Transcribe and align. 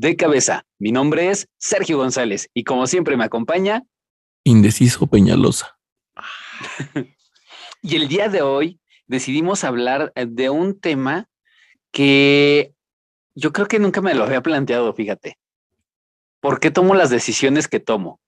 De 0.00 0.16
Cabeza. 0.16 0.64
Mi 0.78 0.92
nombre 0.92 1.28
es 1.28 1.46
Sergio 1.58 1.98
González 1.98 2.48
y 2.54 2.64
como 2.64 2.86
siempre 2.86 3.18
me 3.18 3.24
acompaña 3.24 3.82
Indeciso 4.44 5.06
Peñalosa. 5.06 5.78
y 7.82 7.96
el 7.96 8.08
día 8.08 8.30
de 8.30 8.40
hoy 8.40 8.80
decidimos 9.06 9.62
hablar 9.62 10.10
de 10.14 10.48
un 10.48 10.80
tema 10.80 11.28
que 11.92 12.72
yo 13.34 13.52
creo 13.52 13.68
que 13.68 13.78
nunca 13.78 14.00
me 14.00 14.14
lo 14.14 14.24
había 14.24 14.40
planteado, 14.40 14.94
fíjate. 14.94 15.36
¿Por 16.40 16.60
qué 16.60 16.70
tomo 16.70 16.94
las 16.94 17.10
decisiones 17.10 17.68
que 17.68 17.78
tomo? 17.78 18.22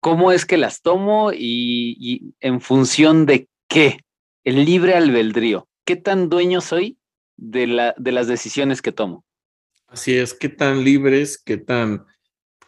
¿Cómo 0.00 0.30
es 0.30 0.44
que 0.44 0.58
las 0.58 0.82
tomo 0.82 1.32
y, 1.32 1.96
y 1.98 2.34
en 2.40 2.60
función 2.60 3.24
de 3.24 3.48
qué? 3.66 4.00
El 4.44 4.66
libre 4.66 4.94
albedrío. 4.94 5.68
¿Qué 5.86 5.96
tan 5.96 6.28
dueño 6.28 6.60
soy 6.60 6.98
de, 7.38 7.66
la, 7.66 7.94
de 7.96 8.12
las 8.12 8.26
decisiones 8.26 8.82
que 8.82 8.92
tomo. 8.92 9.24
Así 9.88 10.16
es, 10.16 10.34
qué 10.34 10.48
tan 10.48 10.84
libres, 10.84 11.38
qué 11.38 11.56
tan, 11.56 12.06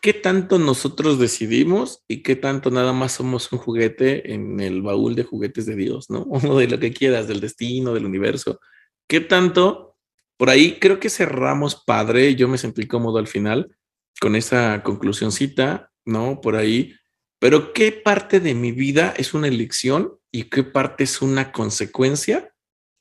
qué 0.00 0.12
tanto 0.12 0.58
nosotros 0.58 1.18
decidimos 1.18 2.04
y 2.06 2.22
qué 2.22 2.36
tanto 2.36 2.70
nada 2.70 2.92
más 2.92 3.12
somos 3.12 3.50
un 3.52 3.58
juguete 3.58 4.32
en 4.32 4.60
el 4.60 4.82
baúl 4.82 5.14
de 5.14 5.24
juguetes 5.24 5.66
de 5.66 5.76
Dios, 5.76 6.10
¿no? 6.10 6.22
O 6.30 6.58
de 6.58 6.68
lo 6.68 6.78
que 6.78 6.92
quieras, 6.92 7.26
del 7.28 7.40
destino, 7.40 7.94
del 7.94 8.06
universo. 8.06 8.60
¿Qué 9.08 9.20
tanto? 9.20 9.96
Por 10.36 10.50
ahí 10.50 10.78
creo 10.78 11.00
que 11.00 11.10
cerramos 11.10 11.82
padre, 11.84 12.36
yo 12.36 12.46
me 12.48 12.58
sentí 12.58 12.86
cómodo 12.86 13.18
al 13.18 13.26
final 13.26 13.76
con 14.20 14.36
esa 14.36 14.82
conclusioncita, 14.82 15.90
¿no? 16.04 16.40
Por 16.40 16.56
ahí. 16.56 16.94
Pero 17.40 17.72
¿qué 17.72 17.92
parte 17.92 18.40
de 18.40 18.54
mi 18.54 18.72
vida 18.72 19.14
es 19.16 19.34
una 19.34 19.48
elección 19.48 20.18
y 20.30 20.44
qué 20.44 20.62
parte 20.62 21.04
es 21.04 21.22
una 21.22 21.52
consecuencia 21.52 22.52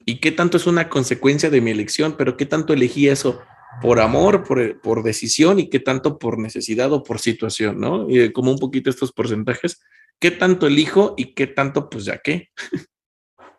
y 0.05 0.19
qué 0.19 0.31
tanto 0.31 0.57
es 0.57 0.67
una 0.67 0.89
consecuencia 0.89 1.49
de 1.49 1.61
mi 1.61 1.71
elección, 1.71 2.15
pero 2.17 2.37
qué 2.37 2.45
tanto 2.45 2.73
elegí 2.73 3.09
eso 3.09 3.41
por 3.81 3.99
amor, 3.99 4.43
por, 4.43 4.79
por 4.81 5.03
decisión 5.03 5.59
y 5.59 5.69
qué 5.69 5.79
tanto 5.79 6.17
por 6.17 6.39
necesidad 6.39 6.91
o 6.93 7.03
por 7.03 7.19
situación, 7.19 7.79
¿no? 7.79 8.09
Y 8.09 8.31
como 8.31 8.51
un 8.51 8.57
poquito 8.57 8.89
estos 8.89 9.11
porcentajes, 9.11 9.81
qué 10.19 10.31
tanto 10.31 10.67
elijo 10.67 11.13
y 11.17 11.33
qué 11.33 11.47
tanto, 11.47 11.89
pues 11.89 12.05
ya 12.05 12.19
qué. 12.19 12.49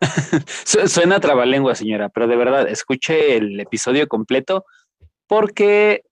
Suena 0.65 1.19
trabalengua, 1.19 1.75
señora, 1.75 2.09
pero 2.09 2.27
de 2.27 2.35
verdad, 2.35 2.67
escuche 2.67 3.37
el 3.37 3.59
episodio 3.59 4.07
completo 4.07 4.65
porque, 5.27 6.03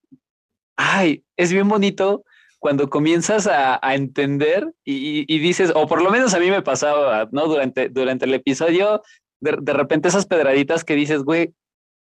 ay, 0.77 1.23
es 1.35 1.51
bien 1.51 1.67
bonito 1.67 2.23
cuando 2.59 2.89
comienzas 2.89 3.47
a, 3.47 3.79
entender 3.93 4.73
y, 4.83 5.31
y, 5.33 5.39
dices, 5.39 5.71
o 5.75 5.87
por 5.87 6.01
lo 6.01 6.11
menos 6.11 6.33
a 6.33 6.39
mí 6.39 6.49
me 6.49 6.61
pasaba, 6.61 7.27
¿no? 7.31 7.47
Durante, 7.47 7.89
durante 7.89 8.25
el 8.25 8.33
episodio 8.33 9.01
de, 9.39 9.73
repente 9.73 10.07
esas 10.07 10.25
pedraditas 10.25 10.83
que 10.83 10.95
dices, 10.95 11.23
güey, 11.23 11.53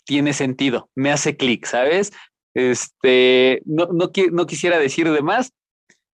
tiene 0.05 0.33
sentido, 0.33 0.91
me 0.95 1.11
hace 1.11 1.37
clic, 1.37 1.67
¿sabes? 1.67 2.13
Este, 2.55 3.63
no, 3.65 3.87
no, 3.87 4.47
quisiera 4.47 4.79
decir 4.79 5.11
de 5.11 5.23
más. 5.23 5.53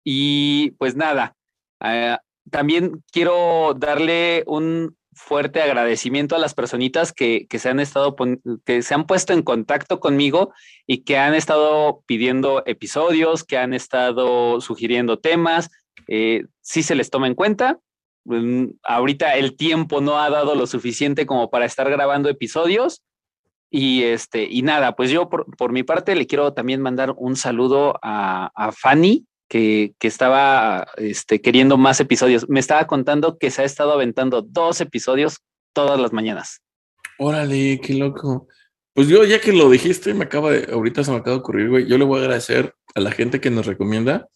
Y 0.04 0.72
pues 0.72 0.96
nada, 0.96 1.36
eh, 1.84 2.18
también 2.50 3.04
quiero 3.12 3.74
darle 3.78 4.44
un 4.48 4.98
fuerte 5.16 5.62
agradecimiento 5.62 6.36
a 6.36 6.40
las 6.40 6.54
personitas 6.54 7.14
que, 7.14 7.46
que, 7.48 7.60
se 7.60 7.70
han 7.70 7.80
estado, 7.80 8.16
que 8.66 8.82
se 8.82 8.94
han 8.94 9.06
puesto 9.06 9.34
en 9.34 9.44
contacto 9.44 10.00
conmigo 10.00 10.54
y 10.88 11.04
que 11.04 11.18
han 11.18 11.36
estado 11.36 12.04
pidiendo 12.06 12.64
episodios, 12.66 13.44
que 13.44 13.58
han 13.58 13.74
estado 13.74 14.60
sugiriendo 14.60 15.20
temas. 15.20 15.70
Eh, 16.08 16.46
sí 16.62 16.84
se 16.84 16.96
les 16.96 17.10
toma 17.10 17.28
en 17.28 17.36
cuenta. 17.36 17.80
Mm, 18.26 18.72
ahorita 18.84 19.36
el 19.36 19.56
tiempo 19.56 20.02
no 20.02 20.20
ha 20.20 20.30
dado 20.30 20.56
lo 20.56 20.68
suficiente 20.68 21.26
como 21.26 21.50
para 21.50 21.66
estar 21.66 21.90
grabando 21.90 22.30
episodios. 22.30 23.04
Y 23.76 24.04
este, 24.04 24.44
y 24.48 24.62
nada, 24.62 24.96
pues 24.96 25.10
yo 25.10 25.28
por, 25.30 25.72
mi 25.72 25.82
parte 25.82 26.14
le 26.14 26.28
quiero 26.28 26.54
también 26.54 26.80
mandar 26.80 27.16
un 27.18 27.36
saludo 27.36 28.00
a, 28.04 28.72
Fanny, 28.72 29.26
que, 29.50 29.96
que, 29.98 30.08
estaba 30.08 30.86
este, 30.98 31.42
queriendo 31.42 31.76
más 31.76 32.00
episodios. 32.00 32.48
Me 32.48 32.60
estaba 32.60 32.86
contando 32.86 33.40
que 33.40 33.50
se 33.50 33.64
ha 33.64 33.66
estado 33.66 33.94
aventando 33.94 34.44
dos 34.44 34.80
episodios 34.80 35.40
todas 35.74 36.00
las 36.00 36.14
mañanas. 36.14 36.62
Órale, 37.18 37.82
qué 37.82 37.96
loco. 37.96 38.48
Pues 38.94 39.08
yo, 39.08 39.24
ya 39.24 39.42
que 39.42 39.52
lo 39.52 39.72
dijiste, 39.72 40.14
me 40.14 40.26
acaba 40.26 40.52
de, 40.52 40.72
ahorita 40.72 41.04
se 41.04 41.10
me 41.10 41.18
acaba 41.18 41.38
de 41.38 41.40
ocurrir, 41.40 41.70
güey. 41.72 41.88
Yo 41.88 41.98
le 41.98 42.06
voy 42.06 42.20
a 42.20 42.24
agradecer 42.26 42.76
a 42.94 43.00
la 43.00 43.12
gente 43.12 43.42
que 43.42 43.50
nos 43.50 43.66
recomienda 43.66 44.30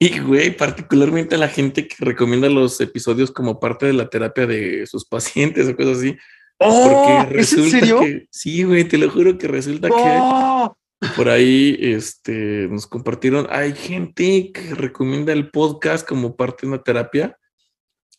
y, 0.00 0.18
güey, 0.18 0.56
particularmente 0.56 1.36
a 1.36 1.38
la 1.38 1.46
gente 1.46 1.86
que 1.86 2.04
recomienda 2.04 2.48
los 2.48 2.80
episodios 2.80 3.30
como 3.30 3.60
parte 3.60 3.86
de 3.86 3.92
la 3.92 4.10
terapia 4.10 4.48
de 4.48 4.88
sus 4.88 5.04
pacientes 5.08 5.68
o 5.68 5.76
cosas 5.76 5.98
así. 5.98 6.16
Oh, 6.58 7.26
¿es 7.32 7.52
en 7.54 7.70
serio? 7.70 8.00
que, 8.00 8.26
sí, 8.30 8.62
güey, 8.62 8.84
te 8.84 8.98
lo 8.98 9.10
juro 9.10 9.36
que 9.36 9.48
resulta 9.48 9.88
que 9.88 9.94
¡Oh! 9.96 10.76
por 11.16 11.28
ahí 11.28 11.76
este, 11.80 12.68
nos 12.70 12.86
compartieron, 12.86 13.46
hay 13.50 13.74
gente 13.74 14.52
que 14.52 14.74
recomienda 14.74 15.32
el 15.32 15.50
podcast 15.50 16.06
como 16.06 16.36
parte 16.36 16.62
de 16.62 16.68
una 16.68 16.82
terapia. 16.82 17.36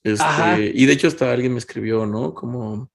Este, 0.04 0.74
y 0.76 0.86
de 0.86 0.94
hecho 0.94 1.08
hasta 1.08 1.32
alguien 1.32 1.54
me 1.54 1.60
escribió, 1.60 2.06
¿no? 2.06 2.34
Como 2.34 2.92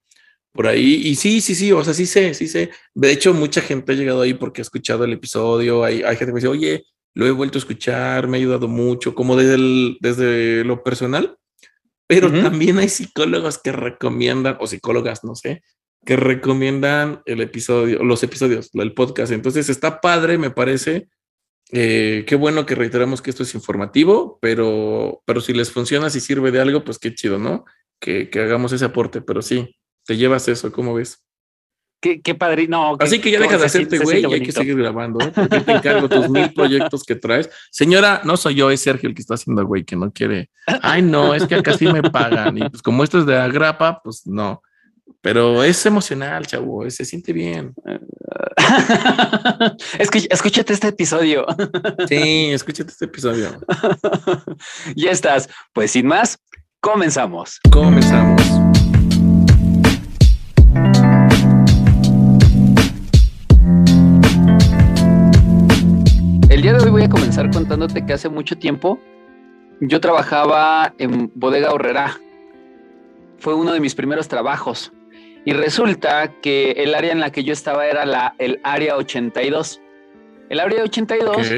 por 0.53 0.67
ahí. 0.67 1.07
Y 1.07 1.15
sí, 1.15 1.41
sí, 1.41 1.55
sí, 1.55 1.73
o 1.73 1.83
sea, 1.83 1.95
sí 1.95 2.05
sé, 2.05 2.35
sí 2.35 2.49
sé. 2.49 2.71
De 2.95 3.11
hecho, 3.11 3.33
mucha 3.33 3.63
gente 3.63 3.93
ha 3.93 3.95
llegado 3.95 4.21
ahí 4.21 4.35
porque 4.35 4.61
ha 4.61 4.63
escuchado 4.63 5.05
el 5.05 5.15
episodio. 5.15 5.85
Hay, 5.85 6.03
hay 6.03 6.17
gente 6.17 6.27
que 6.27 6.33
me 6.33 6.41
dice, 6.41 6.49
oye, 6.49 6.85
lo 7.15 7.27
he 7.27 7.31
vuelto 7.31 7.57
a 7.57 7.61
escuchar, 7.61 8.29
me 8.29 8.37
ha 8.37 8.41
ayudado 8.41 8.69
mucho, 8.69 9.15
como 9.15 9.37
desde, 9.37 9.55
el, 9.55 9.97
desde 10.01 10.65
lo 10.65 10.83
personal, 10.83 11.38
pero 12.09 12.33
también 12.33 12.79
hay 12.79 12.89
psicólogos 12.89 13.59
que 13.59 13.71
recomiendan, 13.71 14.57
o 14.61 14.67
psicólogas, 14.67 15.25
no 15.25 15.35
sé, 15.35 15.63
que 16.05 16.17
recomiendan 16.17 17.21
el 17.27 17.43
episodio, 17.43 18.03
los 18.03 18.23
episodios, 18.23 18.71
el 18.73 18.95
podcast. 18.95 19.31
Entonces 19.31 19.69
está 19.69 20.01
padre, 20.01 20.39
me 20.39 20.51
parece. 20.51 21.09
Eh, 21.71 22.25
qué 22.27 22.35
bueno 22.35 22.65
que 22.65 22.75
reiteramos 22.75 23.21
que 23.21 23.29
esto 23.29 23.43
es 23.43 23.55
informativo, 23.55 24.39
pero, 24.41 25.23
pero 25.27 25.43
si 25.43 25.53
les 25.53 25.71
funciona, 25.71 26.09
si 26.09 26.21
sirve 26.21 26.51
de 26.51 26.63
algo, 26.63 26.83
pues 26.83 26.99
qué 26.99 27.15
chido, 27.15 27.39
¿no? 27.39 27.67
Que, 28.01 28.31
que 28.31 28.41
hagamos 28.41 28.73
ese 28.73 28.87
aporte, 28.87 29.21
pero 29.21 29.43
sí, 29.43 29.77
te 30.07 30.17
llevas 30.17 30.49
eso, 30.49 30.73
¿cómo 30.73 30.95
ves? 30.95 31.28
Qué, 32.01 32.21
qué 32.21 32.35
padre. 32.35 32.69
No, 32.69 32.97
Así 33.01 33.21
que 33.21 33.31
ya 33.31 33.41
dejas 33.41 33.61
de 33.61 33.67
hacerte, 33.67 33.99
güey, 33.99 34.23
y 34.23 34.33
hay 34.33 34.43
que 34.43 34.53
seguir 34.53 34.77
grabando, 34.77 35.19
¿eh? 35.25 35.33
Porque 35.35 35.61
te 35.61 35.73
encargo 35.73 36.09
tus 36.09 36.29
mil 36.29 36.53
proyectos 36.55 37.03
que 37.03 37.17
traes. 37.17 37.51
Señora, 37.71 38.21
no 38.25 38.37
soy 38.37 38.55
yo, 38.55 38.71
es 38.71 38.81
Sergio 38.81 39.09
el 39.09 39.15
que 39.15 39.23
está 39.23 39.35
haciendo, 39.35 39.67
güey, 39.67 39.85
que 39.85 39.97
no 39.97 40.13
quiere. 40.13 40.51
Ay, 40.83 41.03
no, 41.03 41.35
es 41.35 41.47
que 41.47 41.57
acá 41.57 41.77
sí 41.77 41.87
me 41.89 42.03
pagan. 42.03 42.57
Y 42.59 42.69
pues 42.69 42.83
como 42.83 43.03
esto 43.03 43.19
es 43.19 43.27
de 43.27 43.37
agrapa, 43.37 44.01
pues 44.03 44.27
no. 44.27 44.63
Pero 45.21 45.65
es 45.65 45.85
emocional, 45.85 46.47
chavo, 46.47 46.89
se 46.91 47.05
siente 47.05 47.33
bien. 47.33 47.75
escúchate 49.99 50.73
este 50.73 50.89
episodio. 50.89 51.45
Sí, 52.09 52.51
escúchate 52.53 52.93
este 52.93 53.07
episodio. 53.07 53.59
ya 54.97 55.11
estás. 55.11 55.49
Pues 55.73 55.91
sin 55.91 56.07
más, 56.07 56.39
comenzamos. 56.81 57.59
Comenzamos. 57.71 58.41
El 66.59 66.63
día 66.63 66.73
de 66.73 66.83
hoy 66.83 66.91
voy 66.91 67.03
a 67.05 67.09
comenzar 67.09 67.49
contándote 67.53 68.05
que 68.05 68.13
hace 68.13 68.29
mucho 68.29 68.59
tiempo 68.59 68.99
yo 69.81 70.01
trabajaba 70.01 70.93
en 70.99 71.31
Bodega 71.37 71.73
Horrera. 71.73 72.21
Fue 73.39 73.55
uno 73.55 73.73
de 73.73 73.79
mis 73.79 73.95
primeros 73.95 74.27
trabajos. 74.27 74.93
Y 75.45 75.53
resulta 75.53 76.33
que 76.43 76.73
el 76.73 76.97
área 76.97 77.13
en 77.13 77.21
la 77.21 77.31
que 77.31 77.45
yo 77.45 77.53
estaba 77.53 77.87
era 77.87 78.05
la, 78.05 78.35
el 78.39 78.59
área 78.65 78.97
82. 78.97 79.81
El 80.49 80.59
área 80.59 80.83
82 80.83 81.49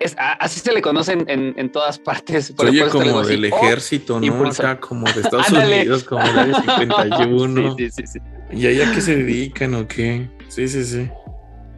es, 0.00 0.16
así 0.18 0.60
se 0.60 0.74
le 0.74 0.82
conocen 0.82 1.24
en, 1.26 1.72
todas 1.72 1.98
partes. 1.98 2.52
Oye, 2.58 2.86
como 2.90 3.22
del 3.22 3.46
ejército, 3.46 4.20
¿no? 4.20 4.46
Acá 4.46 4.80
como 4.80 5.10
de 5.10 5.22
Estados 5.22 5.50
Unidos, 5.50 6.04
como 6.04 6.22
del 6.24 6.38
área 6.40 6.62
51. 6.78 7.76
sí, 7.78 7.90
sí, 7.90 8.06
sí, 8.06 8.18
¿Y 8.52 8.66
ahí 8.66 8.82
a 8.82 8.92
qué 8.92 9.00
se 9.00 9.16
dedican 9.16 9.74
o 9.74 9.88
qué? 9.88 10.28
Sí, 10.48 10.68
sí, 10.68 10.84
sí. 10.84 11.08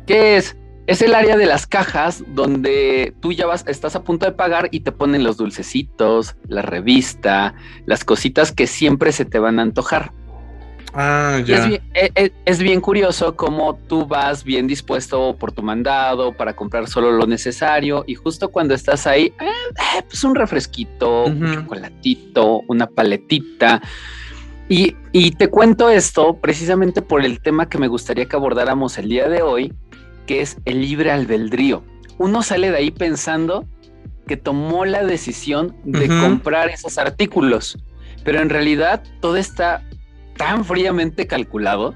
¿Qué 0.08 0.38
es? 0.38 0.56
Es 0.86 1.02
el 1.02 1.14
área 1.14 1.36
de 1.36 1.46
las 1.46 1.66
cajas 1.66 2.22
donde 2.28 3.12
tú 3.20 3.32
ya 3.32 3.46
vas, 3.46 3.64
estás 3.66 3.96
a 3.96 4.04
punto 4.04 4.24
de 4.24 4.32
pagar 4.32 4.68
y 4.70 4.80
te 4.80 4.92
ponen 4.92 5.24
los 5.24 5.36
dulcecitos, 5.36 6.36
la 6.46 6.62
revista, 6.62 7.54
las 7.86 8.04
cositas 8.04 8.52
que 8.52 8.68
siempre 8.68 9.10
se 9.10 9.24
te 9.24 9.40
van 9.40 9.58
a 9.58 9.62
antojar. 9.62 10.12
Ah, 10.98 11.42
ya. 11.44 11.68
E, 11.68 11.80
e, 12.14 12.32
es 12.46 12.58
bien, 12.62 12.80
curioso 12.80 13.36
cómo 13.36 13.76
tú 13.86 14.06
vas 14.06 14.44
bien 14.44 14.66
dispuesto 14.66 15.36
por 15.36 15.52
tu 15.52 15.60
mandado 15.62 16.32
para 16.32 16.56
comprar 16.56 16.88
solo 16.88 17.12
lo 17.12 17.26
necesario 17.26 18.04
y 18.06 18.14
justo 18.14 18.48
cuando 18.48 18.72
estás 18.72 19.06
ahí, 19.06 19.26
eh, 19.26 19.44
eh, 19.98 20.02
pues 20.08 20.24
un 20.24 20.34
refresquito, 20.34 21.24
un 21.24 21.52
chocolatito, 21.52 22.62
una 22.68 22.86
paletita. 22.86 23.82
Y, 24.68 24.96
y 25.12 25.32
te 25.32 25.48
cuento 25.48 25.90
esto 25.90 26.38
precisamente 26.38 27.02
por 27.02 27.24
el 27.24 27.40
tema 27.40 27.68
que 27.68 27.76
me 27.76 27.88
gustaría 27.88 28.26
que 28.26 28.36
abordáramos 28.36 28.96
el 28.96 29.10
día 29.10 29.28
de 29.28 29.42
hoy, 29.42 29.74
que 30.26 30.40
es 30.40 30.58
el 30.64 30.80
libre 30.80 31.10
albedrío. 31.10 31.84
Uno 32.18 32.42
sale 32.42 32.70
de 32.70 32.78
ahí 32.78 32.90
pensando 32.90 33.66
que 34.26 34.36
tomó 34.36 34.84
la 34.84 35.04
decisión 35.04 35.76
de 35.84 36.08
comprar 36.08 36.68
esos 36.68 36.98
artículos, 36.98 37.78
pero 38.24 38.40
en 38.40 38.48
realidad 38.48 39.02
todo 39.20 39.36
está 39.36 39.82
tan 40.36 40.64
fríamente 40.64 41.26
calculado 41.26 41.94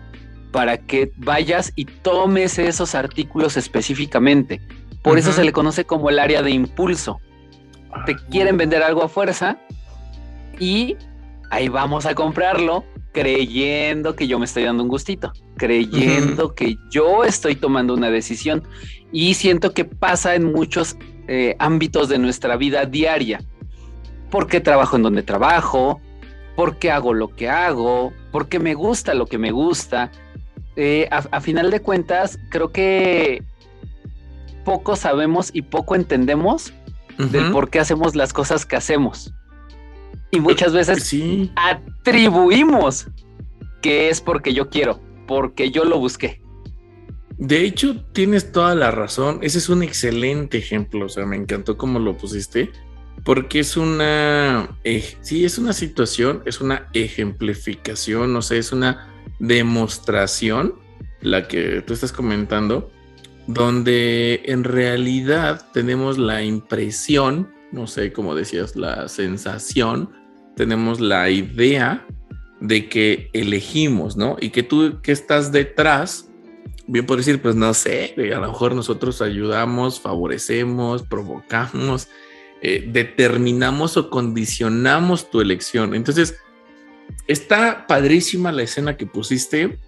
para 0.53 0.79
que 0.79 1.13
vayas 1.17 1.73
y 1.77 1.85
tomes 1.85 2.59
esos 2.59 2.95
artículos 2.95 3.57
específicamente. 3.57 4.61
Por 5.03 5.19
eso 5.19 5.33
se 5.33 5.45
le 5.45 5.53
conoce 5.53 5.85
como 5.85 6.11
el 6.11 6.19
área 6.19 6.43
de 6.43 6.51
impulso. 6.51 7.21
Te 8.07 8.15
quieren 8.17 8.57
vender 8.57 8.83
algo 8.83 9.03
a 9.03 9.09
fuerza 9.09 9.59
y 10.59 10.97
ahí 11.51 11.69
vamos 11.69 12.07
a 12.07 12.15
comprarlo 12.15 12.85
creyendo 13.13 14.15
que 14.15 14.27
yo 14.27 14.39
me 14.39 14.45
estoy 14.45 14.65
dando 14.65 14.83
un 14.83 14.89
gustito, 14.89 15.33
creyendo 15.57 16.55
que 16.55 16.77
yo 16.91 17.25
estoy 17.25 17.57
tomando 17.57 17.95
una 17.95 18.11
decisión. 18.11 18.63
Y 19.13 19.35
siento 19.35 19.73
que 19.75 19.85
pasa 19.85 20.35
en 20.35 20.53
muchos 20.53 20.97
eh, 21.27 21.57
ámbitos 21.59 22.09
de 22.09 22.19
nuestra 22.19 22.57
vida 22.57 22.87
diaria. 22.87 23.41
Porque 24.31 24.61
trabajo 24.61 24.97
en 24.97 25.03
donde 25.03 25.23
trabajo, 25.23 26.01
por 26.55 26.79
qué 26.79 26.91
hago 26.91 27.15
lo 27.15 27.29
que 27.29 27.49
hago, 27.49 28.13
por 28.31 28.49
qué 28.49 28.59
me 28.59 28.75
gusta 28.75 29.15
lo 29.15 29.27
que 29.27 29.39
me 29.39 29.51
gusta. 29.51 30.13
Eh, 30.77 31.09
a, 31.11 31.41
final 31.41 31.71
de 31.71 31.81
cuentas, 31.81 32.39
creo 32.49 32.71
que 32.71 33.43
poco 34.65 34.95
sabemos 34.95 35.51
y 35.53 35.63
poco 35.63 35.97
entendemos 35.97 36.73
del 37.19 37.51
por 37.51 37.69
qué 37.69 37.81
hacemos 37.81 38.15
las 38.15 38.33
cosas 38.33 38.65
que 38.65 38.77
hacemos. 38.77 39.35
Y 40.31 40.41
muchas 40.41 40.73
veces 40.73 41.15
atribuimos 41.57 43.09
que 43.83 44.11
es 44.11 44.21
porque 44.21 44.55
yo 44.55 44.69
quiero, 44.69 45.01
porque 45.27 45.71
yo 45.71 45.85
lo 45.85 45.99
busqué. 45.99 46.41
De 47.37 47.65
hecho, 47.65 48.05
tienes 48.13 48.53
toda 48.53 48.75
la 48.75 48.91
razón. 48.91 49.39
Ese 49.43 49.59
es 49.59 49.69
un 49.69 49.83
excelente 49.83 50.59
ejemplo. 50.59 51.07
O 51.07 51.09
sea, 51.09 51.25
me 51.25 51.37
encantó 51.37 51.77
cómo 51.77 51.99
lo 51.99 52.17
pusiste 52.17 52.71
porque 53.25 53.61
es 53.61 53.77
una, 53.77 54.79
eh, 54.85 55.17
sí, 55.21 55.45
es 55.45 55.59
una 55.59 55.73
situación, 55.73 56.43
es 56.47 56.61
una 56.61 56.89
ejemplificación, 56.93 58.33
no 58.33 58.43
sé, 58.43 58.59
es 58.59 58.73
una 58.73 59.09
demostración, 59.39 60.75
la 61.21 61.49
que 61.49 61.83
tú 61.83 61.93
estás 61.93 62.13
comentando, 62.13 62.91
donde 63.47 64.43
en 64.47 64.65
realidad 64.65 65.67
tenemos 65.73 66.19
la 66.19 66.43
impresión, 66.43 67.51
no 67.73 67.87
sé, 67.87 68.13
como 68.13 68.35
decías, 68.35 68.77
la 68.77 69.09
sensación, 69.09 70.11
tenemos 70.57 71.01
la 71.01 71.31
idea 71.31 72.07
de 72.61 72.89
que 72.89 73.31
elegimos, 73.33 74.17
¿no? 74.17 74.37
Y 74.41 74.51
que 74.51 74.63
tú 74.63 75.01
que 75.03 75.13
estás 75.13 75.51
detrás, 75.53 76.29
bien 76.87 77.07
por 77.07 77.17
decir, 77.17 77.41
pues 77.41 77.55
no 77.55 77.73
sé, 77.75 78.15
a 78.17 78.39
lo 78.41 78.49
mejor 78.49 78.75
nosotros 78.75 79.23
ayudamos, 79.23 80.01
favorecemos, 80.01 81.03
provocamos, 81.03 82.09
eh, 82.63 82.85
determinamos 82.87 83.97
o 83.97 84.11
condicionamos 84.11 85.31
tu 85.31 85.41
elección. 85.41 85.95
Entonces, 85.95 86.37
está 87.27 87.87
padrísima 87.87 88.53
la 88.53 88.63
escena 88.63 88.97
que 88.97 89.07
pusiste, 89.07 89.79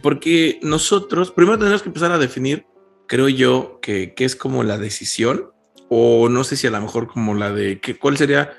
porque 0.00 0.58
nosotros, 0.62 1.30
primero 1.30 1.58
tenemos 1.58 1.82
que 1.82 1.88
empezar 1.88 2.12
a 2.12 2.18
definir, 2.18 2.66
creo 3.06 3.28
yo, 3.28 3.78
que, 3.82 4.14
es 4.16 4.36
como 4.36 4.62
la 4.62 4.78
decisión, 4.78 5.50
o 5.88 6.28
no 6.28 6.44
sé 6.44 6.56
si 6.56 6.66
a 6.66 6.70
lo 6.70 6.80
mejor 6.80 7.06
como 7.06 7.34
la 7.34 7.52
de 7.52 7.80
que, 7.80 7.96
cuál 7.96 8.16
sería, 8.16 8.52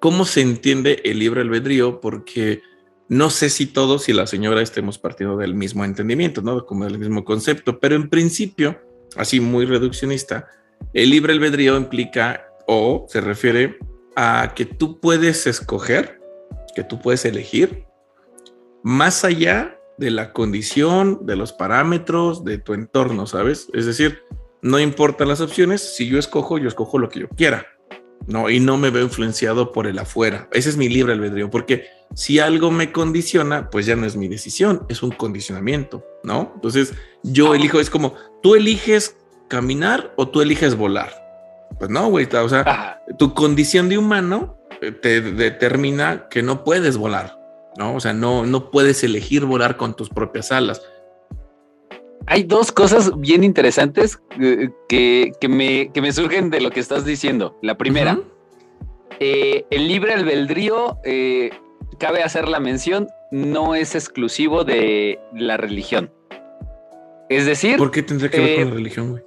cómo 0.00 0.24
se 0.24 0.40
entiende 0.40 1.00
el 1.04 1.18
libre 1.18 1.42
albedrío, 1.42 2.00
porque 2.00 2.62
no 3.08 3.30
sé 3.30 3.50
si 3.50 3.66
todos 3.66 4.08
y 4.08 4.12
la 4.12 4.26
señora 4.26 4.62
estemos 4.62 4.98
partiendo 4.98 5.36
del 5.36 5.54
mismo 5.54 5.84
entendimiento, 5.84 6.42
¿no? 6.42 6.64
Como 6.64 6.84
del 6.84 6.98
mismo 6.98 7.24
concepto, 7.24 7.78
pero 7.78 7.94
en 7.96 8.08
principio, 8.08 8.80
así 9.16 9.40
muy 9.40 9.66
reduccionista, 9.66 10.48
el 10.94 11.10
libre 11.10 11.32
albedrío 11.32 11.76
implica 11.76 12.46
o 12.66 13.06
se 13.08 13.20
refiere 13.20 13.78
a 14.16 14.52
que 14.56 14.64
tú 14.64 15.00
puedes 15.00 15.46
escoger, 15.46 16.20
que 16.74 16.84
tú 16.84 17.00
puedes 17.00 17.24
elegir, 17.24 17.84
más 18.82 19.24
allá 19.24 19.78
de 19.98 20.10
la 20.10 20.32
condición, 20.32 21.26
de 21.26 21.36
los 21.36 21.52
parámetros, 21.52 22.44
de 22.44 22.58
tu 22.58 22.72
entorno, 22.72 23.26
¿sabes? 23.26 23.68
Es 23.74 23.84
decir, 23.84 24.22
no 24.62 24.78
importa 24.78 25.26
las 25.26 25.40
opciones, 25.40 25.94
si 25.96 26.08
yo 26.08 26.18
escojo, 26.18 26.58
yo 26.58 26.68
escojo 26.68 26.98
lo 26.98 27.08
que 27.08 27.20
yo 27.20 27.28
quiera, 27.28 27.66
¿no? 28.30 28.48
Y 28.48 28.60
no 28.60 28.78
me 28.78 28.90
veo 28.90 29.02
influenciado 29.02 29.72
por 29.72 29.86
el 29.86 29.98
afuera. 29.98 30.48
Ese 30.52 30.70
es 30.70 30.76
mi 30.76 30.88
libre 30.88 31.12
albedrío, 31.12 31.50
porque 31.50 31.86
si 32.14 32.38
algo 32.38 32.70
me 32.70 32.92
condiciona, 32.92 33.70
pues 33.70 33.86
ya 33.86 33.96
no 33.96 34.06
es 34.06 34.16
mi 34.16 34.28
decisión, 34.28 34.86
es 34.88 35.02
un 35.02 35.10
condicionamiento, 35.10 36.04
¿no? 36.22 36.52
Entonces, 36.54 36.94
yo 37.22 37.54
elijo, 37.54 37.80
es 37.80 37.90
como, 37.90 38.14
tú 38.42 38.54
eliges 38.54 39.16
caminar 39.48 40.14
o 40.16 40.28
tú 40.28 40.40
eliges 40.40 40.76
volar. 40.76 41.12
Pues 41.78 41.90
no, 41.90 42.08
güey, 42.08 42.28
o 42.32 42.48
sea, 42.48 43.02
tu 43.18 43.34
condición 43.34 43.88
de 43.88 43.98
humano 43.98 44.58
eh, 44.80 44.92
te 44.92 45.20
determina 45.20 46.28
que 46.28 46.42
no 46.42 46.62
puedes 46.62 46.96
volar, 46.96 47.36
¿no? 47.76 47.94
O 47.96 48.00
sea, 48.00 48.12
no, 48.12 48.46
no 48.46 48.70
puedes 48.70 49.02
elegir 49.02 49.44
volar 49.44 49.76
con 49.76 49.94
tus 49.94 50.08
propias 50.08 50.52
alas. 50.52 50.82
Hay 52.30 52.44
dos 52.44 52.72
cosas 52.72 53.12
bien 53.18 53.44
interesantes 53.44 54.20
eh, 54.40 54.70
que, 54.88 55.32
me, 55.48 55.90
me, 55.94 56.12
surgen 56.12 56.48
de 56.48 56.60
lo 56.60 56.70
que 56.70 56.80
estás 56.80 57.04
diciendo. 57.04 57.58
La 57.60 57.76
primera, 57.76 58.18
eh, 59.18 59.66
el 59.70 59.88
libre 59.88 60.14
albedrío, 60.14 60.98
cabe 61.98 62.22
hacer 62.22 62.48
la 62.48 62.60
mención, 62.60 63.08
no 63.30 63.74
es 63.74 63.94
exclusivo 63.94 64.64
de 64.64 65.18
la 65.34 65.56
religión. 65.56 66.12
Es 67.28 67.46
decir... 67.46 67.76
¿Por 67.76 67.90
qué 67.90 68.02
tendría 68.02 68.30
que 68.30 68.40
ver 68.40 68.60
con 68.60 68.68
la 68.70 68.74
religión, 68.74 69.10
güey? 69.10 69.22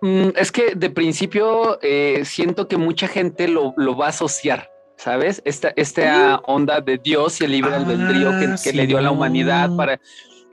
Mm, 0.00 0.36
es 0.36 0.52
que 0.52 0.74
de 0.74 0.90
principio 0.90 1.78
eh, 1.82 2.22
siento 2.24 2.68
que 2.68 2.76
mucha 2.76 3.08
gente 3.08 3.48
lo, 3.48 3.74
va 3.96 4.06
a 4.06 4.08
asociar, 4.08 4.70
¿sabes? 4.96 5.42
Esta, 5.44 5.72
esta 5.76 6.36
onda 6.46 6.80
de 6.80 6.98
Dios 6.98 7.40
y 7.40 7.44
el 7.44 7.52
libre 7.52 7.74
albedrío 7.74 8.32
que, 8.62 8.72
le 8.72 8.86
dio 8.86 8.98
a 8.98 9.02
la 9.02 9.10
humanidad 9.10 9.70
para... 9.76 10.00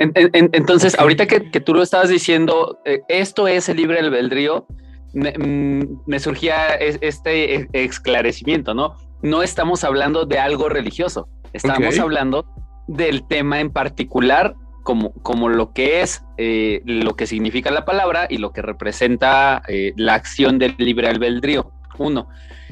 entonces, 0.01 0.98
ahorita 0.98 1.27
que, 1.27 1.39
tú 1.60 1.74
lo 1.74 1.84
estabas 1.84 2.10
diciendo, 2.10 2.79
eh, 2.86 3.01
esto 3.08 3.48
es 3.48 3.70
el 3.70 3.77
libre 3.77 4.00
albedrío, 4.00 4.65
me, 5.13 5.34
mm, 5.38 6.20
surgía 6.20 6.74
este 6.75 7.55
e, 7.55 7.67
esclarecimiento, 7.74 8.74
¿no? 8.74 8.96
No 9.22 9.43
estamos 9.43 9.84
hablando 9.84 10.25
de 10.25 10.39
algo 10.39 10.70
religioso, 10.70 11.27
estamos 11.53 12.00
hablando 12.00 12.46
del 12.88 13.27
tema 13.27 13.60
en 13.60 13.72
particular 13.72 14.55
como, 14.84 15.13
como 15.22 15.50
lo 15.50 15.74
que 15.74 16.01
es, 16.01 16.24
eh, 16.38 16.81
lo 16.86 17.15
que 17.15 17.27
significa 17.27 17.70
la 17.70 17.86
palabra 17.86 18.25
y 18.29 18.38
lo 18.38 18.51
que 18.51 18.62
representa 18.62 19.62
eh, 19.67 19.93
la 19.96 20.15
acción 20.15 20.58
del 20.58 20.75
libre 20.77 21.08
albedrío, 21.08 21.72
uno. 22.00 22.27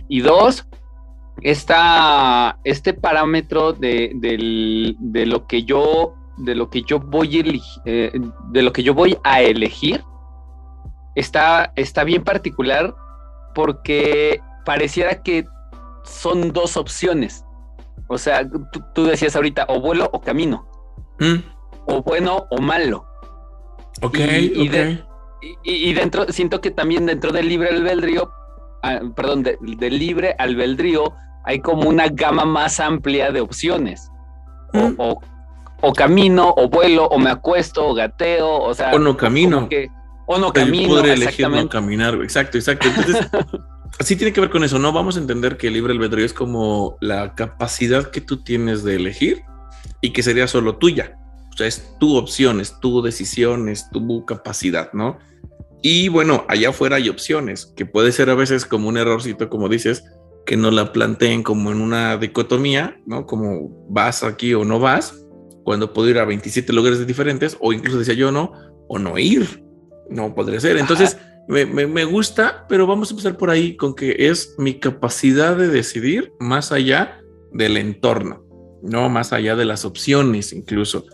Y 0.07 0.21
dos, 0.21 0.67
esta, 1.41 2.59
este 2.63 2.93
parámetro 2.93 3.73
de, 3.73 4.11
lo 5.27 5.47
que 5.47 5.63
yo 5.63 6.15
de 6.39 6.55
lo 6.55 6.69
que 6.69 6.81
yo 6.81 6.99
voy 6.99 7.61
eh, 7.85 8.11
de 8.49 8.61
lo 8.61 8.73
que 8.73 8.83
yo 8.83 8.93
voy 8.93 9.17
a 9.23 9.41
elegir 9.41 10.03
está, 11.15 11.71
está 11.75 12.03
bien 12.03 12.23
particular 12.23 12.95
porque 13.53 14.41
pareciera 14.65 15.21
que 15.21 15.45
son 16.03 16.53
dos 16.53 16.77
opciones. 16.77 17.45
O 18.07 18.17
sea, 18.17 18.47
tú, 18.93 19.03
decías 19.05 19.35
ahorita 19.35 19.65
o 19.67 19.79
vuelo 19.79 20.09
o 20.11 20.21
camino. 20.21 20.67
Mm 21.19 21.59
o 21.89 22.03
bueno 22.03 22.45
o 22.49 22.61
malo. 22.61 23.05
Ok, 24.01 24.17
y, 24.19 24.69
y, 25.63 25.93
dentro, 25.93 26.25
siento 26.31 26.61
que 26.61 26.71
también 26.71 27.05
dentro 27.05 27.31
del 27.31 27.49
libre 27.49 27.69
albedrío, 27.69 28.31
ah, 28.83 28.99
perdón, 29.15 29.43
del 29.43 29.99
libre 29.99 30.35
albedrío, 30.37 31.13
hay 31.45 31.59
como 31.59 31.89
una 31.89 32.07
gama 32.07 32.45
más 32.45 32.79
amplia 32.79 33.31
de 33.31 33.41
opciones. 33.41 34.09
Mm. 34.73 34.93
O, 34.97 35.21
camino, 35.93 36.53
o 36.55 36.69
vuelo, 36.69 37.05
o 37.05 37.17
me 37.19 37.29
acuesto, 37.29 37.87
o 37.87 37.93
gateo, 37.93 38.61
o 38.61 38.73
sea. 38.73 38.91
O 38.93 38.99
no 38.99 39.17
camino. 39.17 39.67
o 40.25 40.37
no 40.37 40.53
camino. 40.53 40.89
Podré 40.89 41.13
elegir 41.13 41.49
no 41.49 41.69
caminar, 41.69 42.15
exacto, 42.15 42.57
exacto. 42.57 42.87
Entonces, 42.87 43.27
así 43.99 44.15
tiene 44.15 44.33
que 44.33 44.41
ver 44.41 44.49
con 44.49 44.63
eso, 44.63 44.79
¿no? 44.79 44.91
Vamos 44.91 45.17
a 45.17 45.19
entender 45.19 45.57
que 45.57 45.67
el 45.67 45.73
libre 45.73 45.93
albedrío 45.93 46.25
es 46.25 46.33
como 46.33 46.97
la 47.01 47.35
capacidad 47.35 48.11
que 48.11 48.21
tú 48.21 48.43
tienes 48.43 48.83
de 48.83 48.95
elegir 48.95 49.41
y 50.01 50.11
que 50.11 50.23
sería 50.23 50.47
solo 50.47 50.77
tuya 50.77 51.15
sea, 51.59 51.67
es 51.67 51.95
tu 51.99 52.15
opción, 52.15 52.59
es 52.59 52.79
tu 52.79 53.01
decisión, 53.01 53.69
es 53.69 53.89
tu 53.91 54.25
capacidad, 54.25 54.91
¿no? 54.93 55.19
Y 55.81 56.09
bueno, 56.09 56.45
allá 56.47 56.69
afuera 56.69 56.97
hay 56.97 57.09
opciones, 57.09 57.71
que 57.75 57.85
puede 57.85 58.11
ser 58.11 58.29
a 58.29 58.35
veces 58.35 58.65
como 58.65 58.89
un 58.89 58.97
errorcito, 58.97 59.49
como 59.49 59.69
dices, 59.69 60.03
que 60.45 60.57
no 60.57 60.71
la 60.71 60.91
planteen 60.91 61.43
como 61.43 61.71
en 61.71 61.81
una 61.81 62.17
dicotomía, 62.17 62.99
¿no? 63.05 63.25
Como 63.25 63.69
vas 63.89 64.23
aquí 64.23 64.53
o 64.53 64.65
no 64.65 64.79
vas, 64.79 65.18
cuando 65.69 65.93
puedo 65.93 66.09
ir 66.09 66.17
a 66.17 66.25
27 66.25 66.73
lugares 66.73 67.05
diferentes, 67.05 67.55
o 67.59 67.71
incluso 67.71 67.99
decía 67.99 68.15
yo 68.15 68.31
no, 68.31 68.53
o 68.87 68.97
no 68.97 69.19
ir, 69.19 69.63
no 70.09 70.33
podría 70.33 70.59
ser. 70.59 70.77
Entonces, 70.77 71.19
me, 71.47 71.67
me, 71.67 72.05
gusta, 72.05 72.65
pero 72.67 72.87
vamos 72.87 73.09
a 73.09 73.13
empezar 73.13 73.37
por 73.37 73.51
ahí 73.51 73.77
con 73.77 73.93
que 73.93 74.15
es 74.17 74.55
mi 74.57 74.79
capacidad 74.79 75.55
de 75.55 75.67
decidir 75.67 76.33
más 76.39 76.71
allá 76.71 77.21
del 77.53 77.77
entorno, 77.77 78.43
no 78.81 79.09
más 79.09 79.31
allá 79.31 79.55
de 79.55 79.65
las 79.65 79.85
opciones 79.85 80.53
incluso. 80.53 81.05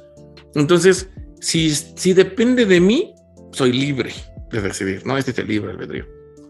Entonces, 0.53 1.09
si, 1.41 1.71
si 1.71 2.13
depende 2.13 2.65
de 2.65 2.79
mí, 2.79 3.13
soy 3.51 3.74
libre 3.74 4.13
de 4.53 4.62
decidir, 4.62 5.05
¿no? 5.05 5.17
Este 5.17 5.31
es 5.31 5.39
el 5.39 5.50
libre 5.50 5.71
albedrío. 5.71 6.05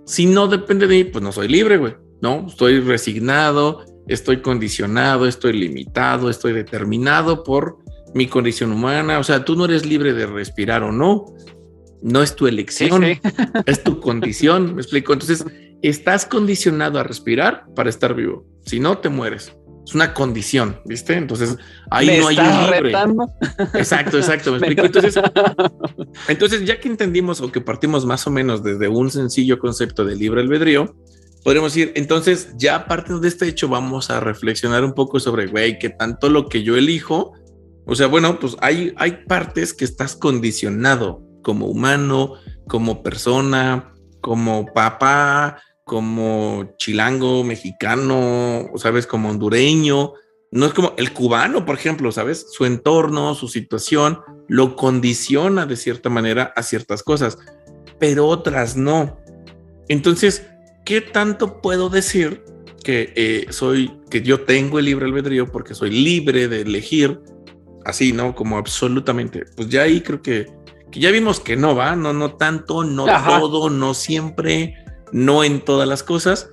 Si 0.05 0.27
no 0.27 0.47
depende 0.47 0.85
de 0.85 0.95
mí, 0.95 1.03
pues 1.05 1.23
no 1.23 1.31
soy 1.31 1.47
libre, 1.47 1.77
güey, 1.77 1.95
¿no? 2.21 2.45
Estoy 2.47 2.81
resignado, 2.81 3.83
estoy 4.07 4.43
condicionado, 4.43 5.25
estoy 5.25 5.53
limitado, 5.53 6.29
estoy 6.29 6.53
determinado 6.53 7.43
por 7.43 7.83
mi 8.13 8.27
condición 8.27 8.71
humana. 8.71 9.19
O 9.19 9.23
sea, 9.23 9.43
tú 9.45 9.55
no 9.55 9.65
eres 9.65 9.85
libre 9.85 10.13
de 10.13 10.25
respirar 10.25 10.83
o 10.83 10.91
no. 10.91 11.25
No 12.01 12.21
es 12.21 12.35
tu 12.35 12.47
elección, 12.47 13.03
es 13.65 13.83
tu 13.83 13.99
condición. 13.99 14.75
Me 14.75 14.81
explico. 14.81 15.13
Entonces, 15.13 15.45
estás 15.81 16.25
condicionado 16.25 16.99
a 16.99 17.03
respirar 17.03 17.65
para 17.75 17.89
estar 17.89 18.13
vivo. 18.15 18.45
Si 18.65 18.79
no, 18.79 18.97
te 18.97 19.09
mueres. 19.09 19.55
Es 19.85 19.93
una 19.93 20.15
condición, 20.15 20.79
¿viste? 20.85 21.13
Entonces, 21.13 21.57
ahí 21.91 22.19
no 22.19 22.27
hay 22.27 22.39
un 22.39 22.71
libre. 22.71 22.93
Exacto, 23.75 24.17
exacto. 24.17 24.51
¿Me 24.51 24.57
explico? 24.57 24.85
Entonces, 24.85 25.19
entonces, 26.27 26.65
ya 26.65 26.79
que 26.79 26.87
entendimos 26.87 27.39
o 27.41 27.51
que 27.51 27.61
partimos 27.61 28.03
más 28.03 28.25
o 28.25 28.31
menos 28.31 28.63
desde 28.63 28.87
un 28.87 29.11
sencillo 29.11 29.59
concepto 29.59 30.03
de 30.03 30.15
libre 30.15 30.41
albedrío, 30.41 30.95
podríamos 31.43 31.75
decir, 31.75 31.93
entonces, 31.95 32.49
ya 32.57 32.75
aparte 32.75 33.13
de 33.19 33.27
este 33.27 33.47
hecho, 33.47 33.67
vamos 33.67 34.09
a 34.09 34.19
reflexionar 34.19 34.83
un 34.83 34.93
poco 34.93 35.19
sobre, 35.19 35.45
güey, 35.45 35.77
que 35.77 35.91
tanto 35.91 36.29
lo 36.29 36.49
que 36.49 36.63
yo 36.63 36.75
elijo, 36.75 37.33
o 37.85 37.95
sea, 37.95 38.07
bueno, 38.07 38.39
pues 38.39 38.55
hay, 38.61 38.93
hay 38.97 39.25
partes 39.27 39.73
que 39.73 39.85
estás 39.85 40.15
condicionado 40.15 41.21
como 41.43 41.67
humano, 41.67 42.33
como 42.67 43.03
persona, 43.03 43.93
como 44.21 44.65
papá, 44.73 45.61
como 45.83 46.73
chilango, 46.77 47.43
mexicano, 47.43 48.71
sabes, 48.77 49.05
como 49.05 49.29
hondureño. 49.29 50.13
No 50.51 50.65
es 50.65 50.73
como 50.73 50.93
el 50.97 51.13
cubano, 51.13 51.65
por 51.65 51.75
ejemplo, 51.75 52.11
sabes, 52.11 52.47
su 52.51 52.65
entorno, 52.65 53.35
su 53.35 53.47
situación 53.47 54.21
lo 54.47 54.75
condiciona 54.75 55.65
de 55.67 55.75
cierta 55.75 56.09
manera 56.09 56.53
a 56.55 56.63
ciertas 56.63 57.03
cosas, 57.03 57.37
pero 57.99 58.25
otras 58.27 58.75
no. 58.75 59.19
Entonces, 59.87 60.47
¿qué 60.85 61.01
tanto 61.01 61.61
puedo 61.61 61.89
decir 61.89 62.43
que 62.83 63.13
eh, 63.15 63.47
soy, 63.49 63.99
que 64.09 64.21
yo 64.21 64.41
tengo 64.41 64.79
el 64.79 64.85
libre 64.85 65.05
albedrío 65.05 65.51
porque 65.51 65.75
soy 65.75 65.91
libre 65.91 66.47
de 66.47 66.61
elegir 66.61 67.19
así, 67.85 68.11
¿no? 68.11 68.35
Como 68.35 68.57
absolutamente. 68.57 69.45
Pues 69.55 69.69
ya 69.69 69.83
ahí 69.83 70.01
creo 70.01 70.21
que, 70.21 70.47
que 70.91 70.99
ya 70.99 71.11
vimos 71.11 71.39
que 71.39 71.55
no 71.55 71.75
va, 71.75 71.95
no, 71.95 72.13
no 72.13 72.35
tanto, 72.35 72.83
no 72.83 73.05
todo, 73.05 73.69
no 73.69 73.93
siempre 73.93 74.75
no 75.11 75.43
en 75.43 75.61
todas 75.61 75.87
las 75.87 76.03
cosas. 76.03 76.49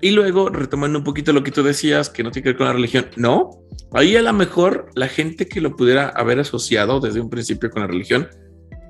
Y 0.00 0.12
luego, 0.12 0.48
retomando 0.48 0.98
un 0.98 1.04
poquito 1.04 1.32
lo 1.32 1.42
que 1.42 1.50
tú 1.50 1.62
decías, 1.62 2.08
que 2.08 2.22
no 2.22 2.30
tiene 2.30 2.44
que 2.44 2.48
ver 2.50 2.56
con 2.56 2.66
la 2.66 2.72
religión, 2.72 3.06
no. 3.16 3.50
Ahí 3.92 4.16
a 4.16 4.22
lo 4.22 4.32
mejor 4.32 4.88
la 4.94 5.08
gente 5.08 5.46
que 5.46 5.60
lo 5.60 5.76
pudiera 5.76 6.08
haber 6.08 6.38
asociado 6.38 7.00
desde 7.00 7.20
un 7.20 7.28
principio 7.28 7.70
con 7.70 7.82
la 7.82 7.88
religión 7.88 8.28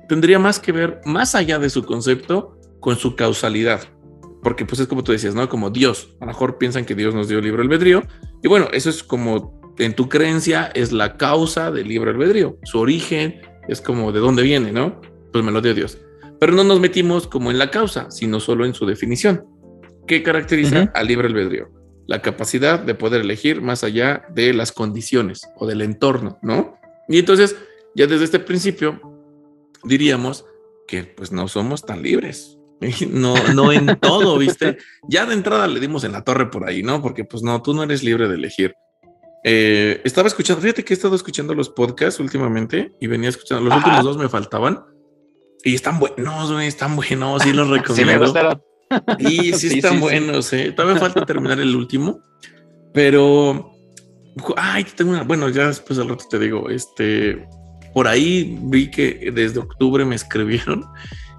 tendría 0.07 0.39
más 0.39 0.59
que 0.59 0.71
ver, 0.71 1.01
más 1.05 1.35
allá 1.35 1.57
de 1.59 1.69
su 1.69 1.83
concepto, 1.83 2.57
con 2.79 2.97
su 2.97 3.15
causalidad. 3.15 3.81
Porque 4.43 4.65
pues 4.65 4.79
es 4.79 4.87
como 4.87 5.03
tú 5.03 5.11
decías, 5.11 5.35
¿no? 5.35 5.47
Como 5.49 5.69
Dios. 5.69 6.15
A 6.19 6.25
lo 6.25 6.31
mejor 6.31 6.57
piensan 6.57 6.85
que 6.85 6.95
Dios 6.95 7.13
nos 7.13 7.27
dio 7.27 7.41
libre 7.41 7.61
albedrío. 7.61 8.03
Y 8.41 8.47
bueno, 8.47 8.67
eso 8.71 8.89
es 8.89 9.03
como 9.03 9.60
en 9.85 9.95
tu 9.95 10.07
creencia 10.09 10.71
es 10.75 10.91
la 10.91 11.17
causa 11.17 11.71
del 11.71 11.87
libre 11.87 12.11
albedrío. 12.11 12.57
Su 12.63 12.79
origen 12.79 13.41
es 13.67 13.81
como 13.81 14.11
de 14.11 14.19
dónde 14.19 14.43
viene, 14.43 14.71
¿no? 14.71 15.01
Pues 15.31 15.43
me 15.43 15.51
lo 15.51 15.61
dio 15.61 15.73
Dios. 15.73 15.97
Pero 16.39 16.53
no 16.53 16.63
nos 16.63 16.79
metimos 16.79 17.27
como 17.27 17.51
en 17.51 17.57
la 17.57 17.71
causa, 17.71 18.09
sino 18.11 18.39
solo 18.39 18.65
en 18.65 18.73
su 18.73 18.85
definición. 18.85 19.45
¿Qué 20.07 20.23
caracteriza 20.23 20.91
al 20.93 21.07
libre 21.07 21.27
albedrío? 21.27 21.69
La 22.07 22.21
capacidad 22.21 22.79
de 22.79 22.95
poder 22.95 23.21
elegir 23.21 23.61
más 23.61 23.83
allá 23.83 24.25
de 24.33 24.53
las 24.53 24.71
condiciones 24.71 25.47
o 25.55 25.65
del 25.65 25.81
entorno, 25.81 26.37
¿no? 26.41 26.75
Y 27.07 27.19
entonces, 27.19 27.55
ya 27.95 28.07
desde 28.07 28.25
este 28.25 28.39
principio, 28.39 29.01
diríamos 29.83 30.45
que 30.87 31.03
pues 31.03 31.31
no 31.31 31.47
somos 31.47 31.85
tan 31.85 32.01
libres. 32.01 32.57
No, 33.09 33.35
no 33.53 33.71
en 33.71 33.95
todo, 33.99 34.39
¿viste? 34.39 34.77
Ya 35.07 35.27
de 35.27 35.35
entrada 35.35 35.67
le 35.67 35.79
dimos 35.79 36.03
en 36.03 36.13
la 36.13 36.23
torre 36.23 36.49
por 36.49 36.67
ahí, 36.67 36.81
¿no? 36.81 36.99
Porque 36.99 37.23
pues 37.23 37.43
no, 37.43 37.61
tú 37.61 37.75
no 37.75 37.83
eres 37.83 38.03
libre 38.03 38.27
de 38.27 38.35
elegir. 38.35 38.73
Eh, 39.43 40.01
estaba 40.03 40.27
escuchando, 40.27 40.61
fíjate 40.61 40.83
que 40.83 40.93
he 40.93 40.95
estado 40.95 41.15
escuchando 41.15 41.53
los 41.55 41.69
podcasts 41.69 42.19
últimamente 42.19 42.93
y 42.99 43.07
venía 43.07 43.29
escuchando, 43.29 43.63
los 43.63 43.77
últimos 43.77 44.03
dos 44.03 44.17
me 44.17 44.29
faltaban 44.29 44.83
y 45.63 45.75
están 45.75 45.99
buenos, 45.99 46.51
güey, 46.51 46.67
están 46.67 46.95
buenos, 46.95 47.43
sí 47.43 47.53
los 47.53 47.69
recomiendo. 47.69 48.27
sí, 48.27 48.33
me 49.19 49.31
Y 49.31 49.53
sí, 49.53 49.67
están 49.77 49.99
buenos, 49.99 50.51
eh. 50.53 50.71
Todavía 50.71 50.99
falta 50.99 51.25
terminar 51.25 51.59
el 51.59 51.75
último, 51.75 52.21
pero. 52.93 53.71
Ay, 54.55 54.85
tengo 54.95 55.11
una. 55.11 55.23
Bueno, 55.23 55.49
ya 55.49 55.67
después 55.67 55.99
al 55.99 56.09
rato 56.09 56.25
te 56.29 56.39
digo, 56.39 56.69
este. 56.69 57.47
Por 57.93 58.07
ahí 58.07 58.57
vi 58.63 58.89
que 58.89 59.31
desde 59.33 59.59
octubre 59.59 60.05
me 60.05 60.15
escribieron 60.15 60.85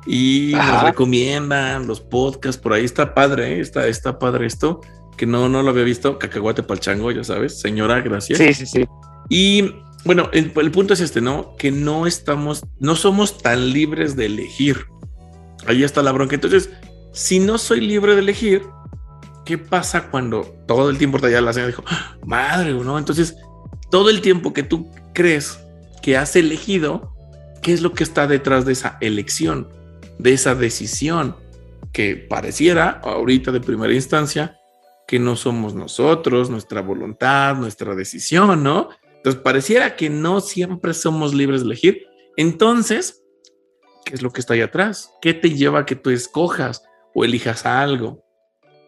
y 0.06 0.52
me 0.54 0.82
recomiendan 0.82 1.86
los 1.86 2.00
podcasts. 2.00 2.60
Por 2.60 2.74
ahí 2.74 2.84
está 2.84 3.14
padre, 3.14 3.54
¿eh? 3.56 3.60
está, 3.60 3.86
está 3.86 4.18
padre 4.18 4.46
esto, 4.46 4.82
que 5.16 5.26
no, 5.26 5.48
no 5.48 5.62
lo 5.62 5.70
había 5.70 5.84
visto. 5.84 6.18
Cacahuate 6.18 6.62
Palchango, 6.62 7.10
ya 7.10 7.24
sabes. 7.24 7.60
Señora, 7.60 8.00
gracias. 8.00 8.38
Sí, 8.38 8.54
sí, 8.54 8.66
sí. 8.66 8.84
Y 9.28 9.74
bueno, 10.04 10.30
el, 10.32 10.50
punto 10.50 10.94
es 10.94 11.00
este, 11.00 11.20
¿no? 11.20 11.56
Que 11.56 11.70
no 11.70 12.06
estamos, 12.06 12.64
no 12.80 12.96
somos 12.96 13.38
tan 13.38 13.70
libres 13.70 14.16
de 14.16 14.26
elegir. 14.26 14.86
Ahí 15.66 15.84
está 15.84 16.02
la 16.02 16.12
bronca. 16.12 16.34
Entonces, 16.34 16.70
si 17.12 17.38
no 17.38 17.58
soy 17.58 17.80
libre 17.80 18.14
de 18.14 18.20
elegir, 18.20 18.62
¿qué 19.44 19.58
pasa 19.58 20.10
cuando 20.10 20.42
todo 20.66 20.90
el 20.90 20.98
tiempo 20.98 21.18
ya 21.18 21.40
la 21.40 21.52
señora 21.52 21.68
dijo, 21.68 21.84
¡Ah, 21.86 22.16
madre, 22.26 22.72
¿no? 22.72 22.98
Entonces, 22.98 23.36
todo 23.90 24.10
el 24.10 24.20
tiempo 24.22 24.52
que 24.52 24.64
tú 24.64 24.90
crees 25.12 25.60
que 26.02 26.16
has 26.16 26.34
elegido, 26.34 27.14
¿qué 27.62 27.72
es 27.72 27.80
lo 27.80 27.92
que 27.92 28.02
está 28.02 28.26
detrás 28.26 28.64
de 28.64 28.72
esa 28.72 28.98
elección, 29.00 29.68
de 30.18 30.32
esa 30.32 30.56
decisión? 30.56 31.36
Que 31.92 32.16
pareciera 32.16 33.00
ahorita 33.04 33.52
de 33.52 33.60
primera 33.60 33.92
instancia 33.92 34.58
que 35.12 35.18
no 35.18 35.36
somos 35.36 35.74
nosotros, 35.74 36.48
nuestra 36.48 36.80
voluntad, 36.80 37.54
nuestra 37.56 37.94
decisión, 37.94 38.62
¿no? 38.62 38.88
Entonces, 39.16 39.42
pareciera 39.42 39.94
que 39.94 40.08
no 40.08 40.40
siempre 40.40 40.94
somos 40.94 41.34
libres 41.34 41.60
de 41.60 41.66
elegir. 41.66 42.06
Entonces, 42.38 43.22
¿qué 44.06 44.14
es 44.14 44.22
lo 44.22 44.30
que 44.30 44.40
está 44.40 44.54
ahí 44.54 44.62
atrás? 44.62 45.12
¿Qué 45.20 45.34
te 45.34 45.50
lleva 45.50 45.80
a 45.80 45.84
que 45.84 45.96
tú 45.96 46.08
escojas 46.08 46.82
o 47.14 47.26
elijas 47.26 47.66
algo? 47.66 48.24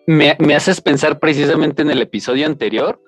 Me, 0.06 0.30
haces 0.54 0.80
pensar 0.80 1.18
precisamente 1.18 1.82
en 1.82 1.90
el 1.90 2.00
episodio 2.00 2.46
anterior, 2.46 3.02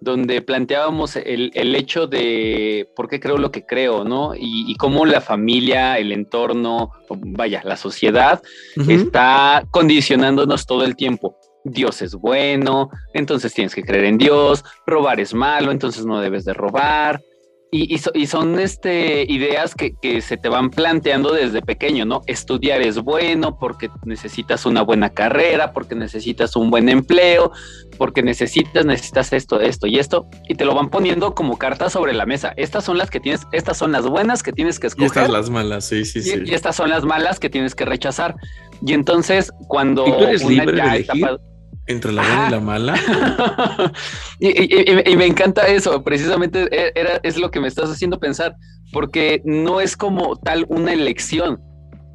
donde 0.00 0.40
planteábamos 0.40 1.16
el, 1.16 1.74
hecho 1.74 2.06
de 2.06 2.88
por 2.94 3.08
qué 3.08 3.18
creo 3.18 3.38
lo 3.38 3.50
que 3.50 3.66
creo, 3.66 4.04
¿no? 4.04 4.34
Y, 4.36 4.72
cómo 4.76 5.04
la 5.04 5.20
familia, 5.20 5.98
el 5.98 6.12
entorno, 6.12 6.92
vaya, 7.10 7.60
la 7.64 7.76
sociedad 7.76 8.40
está 8.86 9.66
condicionándonos 9.72 10.64
todo 10.64 10.84
el 10.84 10.94
tiempo. 10.94 11.41
Dios 11.64 12.02
es 12.02 12.14
bueno, 12.14 12.90
entonces 13.14 13.54
tienes 13.54 13.74
que 13.74 13.82
creer 13.82 14.04
en 14.04 14.18
Dios, 14.18 14.64
robar 14.86 15.20
es 15.20 15.34
malo, 15.34 15.70
entonces 15.70 16.04
no 16.04 16.20
debes 16.20 16.44
de 16.44 16.54
robar. 16.54 17.20
Y, 17.74 17.96
son 18.26 18.58
este, 18.58 19.24
ideas 19.32 19.74
que, 19.74 20.20
se 20.20 20.36
te 20.36 20.50
van 20.50 20.68
planteando 20.68 21.32
desde 21.32 21.62
pequeño, 21.62 22.04
¿no? 22.04 22.20
Estudiar 22.26 22.82
es 22.82 22.98
bueno 22.98 23.58
porque 23.58 23.88
necesitas 24.04 24.66
una 24.66 24.82
buena 24.82 25.08
carrera, 25.08 25.72
porque 25.72 25.94
necesitas 25.94 26.54
un 26.54 26.70
buen 26.70 26.90
empleo, 26.90 27.50
porque 27.96 28.22
necesitas, 28.22 28.84
necesitas 28.84 29.32
esto, 29.32 29.58
esto 29.58 29.86
y 29.86 29.98
esto, 29.98 30.26
y 30.50 30.54
te 30.54 30.66
lo 30.66 30.74
van 30.74 30.90
poniendo 30.90 31.34
como 31.34 31.56
cartas 31.56 31.94
sobre 31.94 32.12
la 32.12 32.26
mesa. 32.26 32.52
Estas 32.58 32.84
son 32.84 32.98
las 32.98 33.08
que 33.08 33.20
tienes, 33.20 33.46
estas 33.52 33.78
son 33.78 33.90
las 33.90 34.06
buenas 34.06 34.42
que 34.42 34.52
tienes 34.52 34.78
que 34.78 34.88
escoger. 34.88 35.06
Y 35.06 35.06
estas 35.06 35.30
las 35.30 35.48
malas, 35.48 35.86
sí, 35.86 36.04
sí, 36.04 36.20
sí. 36.20 36.42
Y 36.44 36.52
estas 36.52 36.76
son 36.76 36.90
las 36.90 37.04
malas 37.06 37.40
que 37.40 37.48
tienes 37.48 37.74
que 37.74 37.86
rechazar. 37.86 38.36
Y 38.84 38.92
entonces, 38.92 39.50
cuando 39.68 40.06
¿Y 40.06 40.12
tú 40.12 40.24
eres 40.24 40.44
libre 40.44 40.72
de 40.72 40.96
elegir? 40.96 41.38
Entre 41.86 42.12
la 42.12 42.22
buena 42.22 42.48
y 42.48 42.50
la 42.50 42.60
mala. 42.60 42.94
y, 44.40 45.16
me 45.16 45.26
encanta 45.26 45.66
eso, 45.66 46.02
precisamente 46.04 46.68
e, 46.70 46.92
era, 46.94 47.20
es 47.22 47.38
lo 47.38 47.50
que 47.50 47.60
me 47.60 47.68
estás 47.68 47.90
haciendo 47.90 48.20
pensar, 48.20 48.54
porque 48.92 49.42
no 49.44 49.80
es 49.80 49.96
como 49.96 50.36
tal 50.36 50.64
una 50.68 50.92
elección, 50.92 51.60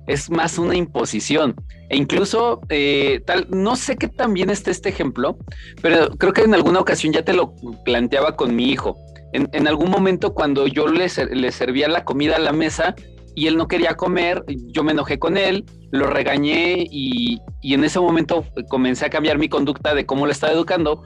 es 0.07 0.29
más 0.29 0.57
una 0.57 0.75
imposición. 0.75 1.55
E 1.89 1.97
incluso, 1.97 2.61
eh, 2.69 3.21
tal, 3.25 3.47
no 3.49 3.75
sé 3.75 3.97
qué 3.97 4.07
tan 4.07 4.33
bien 4.33 4.49
está 4.49 4.71
este 4.71 4.89
ejemplo, 4.89 5.37
pero 5.81 6.09
creo 6.11 6.33
que 6.33 6.41
en 6.41 6.53
alguna 6.53 6.79
ocasión 6.79 7.13
ya 7.13 7.23
te 7.23 7.33
lo 7.33 7.53
planteaba 7.83 8.35
con 8.35 8.55
mi 8.55 8.69
hijo. 8.69 8.97
En, 9.33 9.67
algún 9.67 9.91
momento 9.91 10.33
cuando 10.33 10.65
yo 10.67 10.87
le, 10.87 11.07
le 11.31 11.51
servía 11.51 11.87
la 11.89 12.05
comida 12.05 12.37
a 12.37 12.39
la 12.39 12.53
mesa, 12.53 12.95
y 13.37 13.45
él 13.45 13.55
no 13.55 13.67
quería 13.67 13.93
comer, 13.93 14.43
yo 14.47 14.83
me 14.83 14.93
enojé 14.93 15.19
con 15.19 15.37
él, 15.37 15.63
lo 15.91 16.07
regañé 16.07 16.87
y, 16.89 17.39
en 17.61 17.83
ese 17.83 17.99
momento 17.99 18.43
comencé 18.67 19.05
a 19.05 19.11
cambiar 19.11 19.37
mi 19.37 19.47
conducta 19.47 19.93
de 19.93 20.07
cómo 20.07 20.25
lo 20.25 20.31
estaba 20.31 20.53
educando 20.53 21.03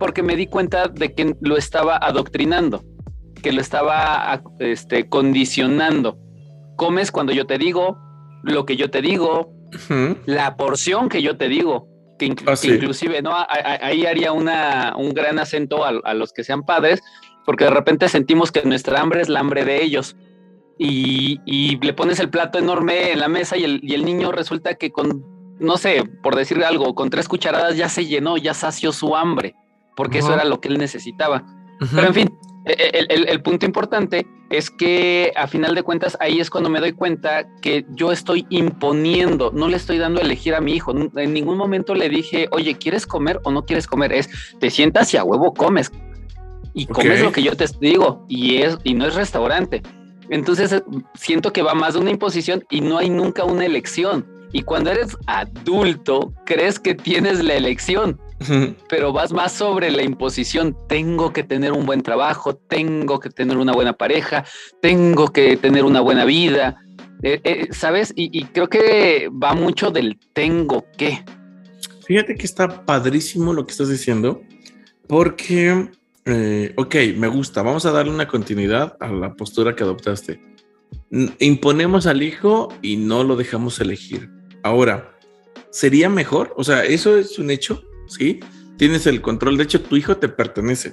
porque 0.00 0.22
me 0.22 0.36
di 0.36 0.46
cuenta 0.46 0.88
de 0.88 1.12
que 1.12 1.36
lo 1.42 1.58
estaba 1.58 1.98
adoctrinando. 1.98 2.82
que 3.42 3.52
lo 3.52 3.60
estaba 3.60 4.42
este, 4.58 5.10
condicionando. 5.10 6.18
Comes 6.76 7.12
cuando 7.12 7.34
yo 7.34 7.46
te 7.46 7.58
digo, 7.58 7.98
lo 8.42 8.64
que 8.64 8.76
yo 8.76 8.90
te 8.90 9.02
digo, 9.02 9.52
la 10.24 10.56
porción 10.56 11.10
que 11.10 11.20
yo 11.20 11.36
te 11.36 11.48
digo. 11.48 11.88
Que, 12.18 12.34
ah, 12.46 12.54
inclusive, 12.62 13.20
¿no? 13.20 13.32
Ahí 13.36 14.06
haría 14.06 14.32
una, 14.32 14.94
un 14.96 15.10
gran 15.10 15.38
acento 15.38 15.84
a, 15.84 16.14
los 16.14 16.32
que 16.32 16.42
sean 16.42 16.64
padres, 16.64 17.02
porque 17.44 17.64
de 17.64 17.70
repente 17.70 18.08
sentimos 18.08 18.50
que 18.50 18.62
nuestra 18.62 19.02
hambre 19.02 19.20
es 19.20 19.28
la 19.28 19.40
hambre 19.40 19.66
de 19.66 19.84
ellos. 19.84 20.16
Y, 20.78 21.78
le 21.80 21.92
pones 21.94 22.20
el 22.20 22.28
plato 22.28 22.58
enorme 22.58 23.12
en 23.12 23.20
la 23.20 23.28
mesa 23.28 23.56
y 23.56 23.64
el, 23.64 23.80
y 23.82 23.94
el 23.94 24.04
niño 24.04 24.32
resulta 24.32 24.74
que 24.74 24.92
con, 24.92 25.24
no 25.58 25.78
sé, 25.78 26.04
por 26.22 26.36
decir 26.36 26.62
algo, 26.64 26.94
con 26.94 27.10
tres 27.10 27.28
cucharadas 27.28 27.76
ya 27.76 27.88
se 27.88 28.06
llenó, 28.06 28.36
ya 28.36 28.54
sació 28.54 28.92
su 28.92 29.16
hambre, 29.16 29.54
porque 29.96 30.18
eso 30.18 30.34
era 30.34 30.44
lo 30.44 30.60
que 30.60 30.68
él 30.68 30.78
necesitaba. 30.78 31.44
Pero 31.94 32.06
en 32.06 32.14
fin, 32.14 32.38
e, 32.66 32.72
e, 32.72 33.30
el, 33.30 33.42
punto 33.42 33.64
importante 33.64 34.26
es 34.50 34.70
que 34.70 35.32
a 35.36 35.46
final 35.46 35.76
de 35.76 35.84
cuentas 35.84 36.16
ahí 36.18 36.40
es 36.40 36.50
cuando 36.50 36.68
me 36.68 36.80
doy 36.80 36.92
cuenta 36.92 37.46
que 37.62 37.86
yo 37.90 38.10
estoy 38.10 38.44
imponiendo, 38.50 39.52
no 39.52 39.68
le 39.68 39.76
estoy 39.76 39.98
dando 39.98 40.20
a 40.20 40.24
elegir 40.24 40.54
a 40.54 40.60
mi 40.60 40.72
hijo. 40.72 40.92
En 41.16 41.32
ningún 41.32 41.56
momento 41.56 41.94
le 41.94 42.08
dije, 42.08 42.48
oye, 42.50 42.76
¿quieres 42.76 43.06
comer 43.06 43.40
o 43.44 43.52
no 43.52 43.64
quieres 43.64 43.86
comer? 43.86 44.12
Es, 44.12 44.28
te 44.58 44.70
sientas 44.70 45.14
y 45.14 45.16
a 45.16 45.22
huevo 45.22 45.54
comes. 45.54 45.92
Y 46.74 46.86
comes 46.86 47.22
lo 47.22 47.30
que 47.32 47.42
yo 47.42 47.56
te 47.56 47.66
digo 47.80 48.26
y, 48.28 48.56
es, 48.56 48.78
y 48.82 48.94
no 48.94 49.06
es 49.06 49.14
restaurante. 49.14 49.82
Entonces 50.30 50.72
eh, 50.72 50.82
siento 51.14 51.52
que 51.52 51.62
va 51.62 51.74
más 51.74 51.94
de 51.94 52.00
una 52.00 52.10
imposición 52.10 52.64
y 52.70 52.80
no 52.80 52.98
hay 52.98 53.10
nunca 53.10 53.44
una 53.44 53.64
elección. 53.64 54.26
Y 54.52 54.62
cuando 54.62 54.90
eres 54.90 55.16
adulto, 55.26 56.32
crees 56.44 56.78
que 56.78 56.94
tienes 56.94 57.42
la 57.42 57.54
elección 57.54 58.18
pero 58.88 59.12
vas 59.12 59.32
más 59.32 59.52
sobre 59.52 59.90
la 59.90 60.02
imposición. 60.02 60.76
Tengo 60.88 61.32
que 61.32 61.42
tener 61.42 61.72
un 61.72 61.86
buen 61.86 62.02
trabajo, 62.02 62.54
tengo 62.54 63.18
que 63.18 63.30
tener 63.30 63.56
una 63.56 63.72
buena 63.72 63.94
pareja, 63.94 64.44
tengo 64.80 65.28
que 65.28 65.56
tener 65.56 65.84
una 65.84 66.00
buena 66.00 66.24
vida, 66.24 66.76
eh, 67.22 67.40
eh, 67.44 67.68
¿sabes? 67.70 68.12
Y, 68.14 68.44
creo 68.46 68.68
que 68.68 69.30
va 69.30 69.54
mucho 69.54 69.90
del 69.90 70.18
tengo 70.32 70.86
que. 70.96 71.24
Fíjate 72.06 72.34
que 72.34 72.46
está 72.46 72.84
padrísimo 72.84 73.52
lo 73.52 73.66
que 73.66 73.72
estás 73.72 73.88
diciendo, 73.88 74.42
porque, 75.08 75.90
eh, 76.26 76.72
ok, 76.76 76.94
me 77.16 77.28
gusta, 77.28 77.62
vamos 77.62 77.86
a 77.86 77.92
darle 77.92 78.12
una 78.12 78.26
continuidad 78.26 78.96
a 79.00 79.08
la 79.12 79.34
postura 79.34 79.76
que 79.76 79.84
adoptaste. 79.84 80.40
Imponemos 81.38 82.06
al 82.06 82.22
hijo 82.22 82.68
y 82.82 82.96
no 82.96 83.22
lo 83.22 83.36
dejamos 83.36 83.80
elegir. 83.80 84.28
Ahora, 84.64 85.16
¿sería 85.70 86.08
mejor? 86.08 86.52
O 86.56 86.64
sea, 86.64 86.84
¿eso 86.84 87.16
es 87.16 87.38
un 87.38 87.50
hecho? 87.50 87.84
¿sí? 88.08 88.40
Tienes 88.76 89.06
el 89.06 89.22
control. 89.22 89.56
De 89.56 89.64
hecho, 89.64 89.82
tu 89.82 89.96
hijo 89.96 90.16
te 90.16 90.28
pertenece 90.28 90.92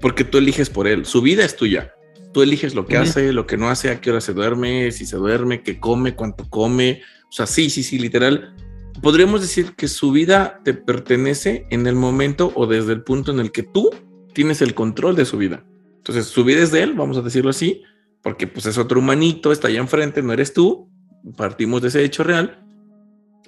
porque 0.00 0.24
tú 0.24 0.38
eliges 0.38 0.70
por 0.70 0.86
él. 0.86 1.06
Su 1.06 1.22
vida 1.22 1.44
es 1.44 1.56
tuya. 1.56 1.94
Tú 2.32 2.42
eliges 2.42 2.74
lo 2.74 2.86
que 2.86 2.96
hace, 2.96 3.32
lo 3.32 3.46
que 3.46 3.58
no 3.58 3.68
hace, 3.68 3.90
a 3.90 4.00
qué 4.00 4.10
hora 4.10 4.20
se 4.20 4.32
duerme, 4.32 4.90
si 4.90 5.04
se 5.04 5.16
duerme, 5.16 5.62
qué 5.62 5.78
come, 5.78 6.14
cuánto 6.14 6.48
come. 6.48 7.02
O 7.28 7.32
sea, 7.32 7.46
sí, 7.46 7.68
sí, 7.68 7.82
sí, 7.82 7.98
literal. 7.98 8.54
Podríamos 9.02 9.42
decir 9.42 9.74
que 9.76 9.86
su 9.88 10.12
vida 10.12 10.60
te 10.64 10.72
pertenece 10.72 11.66
en 11.70 11.86
el 11.86 11.94
momento 11.94 12.50
o 12.54 12.66
desde 12.66 12.92
el 12.92 13.02
punto 13.02 13.32
en 13.32 13.40
el 13.40 13.52
que 13.52 13.64
tú 13.64 13.90
tienes 14.32 14.62
el 14.62 14.74
control 14.74 15.16
de 15.16 15.24
su 15.24 15.38
vida. 15.38 15.64
Entonces, 15.96 16.26
su 16.26 16.44
vida 16.44 16.62
es 16.62 16.72
de 16.72 16.82
él, 16.82 16.94
vamos 16.94 17.16
a 17.16 17.22
decirlo 17.22 17.50
así, 17.50 17.82
porque 18.22 18.46
pues 18.46 18.66
es 18.66 18.78
otro 18.78 18.98
humanito, 18.98 19.52
está 19.52 19.68
allá 19.68 19.80
enfrente, 19.80 20.22
no 20.22 20.32
eres 20.32 20.52
tú. 20.52 20.88
Partimos 21.36 21.82
de 21.82 21.88
ese 21.88 22.04
hecho 22.04 22.24
real 22.24 22.62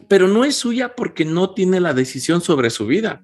pero 0.09 0.29
no 0.29 0.45
es 0.45 0.57
suya 0.57 0.95
porque 0.95 1.25
no 1.25 1.51
tiene 1.51 1.81
la 1.81 1.95
decisión 1.95 2.41
sobre 2.41 2.71
su 2.71 2.87
vida. 2.87 3.23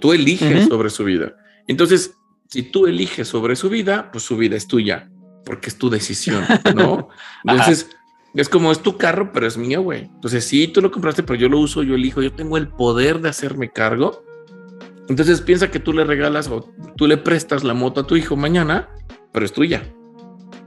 Tú 0.00 0.12
eliges 0.12 0.68
sobre 0.68 0.90
su 0.90 1.04
vida. 1.04 1.36
Entonces, 1.66 2.14
si 2.48 2.62
tú 2.62 2.86
eliges 2.86 3.28
sobre 3.28 3.56
su 3.56 3.68
vida, 3.68 4.10
pues 4.12 4.24
su 4.24 4.36
vida 4.36 4.56
es 4.56 4.66
tuya, 4.66 5.10
porque 5.44 5.68
es 5.68 5.76
tu 5.76 5.90
decisión, 5.90 6.44
¿no? 6.74 7.08
Entonces, 7.44 7.90
es 8.34 8.48
como 8.48 8.72
es 8.72 8.80
tu 8.80 8.96
carro, 8.96 9.32
pero 9.32 9.46
es 9.46 9.56
mío, 9.56 9.82
güey. 9.82 10.04
Entonces, 10.14 10.44
sí, 10.44 10.68
tú 10.68 10.80
lo 10.80 10.90
compraste, 10.90 11.22
pero 11.22 11.38
yo 11.38 11.48
lo 11.48 11.58
uso, 11.58 11.82
yo 11.82 11.94
elijo, 11.94 12.22
yo 12.22 12.32
tengo 12.32 12.56
el 12.56 12.68
poder 12.68 13.20
de 13.20 13.28
hacerme 13.28 13.70
cargo. 13.70 14.23
Entonces, 15.08 15.40
piensa 15.40 15.70
que 15.70 15.80
tú 15.80 15.92
le 15.92 16.04
regalas 16.04 16.48
o 16.48 16.72
tú 16.96 17.06
le 17.06 17.16
prestas 17.16 17.64
la 17.64 17.74
moto 17.74 18.00
a 18.00 18.06
tu 18.06 18.16
hijo 18.16 18.36
mañana, 18.36 18.88
pero 19.32 19.44
es 19.44 19.52
tuya. 19.52 19.82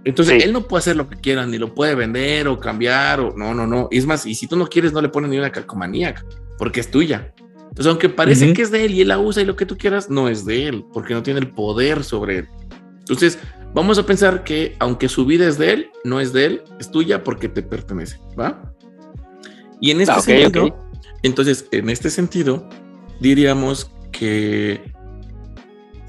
Entonces, 0.03 0.43
él 0.43 0.53
no 0.53 0.67
puede 0.67 0.79
hacer 0.79 0.95
lo 0.95 1.09
que 1.09 1.17
quiera, 1.17 1.45
ni 1.45 1.57
lo 1.57 1.73
puede 1.73 1.95
vender 1.95 2.47
o 2.47 2.59
cambiar, 2.59 3.19
o 3.19 3.35
no, 3.35 3.53
no, 3.53 3.67
no. 3.67 3.87
Es 3.91 4.05
más, 4.05 4.25
y 4.25 4.35
si 4.35 4.47
tú 4.47 4.55
no 4.55 4.67
quieres, 4.67 4.93
no 4.93 5.01
le 5.01 5.09
pones 5.09 5.29
ni 5.29 5.37
una 5.37 5.51
calcomanía, 5.51 6.15
porque 6.57 6.79
es 6.79 6.89
tuya. 6.89 7.33
Entonces, 7.77 7.87
aunque 7.87 8.09
parece 8.09 8.53
que 8.53 8.61
es 8.61 8.71
de 8.71 8.85
él 8.85 8.93
y 8.93 9.01
él 9.01 9.09
la 9.09 9.19
usa 9.19 9.41
y 9.41 9.45
lo 9.45 9.55
que 9.55 9.65
tú 9.65 9.77
quieras, 9.77 10.09
no 10.09 10.29
es 10.29 10.45
de 10.45 10.67
él, 10.67 10.85
porque 10.93 11.13
no 11.13 11.23
tiene 11.23 11.39
el 11.39 11.49
poder 11.49 12.03
sobre 12.03 12.39
él. 12.39 12.47
Entonces, 12.99 13.37
vamos 13.73 13.97
a 13.97 14.05
pensar 14.05 14.43
que 14.43 14.75
aunque 14.79 15.09
su 15.09 15.25
vida 15.25 15.47
es 15.47 15.57
de 15.57 15.73
él, 15.73 15.91
no 16.03 16.19
es 16.19 16.33
de 16.33 16.45
él, 16.45 16.61
es 16.79 16.89
tuya 16.89 17.23
porque 17.23 17.49
te 17.49 17.61
pertenece, 17.61 18.17
¿va? 18.39 18.73
Y 19.79 19.91
en 19.91 20.01
este 20.01 20.13
ah, 20.13 20.21
sentido, 20.21 20.75
entonces, 21.21 21.67
en 21.71 21.89
este 21.89 22.09
sentido, 22.09 22.67
diríamos 23.19 23.91
que 24.11 24.93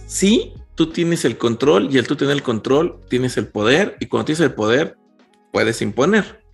sí 0.06 0.52
tú 0.74 0.90
tienes 0.90 1.24
el 1.24 1.38
control 1.38 1.88
y 1.90 1.98
al 1.98 2.06
tú 2.06 2.16
tener 2.16 2.34
el 2.34 2.42
control 2.42 3.00
tienes 3.08 3.36
el 3.36 3.48
poder 3.48 3.96
y 4.00 4.06
cuando 4.06 4.26
tienes 4.26 4.40
el 4.40 4.54
poder 4.54 4.96
puedes 5.52 5.82
imponer 5.82 6.44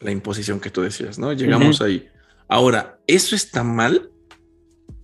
la 0.00 0.10
imposición 0.10 0.60
que 0.60 0.70
tú 0.70 0.82
decías, 0.82 1.18
¿no? 1.18 1.32
Llegamos 1.32 1.80
ahí. 1.80 2.08
Ahora, 2.48 2.98
¿eso 3.06 3.36
está 3.36 3.62
mal? 3.62 4.10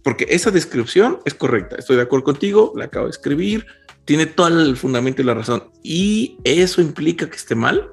Porque 0.03 0.27
esa 0.31 0.51
descripción 0.51 1.21
es 1.25 1.35
correcta. 1.35 1.77
Estoy 1.77 1.97
de 1.97 2.03
acuerdo 2.03 2.25
contigo, 2.25 2.73
la 2.77 2.87
acabo 2.87 3.07
de 3.07 3.11
escribir, 3.11 3.67
tiene 4.05 4.27
todo 4.27 4.49
el 4.49 4.77
fundamento 4.77 5.23
y 5.23 5.25
la 5.25 5.35
razón. 5.35 5.71
¿Y 5.83 6.39
eso 6.45 6.81
implica 6.81 7.29
que 7.29 7.37
esté 7.37 7.55
mal? 7.55 7.93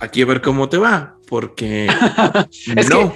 Aquí 0.00 0.22
a 0.22 0.26
ver 0.26 0.42
cómo 0.42 0.68
te 0.68 0.78
va, 0.78 1.16
porque 1.28 1.88
no. 2.90 3.14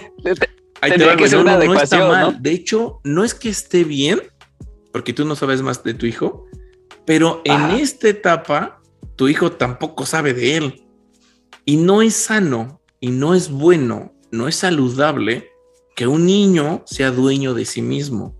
Ahí 0.80 0.92
no, 0.96 1.74
está 1.74 2.08
mal. 2.08 2.42
De 2.42 2.52
hecho, 2.52 3.00
no 3.04 3.24
es 3.24 3.34
que 3.34 3.48
esté 3.48 3.84
bien, 3.84 4.22
porque 4.92 5.12
tú 5.12 5.24
no 5.24 5.36
sabes 5.36 5.62
más 5.62 5.82
de 5.84 5.94
tu 5.94 6.06
hijo, 6.06 6.46
pero 7.04 7.42
en 7.44 7.70
esta 7.72 8.08
etapa 8.08 8.80
tu 9.16 9.28
hijo 9.28 9.52
tampoco 9.52 10.06
sabe 10.06 10.32
de 10.32 10.56
él. 10.56 10.84
Y 11.64 11.76
no 11.76 12.02
es 12.02 12.14
sano 12.14 12.80
y 13.00 13.10
no 13.10 13.34
es 13.34 13.50
bueno, 13.50 14.14
no 14.30 14.48
es 14.48 14.56
saludable 14.56 15.50
que 15.94 16.06
un 16.06 16.24
niño 16.24 16.82
sea 16.86 17.10
dueño 17.10 17.52
de 17.52 17.66
sí 17.66 17.82
mismo. 17.82 18.34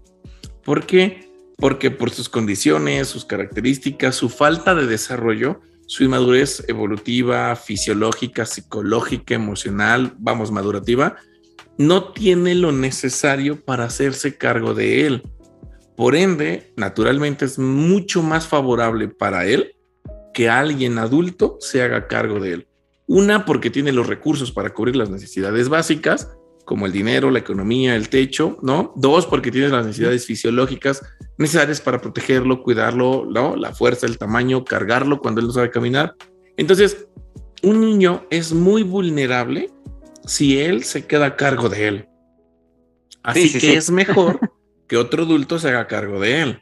¿Por 0.64 0.86
qué? 0.86 1.30
Porque 1.58 1.90
por 1.90 2.10
sus 2.10 2.28
condiciones, 2.28 3.08
sus 3.08 3.24
características, 3.24 4.14
su 4.14 4.30
falta 4.30 4.74
de 4.74 4.86
desarrollo, 4.86 5.60
su 5.86 6.04
inmadurez 6.04 6.64
evolutiva, 6.68 7.54
fisiológica, 7.56 8.46
psicológica, 8.46 9.34
emocional, 9.34 10.14
vamos, 10.18 10.50
madurativa, 10.50 11.16
no 11.80 12.12
tiene 12.12 12.54
lo 12.54 12.72
necesario 12.72 13.64
para 13.64 13.84
hacerse 13.84 14.36
cargo 14.36 14.74
de 14.74 15.06
él. 15.06 15.22
Por 15.96 16.14
ende, 16.14 16.74
naturalmente 16.76 17.46
es 17.46 17.58
mucho 17.58 18.22
más 18.22 18.46
favorable 18.46 19.08
para 19.08 19.46
él 19.46 19.74
que 20.34 20.50
alguien 20.50 20.98
adulto 20.98 21.56
se 21.58 21.80
haga 21.80 22.06
cargo 22.06 22.38
de 22.38 22.52
él. 22.52 22.68
Una, 23.06 23.46
porque 23.46 23.70
tiene 23.70 23.92
los 23.92 24.06
recursos 24.06 24.52
para 24.52 24.74
cubrir 24.74 24.94
las 24.94 25.08
necesidades 25.08 25.70
básicas, 25.70 26.28
como 26.66 26.84
el 26.84 26.92
dinero, 26.92 27.30
la 27.30 27.38
economía, 27.38 27.96
el 27.96 28.10
techo, 28.10 28.58
¿no? 28.60 28.92
Dos, 28.96 29.24
porque 29.24 29.50
tiene 29.50 29.70
las 29.70 29.86
necesidades 29.86 30.26
fisiológicas 30.26 31.00
necesarias 31.38 31.80
para 31.80 32.02
protegerlo, 32.02 32.62
cuidarlo, 32.62 33.26
¿no? 33.26 33.56
La 33.56 33.74
fuerza, 33.74 34.04
el 34.04 34.18
tamaño, 34.18 34.66
cargarlo 34.66 35.18
cuando 35.18 35.40
él 35.40 35.46
no 35.46 35.54
sabe 35.54 35.70
caminar. 35.70 36.14
Entonces, 36.58 37.06
un 37.62 37.80
niño 37.80 38.26
es 38.28 38.52
muy 38.52 38.82
vulnerable 38.82 39.70
si 40.24 40.60
él 40.60 40.84
se 40.84 41.06
queda 41.06 41.26
a 41.26 41.36
cargo 41.36 41.68
de 41.68 41.88
él. 41.88 42.08
Así 43.22 43.58
que 43.58 43.74
es 43.74 43.90
mejor 43.90 44.40
que 44.88 44.96
otro 44.96 45.24
adulto 45.24 45.58
se 45.58 45.68
haga 45.68 45.86
cargo 45.86 46.20
de 46.20 46.42
él. 46.42 46.60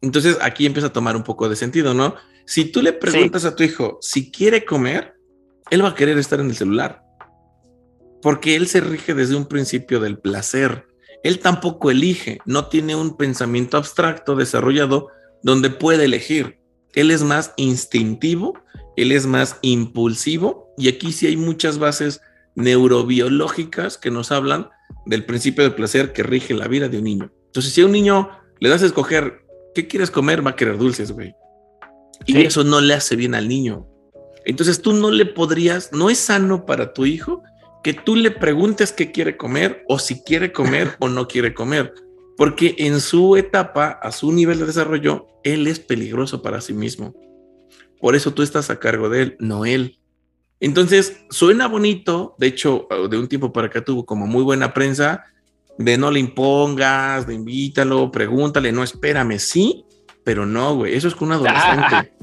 Entonces 0.00 0.38
aquí 0.40 0.66
empieza 0.66 0.88
a 0.88 0.92
tomar 0.92 1.16
un 1.16 1.24
poco 1.24 1.48
de 1.48 1.56
sentido, 1.56 1.94
¿no? 1.94 2.14
Si 2.46 2.66
tú 2.66 2.82
le 2.82 2.92
preguntas 2.92 3.44
a 3.44 3.56
tu 3.56 3.62
hijo 3.62 3.98
si 4.00 4.30
quiere 4.30 4.64
comer, 4.64 5.14
él 5.70 5.82
va 5.82 5.90
a 5.90 5.94
querer 5.94 6.18
estar 6.18 6.40
en 6.40 6.46
el 6.46 6.56
celular. 6.56 7.02
Porque 8.20 8.54
él 8.56 8.66
se 8.66 8.80
rige 8.80 9.14
desde 9.14 9.34
un 9.34 9.46
principio 9.46 10.00
del 10.00 10.18
placer. 10.18 10.86
Él 11.22 11.38
tampoco 11.38 11.90
elige, 11.90 12.38
no 12.44 12.68
tiene 12.68 12.96
un 12.96 13.16
pensamiento 13.16 13.76
abstracto 13.76 14.36
desarrollado 14.36 15.08
donde 15.42 15.70
puede 15.70 16.04
elegir. 16.04 16.58
Él 16.94 17.10
es 17.10 17.22
más 17.22 17.52
instintivo, 17.56 18.54
él 18.96 19.10
es 19.10 19.26
más 19.26 19.58
impulsivo 19.62 20.72
y 20.76 20.88
aquí 20.88 21.12
sí 21.12 21.26
hay 21.26 21.36
muchas 21.36 21.78
bases 21.78 22.20
neurobiológicas 22.54 23.98
que 23.98 24.10
nos 24.10 24.32
hablan 24.32 24.70
del 25.06 25.24
principio 25.24 25.64
de 25.64 25.70
placer 25.70 26.12
que 26.12 26.22
rige 26.22 26.54
la 26.54 26.68
vida 26.68 26.88
de 26.88 26.98
un 26.98 27.04
niño. 27.04 27.32
Entonces, 27.46 27.72
si 27.72 27.80
a 27.80 27.86
un 27.86 27.92
niño 27.92 28.30
le 28.60 28.68
das 28.68 28.82
a 28.82 28.86
escoger 28.86 29.44
qué 29.74 29.86
quieres 29.86 30.10
comer, 30.10 30.44
va 30.46 30.50
a 30.50 30.56
querer 30.56 30.78
dulces, 30.78 31.12
güey. 31.12 31.34
Y 32.26 32.44
eso 32.44 32.64
no 32.64 32.80
le 32.80 32.94
hace 32.94 33.16
bien 33.16 33.34
al 33.34 33.48
niño. 33.48 33.86
Entonces 34.44 34.82
tú 34.82 34.92
no 34.92 35.10
le 35.10 35.26
podrías, 35.26 35.92
no 35.92 36.10
es 36.10 36.18
sano 36.18 36.66
para 36.66 36.92
tu 36.92 37.06
hijo 37.06 37.42
que 37.82 37.92
tú 37.92 38.16
le 38.16 38.30
preguntes 38.30 38.92
qué 38.92 39.12
quiere 39.12 39.36
comer 39.36 39.84
o 39.88 39.98
si 39.98 40.22
quiere 40.22 40.52
comer 40.52 40.96
o 41.00 41.08
no 41.08 41.28
quiere 41.28 41.54
comer. 41.54 41.92
Porque 42.36 42.74
en 42.78 43.00
su 43.00 43.36
etapa, 43.36 43.90
a 44.02 44.10
su 44.10 44.32
nivel 44.32 44.58
de 44.58 44.66
desarrollo, 44.66 45.26
él 45.44 45.66
es 45.66 45.78
peligroso 45.78 46.42
para 46.42 46.60
sí 46.60 46.72
mismo. 46.72 47.14
Por 48.00 48.16
eso 48.16 48.32
tú 48.32 48.42
estás 48.42 48.70
a 48.70 48.80
cargo 48.80 49.08
de 49.08 49.22
él, 49.22 49.36
no 49.38 49.64
él. 49.64 49.98
Entonces, 50.64 51.18
suena 51.28 51.68
bonito. 51.68 52.34
De 52.38 52.46
hecho, 52.46 52.88
de 53.10 53.18
un 53.18 53.28
tiempo 53.28 53.52
para 53.52 53.66
acá 53.66 53.84
tuvo 53.84 54.06
como 54.06 54.26
muy 54.26 54.42
buena 54.42 54.72
prensa 54.72 55.24
de 55.76 55.98
no 55.98 56.10
le 56.10 56.20
impongas, 56.20 57.26
de 57.26 57.34
invítalo, 57.34 58.10
pregúntale, 58.10 58.72
no, 58.72 58.82
espérame, 58.82 59.38
sí, 59.38 59.84
pero 60.22 60.46
no, 60.46 60.76
güey, 60.76 60.94
eso 60.94 61.08
es 61.08 61.14
con 61.14 61.28
un 61.28 61.34
adolescente. 61.34 62.14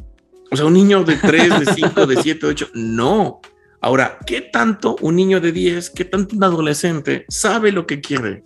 O 0.50 0.58
sea, 0.58 0.66
un 0.66 0.74
niño 0.74 1.04
de 1.04 1.18
3, 1.18 1.60
de 1.60 1.66
5, 1.74 2.08
de 2.08 2.16
7, 2.16 2.48
de 2.48 2.52
8, 2.52 2.70
no. 2.74 3.42
Ahora, 3.80 4.18
¿qué 4.26 4.42
tanto 4.42 4.96
un 5.02 5.18
niño 5.18 5.40
de 5.40 5.52
10, 5.52 5.92
qué 5.92 6.06
tanto 6.06 6.36
un 6.36 6.44
adolescente 6.44 7.26
sabe 7.30 7.72
lo 7.72 7.86
que 7.86 8.02
quiere? 8.02 8.42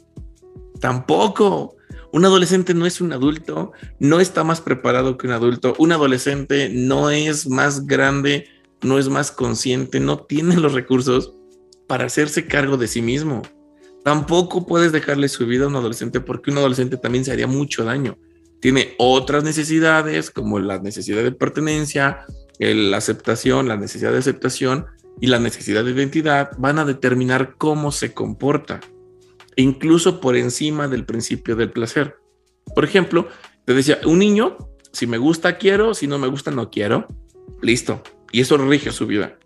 Tampoco. 0.82 1.78
Un 2.12 2.26
adolescente 2.26 2.74
no 2.74 2.86
es 2.86 3.00
un 3.00 3.14
adulto, 3.14 3.72
no 4.00 4.20
está 4.20 4.44
más 4.44 4.60
preparado 4.60 5.18
que 5.18 5.28
un 5.28 5.34
adulto. 5.34 5.74
Un 5.78 5.94
adolescente 5.94 6.70
no 6.70 7.10
es 7.10 7.48
más 7.48 7.86
grande, 7.86 8.50
no 8.86 9.00
es 9.00 9.10
más 9.10 9.32
consciente, 9.32 10.00
no 10.00 10.20
tiene 10.20 10.58
los 10.58 10.74
recursos 10.74 11.34
para 11.88 12.06
hacerse 12.06 12.48
cargo 12.48 12.78
de 12.78 12.88
sí 12.88 13.02
mismo. 13.02 13.42
Tampoco 14.04 14.66
puedes 14.66 14.92
dejarle 14.92 15.28
su 15.30 15.46
vida 15.48 15.66
a 15.66 15.68
un 15.68 15.76
adolescente 15.76 16.20
porque 16.20 16.52
un 16.52 16.60
adolescente 16.60 16.98
también 16.98 17.26
se 17.26 17.32
haría 17.32 17.48
mucho 17.48 17.84
daño. 17.84 18.18
Tiene 18.62 18.96
otras 18.98 19.44
necesidades 19.44 20.32
como 20.32 20.60
la 20.60 20.80
necesidad 20.80 21.24
de 21.24 21.32
pertenencia, 21.32 22.26
la 22.60 22.98
aceptación, 22.98 23.68
la 23.68 23.78
necesidad 23.78 24.12
de 24.12 24.20
aceptación 24.20 24.86
y 25.20 25.28
la 25.28 25.40
necesidad 25.40 25.84
de 25.84 25.92
identidad 25.92 26.52
van 26.58 26.80
a 26.80 26.86
determinar 26.86 27.56
cómo 27.58 27.92
se 27.92 28.14
comporta, 28.14 28.80
incluso 29.56 30.20
por 30.20 30.36
encima 30.36 30.88
del 30.88 31.06
principio 31.06 31.56
del 31.56 31.72
placer. 31.72 32.16
Por 32.74 32.86
ejemplo, 32.86 33.28
te 33.66 33.74
decía, 33.74 34.00
un 34.06 34.20
niño, 34.20 34.58
si 34.92 35.08
me 35.08 35.18
gusta, 35.18 35.58
quiero, 35.58 35.94
si 35.94 36.08
no 36.08 36.18
me 36.18 36.28
gusta, 36.28 36.52
no 36.52 36.70
quiero. 36.70 37.08
Listo. 37.62 38.02
Y 38.36 38.42
eso 38.42 38.58
rige 38.58 38.92
su 38.92 39.08
vida. 39.08 39.40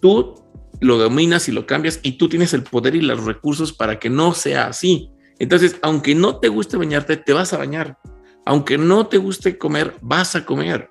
Tú 0.00 0.34
lo 0.80 0.98
dominas 0.98 1.48
y 1.48 1.52
lo 1.52 1.66
cambias 1.66 2.00
y 2.02 2.18
tú 2.18 2.28
tienes 2.28 2.52
el 2.52 2.64
poder 2.64 2.96
y 2.96 3.00
los 3.00 3.24
recursos 3.24 3.72
para 3.72 4.00
que 4.00 4.10
no 4.10 4.34
sea 4.34 4.66
así. 4.66 5.08
Entonces, 5.38 5.76
aunque 5.82 6.16
no 6.16 6.40
te 6.40 6.48
guste 6.48 6.76
bañarte, 6.76 7.16
te 7.16 7.32
vas 7.32 7.52
a 7.52 7.58
bañar. 7.58 7.96
Aunque 8.44 8.76
no 8.76 9.06
te 9.06 9.18
guste 9.18 9.56
comer, 9.56 9.94
vas 10.00 10.34
a 10.34 10.44
comer. 10.44 10.90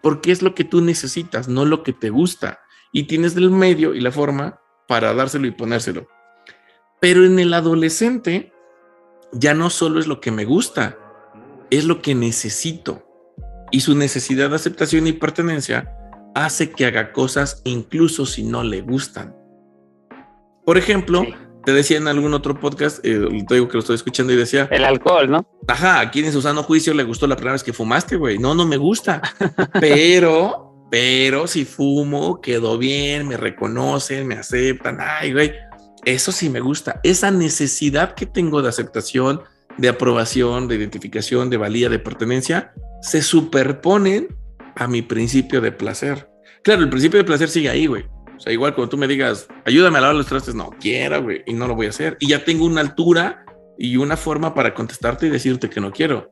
Porque 0.00 0.30
es 0.30 0.42
lo 0.42 0.54
que 0.54 0.62
tú 0.62 0.80
necesitas, 0.80 1.48
no 1.48 1.64
lo 1.64 1.82
que 1.82 1.92
te 1.92 2.10
gusta. 2.10 2.60
Y 2.92 3.08
tienes 3.08 3.34
el 3.34 3.50
medio 3.50 3.92
y 3.92 4.00
la 4.00 4.12
forma 4.12 4.60
para 4.86 5.12
dárselo 5.12 5.48
y 5.48 5.50
ponérselo. 5.50 6.06
Pero 7.00 7.26
en 7.26 7.40
el 7.40 7.52
adolescente, 7.52 8.52
ya 9.32 9.54
no 9.54 9.70
solo 9.70 9.98
es 9.98 10.06
lo 10.06 10.20
que 10.20 10.30
me 10.30 10.44
gusta, 10.44 10.96
es 11.68 11.84
lo 11.84 12.00
que 12.00 12.14
necesito. 12.14 13.02
Y 13.72 13.80
su 13.80 13.96
necesidad 13.96 14.50
de 14.50 14.54
aceptación 14.54 15.08
y 15.08 15.14
pertenencia 15.14 15.95
hace 16.36 16.70
que 16.70 16.84
haga 16.84 17.12
cosas 17.12 17.62
incluso 17.64 18.26
si 18.26 18.42
no 18.42 18.62
le 18.62 18.82
gustan. 18.82 19.34
Por 20.66 20.76
ejemplo, 20.76 21.24
te 21.64 21.72
decía 21.72 21.96
en 21.96 22.08
algún 22.08 22.34
otro 22.34 22.60
podcast, 22.60 22.98
eh, 23.04 23.26
te 23.48 23.54
digo 23.54 23.68
que 23.68 23.74
lo 23.74 23.78
estoy 23.80 23.96
escuchando 23.96 24.34
y 24.34 24.36
decía... 24.36 24.68
El 24.70 24.84
alcohol, 24.84 25.30
¿no? 25.30 25.48
Ajá, 25.66 26.00
a 26.00 26.10
quien 26.10 26.26
en 26.26 26.32
su 26.32 26.42
sano 26.42 26.62
juicio 26.62 26.92
le 26.92 27.04
gustó 27.04 27.26
la 27.26 27.36
primera 27.36 27.54
vez 27.54 27.64
que 27.64 27.72
fumaste, 27.72 28.16
güey. 28.16 28.38
No, 28.38 28.54
no 28.54 28.66
me 28.66 28.76
gusta. 28.76 29.22
pero, 29.80 30.86
pero 30.90 31.46
si 31.46 31.64
fumo, 31.64 32.42
quedó 32.42 32.76
bien, 32.76 33.26
me 33.26 33.38
reconocen, 33.38 34.26
me 34.26 34.34
aceptan. 34.34 34.98
Ay, 35.00 35.32
güey, 35.32 35.54
eso 36.04 36.32
sí 36.32 36.50
me 36.50 36.60
gusta. 36.60 37.00
Esa 37.02 37.30
necesidad 37.30 38.14
que 38.14 38.26
tengo 38.26 38.60
de 38.60 38.68
aceptación, 38.68 39.40
de 39.78 39.88
aprobación, 39.88 40.68
de 40.68 40.76
identificación, 40.76 41.48
de 41.48 41.56
valía, 41.56 41.88
de 41.88 41.98
pertenencia, 41.98 42.74
se 43.00 43.22
superponen 43.22 44.36
a 44.76 44.86
mi 44.86 45.02
principio 45.02 45.60
de 45.60 45.72
placer. 45.72 46.28
Claro, 46.62 46.82
el 46.82 46.90
principio 46.90 47.18
de 47.18 47.24
placer 47.24 47.48
sigue 47.48 47.70
ahí, 47.70 47.86
güey. 47.86 48.04
O 48.36 48.40
sea, 48.40 48.52
igual 48.52 48.74
cuando 48.74 48.90
tú 48.90 48.98
me 48.98 49.08
digas, 49.08 49.48
ayúdame 49.64 49.98
a 49.98 50.02
lavar 50.02 50.16
los 50.16 50.26
trastes, 50.26 50.54
no 50.54 50.70
quiero, 50.78 51.22
güey, 51.22 51.42
y 51.46 51.54
no 51.54 51.66
lo 51.66 51.74
voy 51.74 51.86
a 51.86 51.90
hacer. 51.90 52.16
Y 52.20 52.28
ya 52.28 52.44
tengo 52.44 52.66
una 52.66 52.82
altura 52.82 53.44
y 53.78 53.96
una 53.96 54.16
forma 54.16 54.54
para 54.54 54.74
contestarte 54.74 55.26
y 55.26 55.30
decirte 55.30 55.70
que 55.70 55.80
no 55.80 55.90
quiero. 55.90 56.30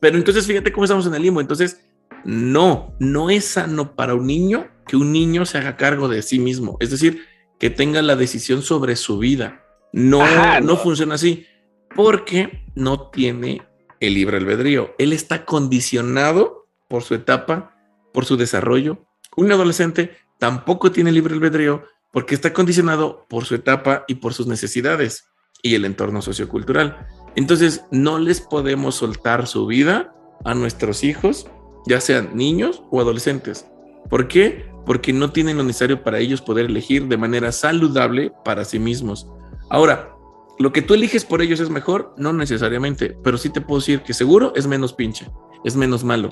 Pero 0.00 0.16
entonces 0.16 0.46
fíjate 0.46 0.72
cómo 0.72 0.84
estamos 0.84 1.06
en 1.06 1.14
el 1.14 1.22
limbo. 1.22 1.40
Entonces, 1.40 1.84
no, 2.24 2.94
no 3.00 3.30
es 3.30 3.44
sano 3.44 3.96
para 3.96 4.14
un 4.14 4.26
niño 4.26 4.68
que 4.86 4.96
un 4.96 5.12
niño 5.12 5.44
se 5.44 5.58
haga 5.58 5.76
cargo 5.76 6.08
de 6.08 6.22
sí 6.22 6.38
mismo. 6.38 6.76
Es 6.80 6.90
decir, 6.90 7.24
que 7.58 7.70
tenga 7.70 8.00
la 8.02 8.14
decisión 8.14 8.62
sobre 8.62 8.94
su 8.96 9.18
vida. 9.18 9.64
No, 9.92 10.24
no, 10.24 10.60
no 10.60 10.76
funciona 10.76 11.16
así 11.16 11.46
porque 11.94 12.64
no 12.74 13.10
tiene 13.10 13.62
el 13.98 14.14
libre 14.14 14.36
albedrío. 14.36 14.94
Él 14.98 15.12
está 15.12 15.44
condicionado 15.44 16.57
por 16.88 17.02
su 17.02 17.14
etapa, 17.14 17.76
por 18.12 18.24
su 18.24 18.36
desarrollo. 18.36 19.06
Un 19.36 19.52
adolescente 19.52 20.16
tampoco 20.38 20.90
tiene 20.90 21.12
libre 21.12 21.34
albedrío 21.34 21.84
porque 22.12 22.34
está 22.34 22.52
condicionado 22.52 23.26
por 23.28 23.44
su 23.44 23.54
etapa 23.54 24.04
y 24.08 24.16
por 24.16 24.34
sus 24.34 24.46
necesidades 24.46 25.28
y 25.62 25.74
el 25.74 25.84
entorno 25.84 26.22
sociocultural. 26.22 27.06
Entonces, 27.36 27.84
no 27.90 28.18
les 28.18 28.40
podemos 28.40 28.94
soltar 28.96 29.46
su 29.46 29.66
vida 29.66 30.14
a 30.44 30.54
nuestros 30.54 31.04
hijos, 31.04 31.46
ya 31.86 32.00
sean 32.00 32.30
niños 32.34 32.82
o 32.90 33.00
adolescentes. 33.00 33.66
¿Por 34.08 34.28
qué? 34.28 34.70
Porque 34.86 35.12
no 35.12 35.32
tienen 35.32 35.56
lo 35.56 35.64
necesario 35.64 36.02
para 36.02 36.18
ellos 36.18 36.40
poder 36.40 36.66
elegir 36.66 37.06
de 37.08 37.16
manera 37.16 37.52
saludable 37.52 38.32
para 38.44 38.64
sí 38.64 38.78
mismos. 38.78 39.28
Ahora, 39.68 40.17
lo 40.58 40.72
que 40.72 40.82
tú 40.82 40.94
eliges 40.94 41.24
por 41.24 41.42
ellos 41.42 41.60
es 41.60 41.70
mejor, 41.70 42.14
no 42.16 42.32
necesariamente, 42.32 43.16
pero 43.22 43.38
sí 43.38 43.50
te 43.50 43.60
puedo 43.60 43.80
decir 43.80 44.02
que 44.02 44.14
seguro 44.14 44.52
es 44.56 44.66
menos 44.66 44.92
pinche 44.92 45.26
es 45.64 45.76
menos 45.76 46.04
malo. 46.04 46.28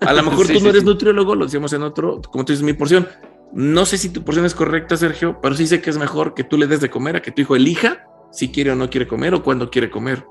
A 0.00 0.12
lo 0.12 0.22
mejor 0.22 0.46
tú 0.52 0.60
no 0.60 0.70
eres 0.70 0.84
nutriólogo, 0.84 1.34
lo 1.34 1.44
decíamos 1.44 1.72
en 1.72 1.82
otro, 1.82 2.20
como 2.30 2.44
tú 2.44 2.52
dices, 2.52 2.64
mi 2.64 2.72
porción. 2.72 3.08
No 3.52 3.86
sé 3.86 3.96
si 3.96 4.08
tu 4.10 4.24
porción 4.24 4.44
es 4.44 4.54
correcta, 4.54 4.96
Sergio, 4.96 5.38
pero 5.40 5.54
sí 5.54 5.66
sé 5.66 5.80
que 5.80 5.90
es 5.90 5.98
mejor 5.98 6.34
que 6.34 6.44
tú 6.44 6.58
le 6.58 6.66
des 6.66 6.80
de 6.80 6.90
comer 6.90 7.16
a 7.16 7.22
que 7.22 7.30
tu 7.30 7.42
hijo 7.42 7.56
elija 7.56 8.04
si 8.32 8.50
quiere 8.50 8.72
o 8.72 8.74
no 8.74 8.90
quiere 8.90 9.06
comer 9.06 9.34
o 9.34 9.42
cuándo 9.42 9.70
quiere 9.70 9.88
comer 9.88 10.26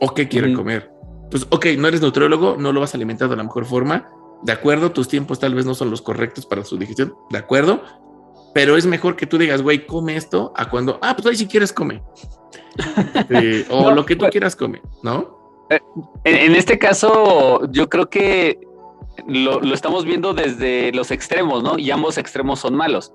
o 0.00 0.14
qué 0.14 0.28
quiere 0.28 0.54
comer. 0.54 0.90
Pues, 1.30 1.46
ok, 1.50 1.66
no 1.78 1.86
eres 1.86 2.00
nutriólogo, 2.00 2.56
no 2.58 2.72
lo 2.72 2.80
vas 2.80 2.94
a 2.94 2.96
alimentar 2.96 3.28
de 3.28 3.36
la 3.36 3.44
mejor 3.44 3.66
forma. 3.66 4.08
De 4.42 4.52
acuerdo, 4.52 4.90
tus 4.90 5.06
tiempos 5.06 5.38
tal 5.38 5.54
vez 5.54 5.66
no 5.66 5.74
son 5.74 5.90
los 5.90 6.00
correctos 6.00 6.46
para 6.46 6.64
su 6.64 6.78
digestión, 6.78 7.14
de 7.28 7.38
acuerdo, 7.38 7.82
pero 8.52 8.76
es 8.76 8.86
mejor 8.86 9.16
que 9.16 9.26
tú 9.26 9.38
digas, 9.38 9.62
güey, 9.62 9.86
come 9.86 10.16
esto, 10.16 10.52
a 10.56 10.68
cuando, 10.68 10.98
ah, 11.02 11.14
pues 11.14 11.26
ahí 11.26 11.36
si 11.36 11.46
quieres 11.46 11.72
come. 11.72 12.02
Eh, 13.30 13.66
o 13.70 13.90
lo 13.90 14.06
que 14.06 14.14
tú 14.14 14.20
pues 14.20 14.30
quieras 14.30 14.56
come, 14.56 14.80
¿no? 15.02 15.38
En, 16.24 16.54
este 16.54 16.78
caso, 16.78 17.70
yo 17.70 17.88
creo 17.88 18.08
que 18.08 18.58
lo, 19.26 19.62
estamos 19.74 20.04
viendo 20.04 20.34
desde 20.34 20.90
los 20.92 21.10
extremos, 21.10 21.62
¿no? 21.62 21.78
Y 21.78 21.90
ambos 21.90 22.18
extremos 22.18 22.60
son 22.60 22.74
malos. 22.74 23.12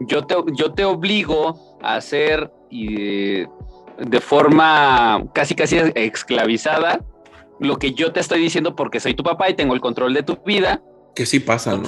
Yo 0.00 0.26
te, 0.26 0.36
yo 0.56 0.72
te 0.72 0.84
obligo 0.84 1.78
a 1.82 1.96
hacer 1.96 2.50
y, 2.70 3.44
de 3.98 4.20
forma 4.20 5.24
casi 5.32 5.54
casi 5.54 5.78
esclavizada 5.94 7.00
lo 7.60 7.78
que 7.78 7.94
yo 7.94 8.12
te 8.12 8.20
estoy 8.20 8.40
diciendo 8.40 8.74
porque 8.74 9.00
soy 9.00 9.14
tu 9.14 9.22
papá 9.22 9.48
y 9.48 9.54
tengo 9.54 9.74
el 9.74 9.80
control 9.80 10.14
de 10.14 10.22
tu 10.22 10.36
vida. 10.44 10.82
Que 11.14 11.26
sí 11.26 11.40
pasa, 11.40 11.76
¿no? 11.76 11.84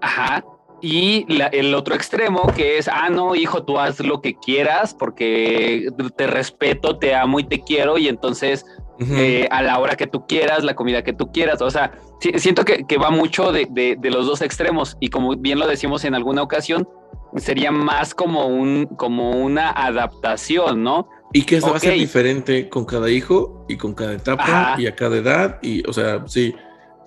ajá. 0.00 0.44
Y 0.82 1.26
el 1.52 1.74
otro 1.74 1.94
extremo 1.94 2.52
que 2.56 2.76
es, 2.76 2.88
ah, 2.88 3.08
no, 3.08 3.36
hijo, 3.36 3.62
tú 3.62 3.78
haz 3.78 4.00
lo 4.00 4.20
que 4.20 4.34
quieras 4.34 4.94
porque 4.94 5.88
te 6.16 6.26
respeto, 6.26 6.98
te 6.98 7.14
amo 7.14 7.38
y 7.38 7.44
te 7.44 7.60
quiero 7.60 7.98
y 7.98 8.08
entonces 8.08 8.66
eh, 8.98 9.48
a 9.50 9.62
la 9.62 9.78
hora 9.78 9.96
que 9.96 10.06
tú 10.06 10.26
quieras, 10.26 10.64
la 10.64 10.74
comida 10.74 11.02
que 11.02 11.12
tú 11.12 11.30
quieras. 11.32 11.62
O 11.62 11.70
sea, 11.70 11.92
siento 12.36 12.64
que, 12.64 12.98
va 12.98 13.10
mucho 13.10 13.52
de, 13.52 13.98
los 14.02 14.26
dos 14.26 14.42
extremos 14.42 14.96
y 15.00 15.08
como 15.08 15.36
bien 15.36 15.58
lo 15.58 15.66
decimos 15.66 16.04
en 16.04 16.14
alguna 16.14 16.42
ocasión, 16.42 16.88
sería 17.36 17.70
más 17.70 18.14
como, 18.14 18.46
un, 18.46 18.86
como 18.96 19.30
una 19.30 19.70
adaptación, 19.70 20.82
¿no? 20.82 21.08
Y 21.32 21.44
que 21.44 21.56
eso 21.58 21.70
va 21.70 21.76
a 21.76 21.80
ser 21.80 21.94
diferente 21.94 22.68
con 22.68 22.84
cada 22.84 23.08
hijo 23.08 23.64
y 23.68 23.76
con 23.76 23.94
cada 23.94 24.14
etapa 24.14 24.74
y 24.78 24.86
a 24.86 24.94
cada 24.94 25.16
edad. 25.16 25.58
Y, 25.62 25.86
o 25.88 25.92
sea, 25.92 26.24
sí. 26.26 26.54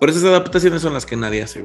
Por 0.00 0.10
esas 0.10 0.24
adaptaciones 0.24 0.82
son 0.82 0.92
las 0.92 1.06
que 1.06 1.16
nadie 1.16 1.42
hace. 1.42 1.64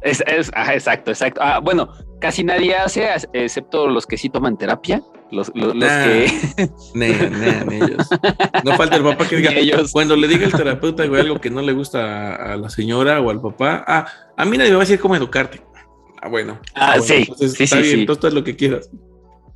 Es, 0.00 0.22
exacto, 0.26 1.10
exacto. 1.10 1.40
Ah, 1.42 1.58
bueno, 1.60 1.88
casi 2.20 2.44
nadie 2.44 2.74
hace, 2.76 3.08
excepto 3.32 3.88
los 3.88 4.06
que 4.06 4.16
sí 4.16 4.28
toman 4.28 4.56
terapia. 4.56 5.02
Los, 5.30 5.52
los, 5.54 5.74
que. 5.74 6.24
ellos. 6.94 8.08
No 8.64 8.76
falta 8.76 8.96
el 8.96 9.02
papá 9.02 9.28
que 9.28 9.36
diga. 9.36 9.52
Ellos. 9.52 9.92
Cuando 9.92 10.16
le 10.16 10.26
diga 10.26 10.46
el 10.46 10.52
terapeuta 10.52 11.02
algo 11.02 11.38
que 11.38 11.50
no 11.50 11.60
le 11.60 11.72
gusta 11.72 12.34
a, 12.34 12.56
la 12.56 12.70
señora 12.70 13.20
o 13.20 13.28
al 13.28 13.40
papá, 13.40 13.84
ah, 13.86 14.06
a 14.36 14.44
mí 14.46 14.56
nadie 14.56 14.70
me 14.70 14.76
va 14.76 14.82
a 14.82 14.86
decir 14.86 15.00
cómo 15.00 15.16
educarte. 15.16 15.60
Ah, 16.22 16.28
bueno. 16.28 16.58
Ah, 16.74 16.98
sí. 17.00 17.28
sí, 17.36 17.64
está 17.64 17.78
bien, 17.78 18.00
entonces 18.00 18.32
lo 18.32 18.42
que 18.42 18.56
quieras. 18.56 18.90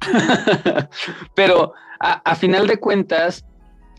Pero 1.34 1.72
a, 2.00 2.34
final 2.34 2.66
de 2.66 2.78
cuentas, 2.78 3.44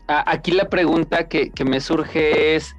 aquí 0.06 0.52
la 0.52 0.68
pregunta 0.68 1.28
que, 1.28 1.50
que 1.50 1.64
me 1.64 1.80
surge 1.80 2.54
es: 2.54 2.72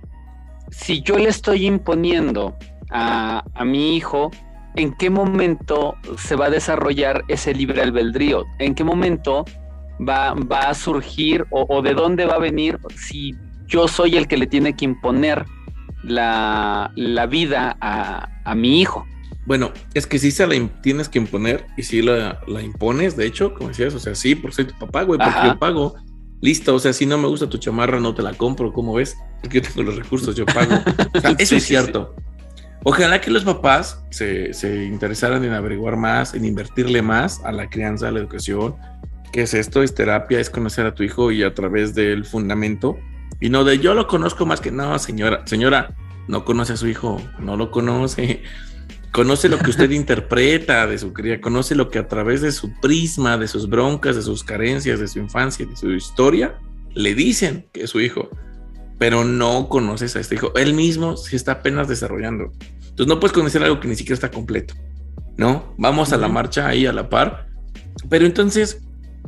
si 0.72 1.02
yo 1.02 1.18
le 1.18 1.30
estoy 1.30 1.66
imponiendo 1.66 2.56
a, 2.90 3.44
mi 3.66 3.96
hijo, 3.96 4.32
¿en 4.76 4.94
qué 4.94 5.10
momento 5.10 5.96
se 6.18 6.36
va 6.36 6.46
a 6.46 6.50
desarrollar 6.50 7.24
ese 7.28 7.54
libre 7.54 7.82
albedrío? 7.82 8.46
¿En 8.60 8.76
qué 8.76 8.84
momento 8.84 9.46
va, 10.08 10.34
va 10.34 10.70
a 10.70 10.74
surgir 10.74 11.46
o, 11.52 11.82
de 11.82 11.94
dónde 11.94 12.26
va 12.26 12.36
a 12.36 12.40
venir 12.40 12.80
si 12.96 13.34
yo 13.68 13.88
soy 13.88 14.16
el 14.16 14.28
que 14.28 14.38
le 14.38 14.48
tiene 14.48 14.76
que 14.76 14.86
imponer 14.86 15.46
la, 16.04 16.92
vida 17.30 17.78
a, 17.82 18.56
mi 18.56 18.82
hijo. 18.82 19.06
Bueno, 19.46 19.72
es 19.94 20.08
que 20.08 20.20
sí 20.20 20.32
se 20.32 20.46
la 20.48 20.56
tienes 20.82 21.10
que 21.10 21.20
imponer 21.20 21.68
y 21.78 21.84
si 21.84 22.02
la, 22.02 22.40
la, 22.48 22.62
impones, 22.62 23.16
de 23.16 23.26
hecho, 23.26 23.54
como 23.54 23.70
decías, 23.70 23.94
o 23.94 24.00
sea, 24.00 24.16
sí, 24.16 24.36
porque 24.36 24.56
soy 24.56 24.66
tu 24.66 24.78
papá, 24.78 25.04
güey, 25.04 25.20
porque 25.20 25.48
yo 25.48 25.60
pago. 25.60 25.96
Listo, 26.42 26.76
o 26.76 26.80
sea, 26.80 26.94
si 26.94 27.06
no 27.06 27.18
me 27.18 27.28
gusta 27.28 27.50
tu 27.50 27.58
chamarra, 27.58 28.00
no 28.00 28.14
te 28.14 28.22
la 28.22 28.34
compro, 28.34 28.72
¿cómo 28.72 28.94
ves? 28.94 29.18
Porque 29.42 29.62
yo 29.62 29.68
tengo 29.68 29.84
los 29.84 29.96
recursos, 29.96 30.36
yo 30.36 30.46
pago. 30.46 30.76
eso 31.40 31.56
es 31.56 31.64
cierto. 31.64 32.14
Ojalá 32.88 33.20
que 33.20 33.32
los 33.32 33.44
papás 33.44 34.00
se, 34.12 34.54
se, 34.54 34.86
interesaran 34.86 35.44
en 35.44 35.54
averiguar 35.54 35.98
más, 35.98 36.36
en 36.36 36.46
invertirle 36.46 37.02
más 37.02 37.44
a 37.44 37.52
la 37.52 37.68
crianza, 37.68 38.08
a 38.08 38.12
la 38.12 38.20
educación. 38.20 38.76
¿Qué 39.34 39.42
es 39.42 39.56
esto? 39.56 39.82
Es 39.82 39.96
terapia, 39.96 40.40
es 40.40 40.52
conocer 40.52 40.86
a 40.86 40.94
tu 40.94 41.02
hijo 41.02 41.32
y 41.32 41.42
a 41.42 41.56
través 41.56 41.96
del 41.96 42.26
fundamento. 42.26 42.96
Y 43.42 43.50
no 43.50 43.64
de 43.64 43.80
yo 43.80 43.96
lo 43.96 44.08
conozco 44.08 44.46
más 44.46 44.62
que 44.62 44.70
no, 44.70 45.00
señora, 45.00 45.42
señora, 45.48 45.96
no 46.28 46.46
conoce 46.46 46.74
a 46.74 46.78
su 46.78 46.88
hijo, 46.88 47.20
no 47.40 47.58
lo 47.58 47.72
conoce. 47.72 48.44
Conoce 49.12 49.50
lo 49.50 49.58
que 49.58 49.72
usted 49.72 49.90
interpreta 49.90 50.86
de 50.86 51.00
su 51.00 51.12
cría, 51.12 51.42
conoce 51.42 51.74
lo 51.74 51.90
que 51.90 51.98
a 51.98 52.08
través 52.08 52.42
de 52.42 52.52
su 52.52 52.72
prisma, 52.82 53.38
de 53.40 53.48
sus 53.48 53.68
broncas, 53.68 54.16
de 54.16 54.22
sus 54.22 54.44
carencias, 54.44 55.00
de 55.00 55.08
su 55.08 55.18
infancia, 55.18 55.66
de 55.66 55.76
su 55.76 55.92
historia, 55.92 56.60
le 56.94 57.16
dicen 57.16 57.68
que 57.74 57.84
es 57.84 57.90
su 57.90 58.00
hijo, 58.00 58.30
pero 58.98 59.24
no 59.24 59.70
conoces 59.70 60.16
a 60.16 60.20
este 60.20 60.36
hijo. 60.36 60.54
Él 60.56 60.74
mismo 60.74 61.18
se 61.18 61.36
está 61.36 61.54
apenas 61.54 61.88
desarrollando. 61.88 62.52
Entonces 62.96 63.14
no 63.14 63.20
puedes 63.20 63.34
conocer 63.34 63.62
algo 63.62 63.82
que 63.82 63.90
ni 63.90 63.96
siquiera 63.98 64.14
está 64.14 64.32
completo, 64.32 64.74
¿no? 65.36 65.76
Vamos 65.78 66.14
a 66.14 66.18
la 66.18 66.30
marcha 66.30 66.66
ahí 66.66 66.86
a 66.86 66.94
la 66.94 67.10
par, 67.10 67.50
pero 68.10 68.26
entonces 68.26 68.82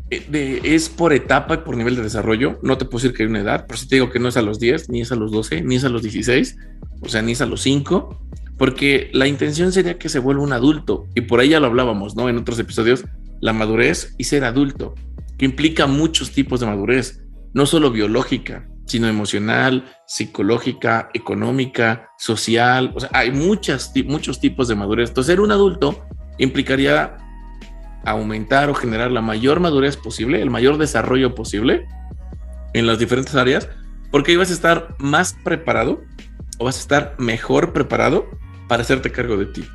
eh, 0.09 0.61
es 0.63 0.87
por 0.87 1.11
etapa 1.11 1.55
y 1.55 1.57
por 1.57 1.75
nivel 1.75 1.97
de 1.97 2.01
desarrollo. 2.01 2.59
No 2.63 2.77
te 2.77 2.85
puedo 2.85 2.99
decir 2.99 3.13
que 3.13 3.23
hay 3.23 3.29
una 3.29 3.41
edad, 3.41 3.65
pero 3.67 3.77
si 3.77 3.89
te 3.89 3.95
digo 3.95 4.09
que 4.09 4.19
no 4.19 4.29
es 4.29 4.37
a 4.37 4.41
los 4.41 4.57
10, 4.59 4.89
ni 4.89 5.01
es 5.01 5.11
a 5.11 5.15
los 5.15 5.33
12, 5.33 5.63
ni 5.63 5.75
es 5.75 5.83
a 5.83 5.89
los 5.89 6.01
16, 6.01 6.57
o 7.01 7.09
sea, 7.09 7.21
ni 7.21 7.33
es 7.33 7.41
a 7.41 7.45
los 7.45 7.61
5, 7.61 8.17
porque 8.57 9.09
la 9.11 9.27
intención 9.27 9.73
sería 9.73 9.99
que 9.99 10.07
se 10.07 10.19
vuelva 10.19 10.43
un 10.43 10.53
adulto, 10.53 11.05
y 11.13 11.21
por 11.21 11.41
ahí 11.41 11.49
ya 11.49 11.59
lo 11.59 11.67
hablábamos, 11.67 12.15
¿no? 12.15 12.29
En 12.29 12.37
otros 12.37 12.57
episodios, 12.59 13.03
la 13.41 13.51
madurez 13.51 14.15
y 14.17 14.23
ser 14.23 14.45
adulto, 14.45 14.95
que 15.37 15.43
implica 15.43 15.87
muchos 15.87 16.31
tipos 16.31 16.61
de 16.61 16.67
madurez, 16.67 17.21
no 17.53 17.65
solo 17.65 17.91
biológica, 17.91 18.65
sino 18.87 19.07
emocional, 19.07 19.85
psicológica, 20.07 21.09
económica, 21.13 22.09
social. 22.17 22.93
O 22.95 22.99
sea, 22.99 23.09
hay 23.13 23.31
muchas, 23.31 23.91
muchos 24.05 24.39
tipos 24.39 24.67
de 24.67 24.75
madurez. 24.75 25.09
Entonces, 25.09 25.33
ser 25.33 25.41
un 25.41 25.51
adulto 25.51 26.05
implicaría 26.37 27.17
aumentar 28.05 28.69
o 28.69 28.73
generar 28.73 29.11
la 29.11 29.21
mayor 29.21 29.59
madurez 29.59 29.97
posible, 29.97 30.41
el 30.41 30.49
mayor 30.49 30.77
desarrollo 30.77 31.35
posible 31.35 31.85
en 32.73 32.87
las 32.87 32.99
diferentes 32.99 33.35
áreas, 33.35 33.69
porque 34.11 34.31
ahí 34.31 34.37
a 34.37 34.43
estar 34.43 34.95
más 34.99 35.35
preparado 35.43 36.01
o 36.57 36.65
vas 36.65 36.77
a 36.77 36.81
estar 36.81 37.15
mejor 37.17 37.73
preparado 37.73 38.29
para 38.67 38.83
hacerte 38.83 39.11
cargo 39.11 39.37
de 39.37 39.47
ti. 39.47 39.65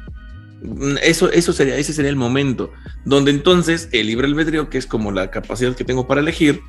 Eso, 1.02 1.30
eso 1.30 1.52
sería, 1.52 1.76
ese 1.76 1.92
sería 1.92 2.10
el 2.10 2.16
momento 2.16 2.72
donde 3.04 3.32
entonces 3.32 3.88
el 3.92 4.06
libre 4.06 4.28
albedrío, 4.28 4.70
que 4.70 4.78
es 4.78 4.86
como 4.86 5.10
la 5.10 5.30
capacidad 5.30 5.74
que 5.74 5.84
tengo 5.84 6.06
para 6.06 6.20
elegir, 6.20 6.60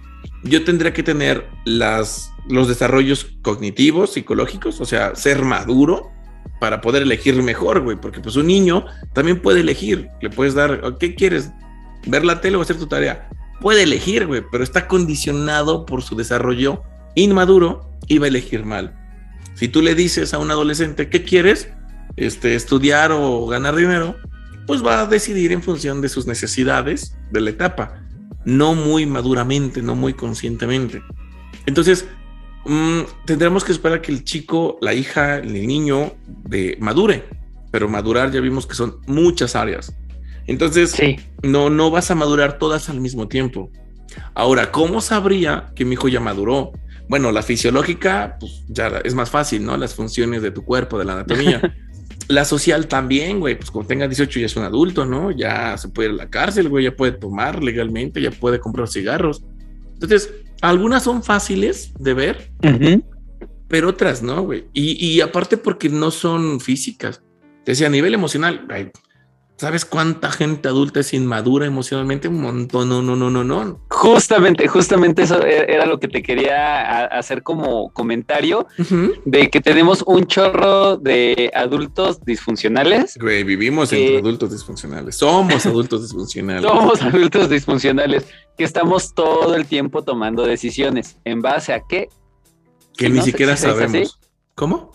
yo 0.43 0.63
tendría 0.63 0.93
que 0.93 1.03
tener 1.03 1.47
las, 1.65 2.31
los 2.49 2.67
desarrollos 2.67 3.27
cognitivos, 3.41 4.13
psicológicos, 4.13 4.81
o 4.81 4.85
sea, 4.85 5.15
ser 5.15 5.43
maduro 5.43 6.11
para 6.59 6.81
poder 6.81 7.03
elegir 7.03 7.41
mejor, 7.41 7.81
güey, 7.81 7.99
porque 7.99 8.19
pues 8.19 8.35
un 8.35 8.47
niño 8.47 8.85
también 9.13 9.41
puede 9.41 9.61
elegir, 9.61 10.09
le 10.21 10.29
puedes 10.29 10.53
dar, 10.53 10.97
¿qué 10.99 11.15
quieres? 11.15 11.51
¿Ver 12.05 12.25
la 12.25 12.41
tele 12.41 12.57
o 12.57 12.61
hacer 12.61 12.77
tu 12.77 12.87
tarea? 12.87 13.29
Puede 13.61 13.83
elegir, 13.83 14.27
güey, 14.27 14.43
pero 14.51 14.63
está 14.63 14.87
condicionado 14.87 15.85
por 15.85 16.01
su 16.03 16.15
desarrollo 16.15 16.83
inmaduro 17.15 17.89
y 18.07 18.17
va 18.17 18.25
a 18.25 18.29
elegir 18.29 18.65
mal. 18.65 18.93
Si 19.55 19.67
tú 19.67 19.81
le 19.81 19.95
dices 19.95 20.33
a 20.33 20.39
un 20.39 20.51
adolescente, 20.51 21.09
¿qué 21.09 21.23
quieres? 21.23 21.69
Este, 22.17 22.55
estudiar 22.55 23.11
o 23.11 23.45
ganar 23.47 23.75
dinero, 23.75 24.15
pues 24.67 24.85
va 24.85 25.01
a 25.01 25.05
decidir 25.05 25.51
en 25.51 25.61
función 25.61 26.01
de 26.01 26.09
sus 26.09 26.27
necesidades 26.27 27.15
de 27.31 27.41
la 27.41 27.49
etapa 27.51 28.02
no 28.45 28.75
muy 28.75 29.05
maduramente, 29.05 29.81
no 29.81 29.95
muy 29.95 30.13
conscientemente. 30.13 31.01
Entonces, 31.65 32.07
mm, 32.65 33.01
tendremos 33.25 33.63
que 33.63 33.71
esperar 33.71 34.01
que 34.01 34.11
el 34.11 34.23
chico, 34.23 34.77
la 34.81 34.93
hija, 34.93 35.37
el 35.37 35.53
niño 35.53 36.13
de 36.27 36.77
madure, 36.79 37.23
pero 37.71 37.87
madurar 37.87 38.31
ya 38.31 38.41
vimos 38.41 38.67
que 38.67 38.75
son 38.75 38.97
muchas 39.07 39.55
áreas. 39.55 39.95
Entonces, 40.45 40.95
no, 41.41 41.69
no 41.69 41.89
vas 41.89 42.11
a 42.11 42.15
madurar 42.15 42.57
todas 42.57 42.89
al 42.89 42.99
mismo 42.99 43.27
tiempo. 43.27 43.71
Ahora, 44.33 44.71
¿cómo 44.71 45.01
sabría 45.01 45.71
que 45.75 45.85
mi 45.85 45.93
hijo 45.93 46.07
ya 46.07 46.19
maduró? 46.19 46.73
Bueno, 47.07 47.31
la 47.31 47.43
fisiológica, 47.43 48.37
pues 48.39 48.63
ya 48.67 48.87
es 49.03 49.15
más 49.15 49.29
fácil, 49.29 49.65
¿no? 49.65 49.77
Las 49.77 49.95
funciones 49.95 50.41
de 50.41 50.51
tu 50.51 50.63
cuerpo, 50.63 50.99
de 50.99 51.05
la 51.05 51.13
anatomía. 51.13 51.61
La 52.27 52.45
social 52.45 52.87
también, 52.87 53.39
güey, 53.39 53.55
pues 53.55 53.69
cuando 53.69 53.87
tenga 53.87 54.07
18 54.07 54.39
ya 54.39 54.45
es 54.45 54.55
un 54.55 54.63
adulto, 54.63 55.05
¿no? 55.05 55.31
Ya 55.31 55.77
se 55.77 55.89
puede 55.89 56.09
ir 56.09 56.15
a 56.15 56.23
la 56.23 56.29
cárcel, 56.29 56.69
güey, 56.69 56.85
ya 56.85 56.95
puede 56.95 57.13
tomar 57.13 57.63
legalmente, 57.63 58.21
ya 58.21 58.31
puede 58.31 58.59
comprar 58.59 58.87
cigarros. 58.87 59.43
Entonces, 59.93 60.33
algunas 60.61 61.03
son 61.03 61.23
fáciles 61.23 61.93
de 61.99 62.13
ver, 62.13 62.51
pero 63.67 63.89
otras 63.89 64.23
no, 64.23 64.41
güey. 64.43 64.65
Y, 64.73 65.05
y, 65.05 65.21
aparte 65.21 65.57
porque 65.57 65.89
no 65.89 66.11
son 66.11 66.59
físicas. 66.59 67.21
Decía, 67.65 67.87
a 67.87 67.89
nivel 67.89 68.13
emocional, 68.13 68.65
¿Sabes 69.63 69.85
cuánta 69.85 70.29
gente 70.29 70.67
adulta 70.67 70.99
es 70.99 71.13
inmadura 71.13 71.65
emocionalmente? 71.65 72.27
Un 72.27 72.41
montón, 72.41 72.89
no, 72.89 73.01
no, 73.01 73.15
no, 73.15 73.29
no, 73.29 73.45
no. 73.45 73.79
Justamente, 73.87 74.67
justamente 74.67 75.21
eso 75.21 75.41
e-, 75.41 75.73
era 75.73 75.85
lo 75.85 76.01
que 76.01 76.09
te 76.09 76.21
quería 76.21 77.05
hacer 77.05 77.43
como 77.43 77.89
comentario, 77.93 78.67
de 79.23 79.49
que 79.49 79.61
tenemos 79.61 80.03
un 80.05 80.27
chorro 80.27 80.97
de 80.97 81.49
adultos 81.55 82.25
disfuncionales. 82.25 83.17
Güey, 83.17 83.45
vivimos 83.45 83.93
entre 83.93 84.17
adultos 84.17 84.51
disfuncionales, 84.51 85.15
somos 85.15 85.65
adultos 85.65 86.01
disfuncionales. 86.01 86.69
somos 86.69 87.01
adultos 87.01 87.49
disfuncionales, 87.49 88.25
que 88.57 88.65
estamos 88.65 89.13
todo 89.13 89.55
el 89.55 89.65
tiempo 89.65 90.03
tomando 90.03 90.45
decisiones. 90.45 91.15
¿En 91.23 91.41
base 91.41 91.71
a 91.71 91.79
qué? 91.87 92.09
Que 92.97 93.07
ni 93.07 93.21
siquiera 93.21 93.55
sabemos. 93.55 94.19
¿Cómo? 94.55 94.91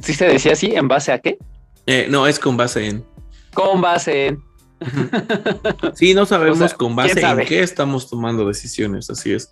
¿Sí 0.00 0.12
se 0.12 0.26
decía 0.26 0.52
así? 0.52 0.74
¿En 0.74 0.86
base 0.86 1.12
a 1.12 1.18
qué? 1.18 1.38
Eh, 1.86 2.08
no, 2.10 2.26
es 2.26 2.38
con 2.38 2.58
base 2.58 2.88
en. 2.88 3.13
Con 3.54 3.80
base 3.80 4.26
en. 4.26 4.42
sí, 5.94 6.14
no 6.14 6.26
sabemos 6.26 6.74
con 6.74 6.94
base 6.94 7.20
en 7.20 7.46
qué 7.46 7.62
estamos 7.62 8.10
tomando 8.10 8.46
decisiones, 8.46 9.08
así 9.08 9.32
es. 9.32 9.50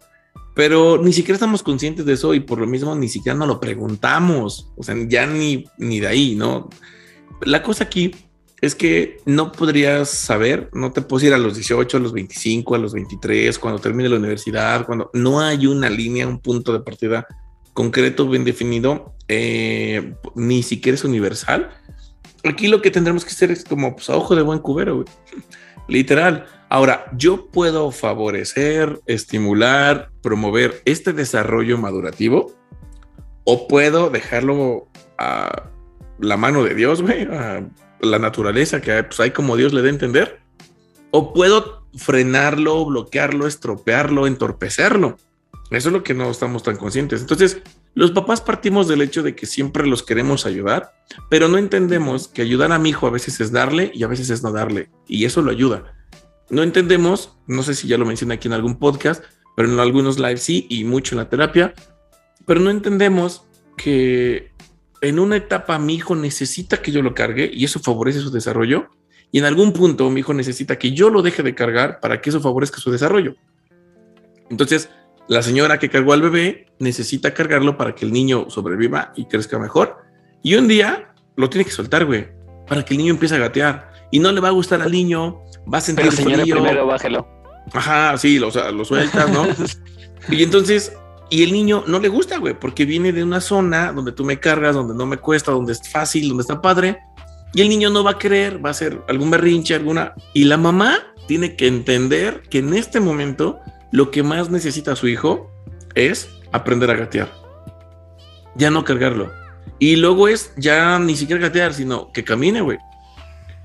Pero 0.54 0.98
ni 0.98 1.12
siquiera 1.12 1.34
estamos 1.34 1.62
conscientes 1.62 2.04
de 2.04 2.12
eso 2.12 2.34
y 2.34 2.40
por 2.40 2.58
lo 2.58 2.66
mismo 2.66 2.94
ni 2.94 3.08
siquiera 3.08 3.38
nos 3.38 3.48
lo 3.48 3.60
preguntamos. 3.60 4.70
O 4.76 4.82
sea, 4.82 4.94
ya 5.08 5.26
ni, 5.26 5.64
ni 5.78 6.00
de 6.00 6.08
ahí, 6.08 6.34
¿no? 6.34 6.68
La 7.42 7.62
cosa 7.62 7.84
aquí 7.84 8.14
es 8.60 8.74
que 8.74 9.18
no 9.24 9.50
podrías 9.50 10.08
saber, 10.08 10.70
no 10.72 10.92
te 10.92 11.02
puedes 11.02 11.26
ir 11.26 11.34
a 11.34 11.38
los 11.38 11.54
18, 11.54 11.96
a 11.96 12.00
los 12.00 12.12
25, 12.12 12.74
a 12.74 12.78
los 12.78 12.92
23, 12.92 13.58
cuando 13.58 13.80
termine 13.80 14.08
la 14.08 14.18
universidad, 14.18 14.86
cuando 14.86 15.10
no 15.14 15.40
hay 15.40 15.66
una 15.66 15.90
línea, 15.90 16.28
un 16.28 16.38
punto 16.38 16.72
de 16.72 16.80
partida 16.80 17.26
concreto, 17.72 18.28
bien 18.28 18.44
definido, 18.44 19.14
eh, 19.26 20.14
ni 20.36 20.62
siquiera 20.62 20.94
es 20.94 21.04
universal 21.04 21.70
aquí 22.44 22.68
lo 22.68 22.82
que 22.82 22.90
tendremos 22.90 23.24
que 23.24 23.30
hacer 23.30 23.50
es 23.50 23.64
como 23.64 23.94
pues, 23.94 24.10
a 24.10 24.16
ojo 24.16 24.34
de 24.34 24.42
buen 24.42 24.58
cubero, 24.58 24.96
güey. 24.96 25.06
Literal. 25.88 26.46
Ahora, 26.68 27.06
yo 27.16 27.48
puedo 27.48 27.90
favorecer, 27.90 29.00
estimular, 29.06 30.10
promover 30.22 30.80
este 30.84 31.12
desarrollo 31.12 31.76
madurativo 31.76 32.52
o 33.44 33.68
puedo 33.68 34.08
dejarlo 34.08 34.88
a 35.18 35.68
la 36.18 36.36
mano 36.36 36.62
de 36.62 36.74
Dios, 36.74 37.02
güey, 37.02 37.22
a 37.24 37.68
la 38.00 38.18
naturaleza 38.18 38.80
que 38.80 39.02
pues, 39.02 39.20
hay 39.20 39.32
como 39.32 39.56
Dios 39.56 39.72
le 39.72 39.82
dé 39.82 39.88
a 39.88 39.92
entender. 39.92 40.40
O 41.10 41.34
puedo 41.34 41.86
frenarlo, 41.94 42.84
bloquearlo, 42.86 43.46
estropearlo, 43.46 44.26
entorpecerlo. 44.26 45.18
Eso 45.70 45.88
es 45.88 45.92
lo 45.92 46.02
que 46.02 46.14
no 46.14 46.30
estamos 46.30 46.62
tan 46.62 46.76
conscientes. 46.76 47.20
Entonces, 47.20 47.60
los 47.94 48.10
papás 48.12 48.40
partimos 48.40 48.88
del 48.88 49.02
hecho 49.02 49.22
de 49.22 49.34
que 49.34 49.46
siempre 49.46 49.86
los 49.86 50.02
queremos 50.02 50.46
ayudar, 50.46 50.94
pero 51.28 51.48
no 51.48 51.58
entendemos 51.58 52.28
que 52.28 52.42
ayudar 52.42 52.72
a 52.72 52.78
mi 52.78 52.90
hijo 52.90 53.06
a 53.06 53.10
veces 53.10 53.40
es 53.40 53.52
darle 53.52 53.90
y 53.94 54.02
a 54.02 54.06
veces 54.06 54.30
es 54.30 54.42
no 54.42 54.50
darle, 54.50 54.88
y 55.06 55.24
eso 55.24 55.42
lo 55.42 55.50
ayuda. 55.50 55.94
No 56.48 56.62
entendemos, 56.62 57.36
no 57.46 57.62
sé 57.62 57.74
si 57.74 57.88
ya 57.88 57.98
lo 57.98 58.06
mencioné 58.06 58.34
aquí 58.34 58.48
en 58.48 58.54
algún 58.54 58.78
podcast, 58.78 59.22
pero 59.56 59.70
en 59.70 59.78
algunos 59.78 60.18
lives 60.18 60.42
sí 60.42 60.66
y 60.70 60.84
mucho 60.84 61.14
en 61.14 61.18
la 61.18 61.28
terapia, 61.28 61.74
pero 62.46 62.60
no 62.60 62.70
entendemos 62.70 63.44
que 63.76 64.52
en 65.02 65.18
una 65.18 65.36
etapa 65.36 65.78
mi 65.78 65.94
hijo 65.94 66.14
necesita 66.14 66.80
que 66.80 66.92
yo 66.92 67.02
lo 67.02 67.14
cargue 67.14 67.50
y 67.52 67.64
eso 67.64 67.80
favorece 67.80 68.20
su 68.20 68.30
desarrollo, 68.30 68.88
y 69.30 69.38
en 69.38 69.44
algún 69.44 69.72
punto 69.72 70.08
mi 70.10 70.20
hijo 70.20 70.32
necesita 70.34 70.78
que 70.78 70.92
yo 70.92 71.10
lo 71.10 71.22
deje 71.22 71.42
de 71.42 71.54
cargar 71.54 72.00
para 72.00 72.20
que 72.20 72.30
eso 72.30 72.40
favorezca 72.40 72.78
su 72.78 72.90
desarrollo. 72.90 73.34
Entonces, 74.50 74.90
la 75.28 75.42
señora 75.42 75.78
que 75.78 75.88
cargó 75.88 76.12
al 76.12 76.22
bebé 76.22 76.66
necesita 76.78 77.32
cargarlo 77.32 77.76
para 77.76 77.94
que 77.94 78.04
el 78.04 78.12
niño 78.12 78.46
sobreviva 78.50 79.12
y 79.16 79.26
crezca 79.26 79.58
mejor. 79.58 79.98
Y 80.42 80.56
un 80.56 80.68
día 80.68 81.14
lo 81.36 81.48
tiene 81.48 81.64
que 81.64 81.70
soltar, 81.70 82.04
güey, 82.04 82.28
para 82.66 82.84
que 82.84 82.94
el 82.94 82.98
niño 82.98 83.12
empiece 83.12 83.36
a 83.36 83.38
gatear. 83.38 83.92
Y 84.10 84.18
no 84.18 84.32
le 84.32 84.40
va 84.40 84.48
a 84.48 84.52
gustar 84.52 84.82
al 84.82 84.92
niño, 84.92 85.40
va 85.72 85.78
a 85.78 85.80
sentir 85.80 86.06
Pero 86.06 86.16
señora, 86.16 86.42
primero 86.42 86.86
bájelo. 86.86 87.26
Ajá, 87.72 88.18
sí, 88.18 88.38
o 88.38 88.50
sea, 88.50 88.70
lo 88.72 88.84
sueltas, 88.84 89.30
¿no? 89.30 89.46
y 90.28 90.42
entonces, 90.42 90.92
y 91.30 91.42
el 91.44 91.52
niño 91.52 91.84
no 91.86 91.98
le 91.98 92.08
gusta, 92.08 92.38
güey, 92.38 92.58
porque 92.58 92.84
viene 92.84 93.12
de 93.12 93.22
una 93.22 93.40
zona 93.40 93.92
donde 93.92 94.12
tú 94.12 94.24
me 94.24 94.38
cargas, 94.40 94.74
donde 94.74 94.94
no 94.94 95.06
me 95.06 95.16
cuesta, 95.16 95.52
donde 95.52 95.72
es 95.72 95.88
fácil, 95.88 96.28
donde 96.28 96.42
está 96.42 96.60
padre. 96.60 96.98
Y 97.54 97.62
el 97.62 97.68
niño 97.68 97.90
no 97.90 98.02
va 98.02 98.12
a 98.12 98.18
querer, 98.18 98.62
va 98.62 98.70
a 98.70 98.72
hacer 98.72 99.00
algún 99.08 99.30
berrinche, 99.30 99.74
alguna. 99.74 100.14
Y 100.34 100.44
la 100.44 100.56
mamá 100.56 100.98
tiene 101.26 101.54
que 101.56 101.68
entender 101.68 102.42
que 102.50 102.58
en 102.58 102.74
este 102.74 102.98
momento 102.98 103.60
lo 103.92 104.10
que 104.10 104.22
más 104.22 104.50
necesita 104.50 104.96
su 104.96 105.06
hijo 105.06 105.50
es 105.94 106.28
aprender 106.50 106.90
a 106.90 106.96
gatear. 106.96 107.32
Ya 108.56 108.70
no 108.70 108.84
cargarlo. 108.84 109.30
Y 109.78 109.96
luego 109.96 110.28
es 110.28 110.52
ya 110.56 110.98
ni 110.98 111.14
siquiera 111.14 111.42
gatear, 111.42 111.74
sino 111.74 112.10
que 112.12 112.24
camine, 112.24 112.60
güey. 112.60 112.78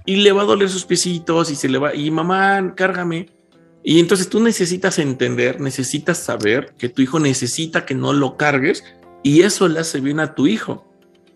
Y 0.06 0.18
le 0.18 0.32
va 0.32 0.44
a 0.44 0.46
doler 0.46 0.70
sus 0.70 0.86
piecitos 0.86 1.50
y 1.50 1.56
se 1.56 1.70
le 1.70 1.78
va, 1.78 1.96
y 1.96 2.12
mamá, 2.12 2.74
cárgame. 2.76 3.30
Y 3.84 4.00
entonces 4.00 4.30
tú 4.30 4.40
necesitas 4.40 5.00
entender, 5.00 5.62
necesitas 5.62 6.18
saber 6.18 6.74
que 6.78 6.90
tu 6.90 7.02
hijo 7.02 7.20
necesita 7.20 7.86
que 7.86 7.96
no 7.96 8.14
lo 8.14 8.36
cargues 8.36 8.84
y 9.24 9.42
eso 9.42 9.68
le 9.68 9.80
hace 9.80 10.00
bien 10.02 10.20
a 10.20 10.36
tu 10.36 10.48
hijo. 10.48 10.86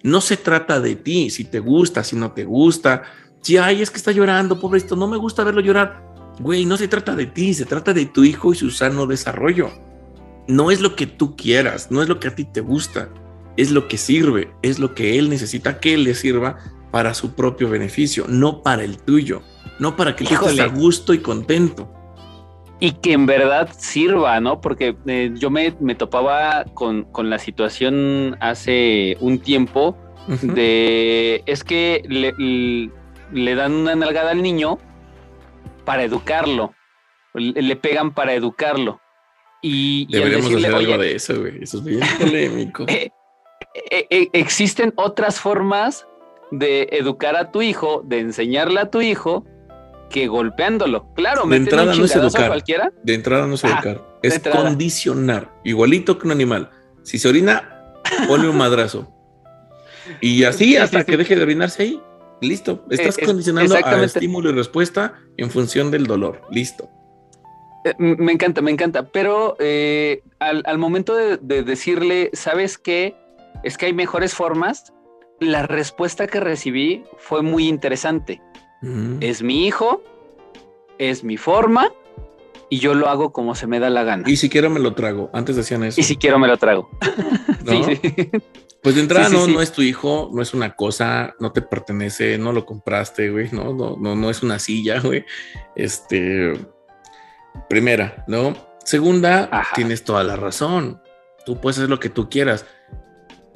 No 0.03 0.19
se 0.19 0.35
trata 0.35 0.79
de 0.81 0.95
ti, 0.95 1.29
si 1.29 1.45
te 1.45 1.59
gusta, 1.59 2.03
si 2.03 2.15
no 2.15 2.31
te 2.31 2.43
gusta, 2.43 3.03
si 3.41 3.57
ay, 3.57 3.81
es 3.81 3.89
que 3.89 3.97
está 3.97 4.11
llorando, 4.11 4.59
pobrecito, 4.59 4.95
no 4.95 5.07
me 5.07 5.17
gusta 5.17 5.43
verlo 5.43 5.61
llorar. 5.61 6.10
Güey, 6.41 6.65
no 6.65 6.75
se 6.75 6.87
trata 6.87 7.15
de 7.15 7.27
ti, 7.27 7.53
se 7.53 7.65
trata 7.65 7.93
de 7.93 8.07
tu 8.07 8.23
hijo 8.23 8.51
y 8.51 8.55
su 8.55 8.71
sano 8.71 9.05
desarrollo. 9.05 9.69
No 10.47 10.71
es 10.71 10.81
lo 10.81 10.95
que 10.95 11.05
tú 11.05 11.35
quieras, 11.35 11.91
no 11.91 12.01
es 12.01 12.09
lo 12.09 12.19
que 12.19 12.29
a 12.29 12.35
ti 12.35 12.45
te 12.45 12.61
gusta, 12.61 13.09
es 13.57 13.69
lo 13.69 13.87
que 13.87 13.97
sirve, 13.97 14.51
es 14.63 14.79
lo 14.79 14.95
que 14.95 15.19
él 15.19 15.29
necesita 15.29 15.79
que 15.79 15.97
le 15.97 16.15
sirva 16.15 16.57
para 16.89 17.13
su 17.13 17.35
propio 17.35 17.69
beneficio, 17.69 18.25
no 18.27 18.63
para 18.63 18.83
el 18.83 18.97
tuyo, 18.97 19.43
no 19.79 19.95
para 19.95 20.15
que 20.15 20.25
tú 20.25 20.33
estés 20.33 20.59
a 20.59 20.65
gusto 20.65 21.13
y 21.13 21.19
contento. 21.19 21.93
Y 22.79 22.93
que 22.93 23.13
en 23.13 23.27
verdad 23.27 23.69
sirva, 23.77 24.39
¿no? 24.39 24.61
Porque 24.61 24.95
eh, 25.05 25.31
yo 25.35 25.51
me, 25.51 25.71
topaba 25.95 26.65
con, 26.73 27.05
la 27.23 27.37
situación 27.37 28.35
hace 28.39 29.15
un 29.19 29.37
tiempo 29.37 29.95
de, 30.41 31.43
es 31.45 31.63
que 31.63 32.01
le, 32.09 33.55
dan 33.55 33.73
una 33.73 33.93
nalgada 33.93 34.31
al 34.31 34.41
niño 34.41 34.79
para 35.85 36.03
educarlo, 36.03 36.73
le, 37.33 37.75
pegan 37.75 38.13
para 38.13 38.33
educarlo. 38.33 38.99
Y, 39.61 40.07
Deberíamos 40.11 40.53
hacer 40.53 40.73
algo 40.73 40.97
de 40.97 41.15
eso, 41.15 41.39
güey. 41.39 41.61
Eso 41.61 41.77
es 41.77 41.83
bien 41.83 42.01
polémico. 42.19 42.85
Eh, 43.89 44.05
eh, 44.09 44.27
existen 44.33 44.91
otras 44.97 45.39
formas 45.39 46.05
de 46.49 46.89
educar 46.91 47.37
a 47.37 47.51
tu 47.51 47.61
hijo, 47.61 48.01
de 48.05 48.19
enseñarle 48.19 48.81
a 48.81 48.89
tu 48.89 49.01
hijo, 49.01 49.45
que 50.09 50.27
golpeándolo. 50.27 51.11
Claro, 51.13 51.45
de 51.47 51.55
entrada 51.55 51.95
no 51.95 52.05
es 52.05 52.15
educar. 52.15 52.47
Cualquiera. 52.47 52.91
De 53.03 53.13
entrada 53.13 53.47
no 53.47 53.55
es 53.55 53.63
educar, 53.63 54.03
es 54.21 54.39
condicionar, 54.39 55.51
igualito 55.63 56.19
que 56.19 56.27
un 56.27 56.33
animal. 56.33 56.69
Si 57.03 57.17
se 57.17 57.29
orina, 57.29 57.93
ponle 58.27 58.49
un 58.49 58.57
madrazo. 58.57 59.09
Y 60.19 60.43
así 60.43 60.75
hasta 60.77 61.03
que 61.05 61.17
deje 61.17 61.35
de 61.35 61.43
orinarse 61.43 61.83
ahí. 61.83 62.01
Listo. 62.41 62.85
Estás 62.89 63.17
condicionando 63.17 63.75
a 63.75 64.03
estímulo 64.03 64.49
y 64.49 64.53
respuesta 64.53 65.19
en 65.37 65.49
función 65.49 65.91
del 65.91 66.05
dolor. 66.05 66.41
Listo. 66.51 66.89
Eh, 67.85 67.93
me 67.97 68.31
encanta, 68.31 68.61
me 68.61 68.71
encanta. 68.71 69.07
Pero 69.07 69.55
eh, 69.59 70.23
al, 70.39 70.77
momento 70.77 71.15
de, 71.15 71.37
de, 71.37 71.63
decirle, 71.63 72.29
¿sabes 72.33 72.77
qué? 72.77 73.15
Es 73.63 73.77
que 73.77 73.87
hay 73.87 73.93
mejores 73.93 74.33
formas 74.33 74.91
la 75.41 75.63
respuesta 75.63 76.27
que 76.27 76.39
recibí 76.39 77.03
fue 77.17 77.41
muy 77.41 77.67
interesante. 77.67 78.41
Mm. 78.81 79.17
Es 79.19 79.41
mi 79.41 79.65
hijo, 79.65 80.03
es 80.99 81.23
mi 81.23 81.35
forma 81.35 81.91
y 82.69 82.77
yo 82.77 82.93
lo 82.93 83.09
hago 83.09 83.33
como 83.33 83.55
se 83.55 83.67
me 83.67 83.79
da 83.79 83.89
la 83.89 84.03
gana. 84.03 84.29
Y 84.29 84.37
si 84.37 84.49
quiero 84.49 84.69
me 84.69 84.79
lo 84.79 84.93
trago. 84.93 85.29
Antes 85.33 85.55
decían 85.55 85.83
eso. 85.83 85.99
Y 85.99 86.03
si 86.03 86.15
quiero 86.15 86.39
me 86.39 86.47
lo 86.47 86.57
trago. 86.57 86.89
Pues 88.83 88.95
de 88.95 89.01
entrada 89.01 89.29
no, 89.29 89.45
no 89.47 89.61
es 89.61 89.71
tu 89.71 89.83
hijo, 89.83 90.29
no 90.33 90.41
es 90.41 90.53
una 90.55 90.75
cosa, 90.75 91.35
no 91.39 91.51
te 91.51 91.61
pertenece, 91.61 92.37
no 92.39 92.51
lo 92.51 92.65
compraste, 92.65 93.29
güey, 93.29 93.49
no, 93.51 93.73
no, 93.73 93.95
no, 93.99 94.15
no 94.15 94.29
es 94.29 94.41
una 94.41 94.57
silla, 94.57 94.99
güey. 94.99 95.23
Este, 95.75 96.53
primera, 97.69 98.23
¿no? 98.27 98.55
Segunda, 98.83 99.49
tienes 99.75 100.03
toda 100.03 100.23
la 100.23 100.35
razón. 100.35 100.99
Tú 101.45 101.61
puedes 101.61 101.77
hacer 101.77 101.89
lo 101.89 101.99
que 101.99 102.09
tú 102.09 102.29
quieras. 102.29 102.65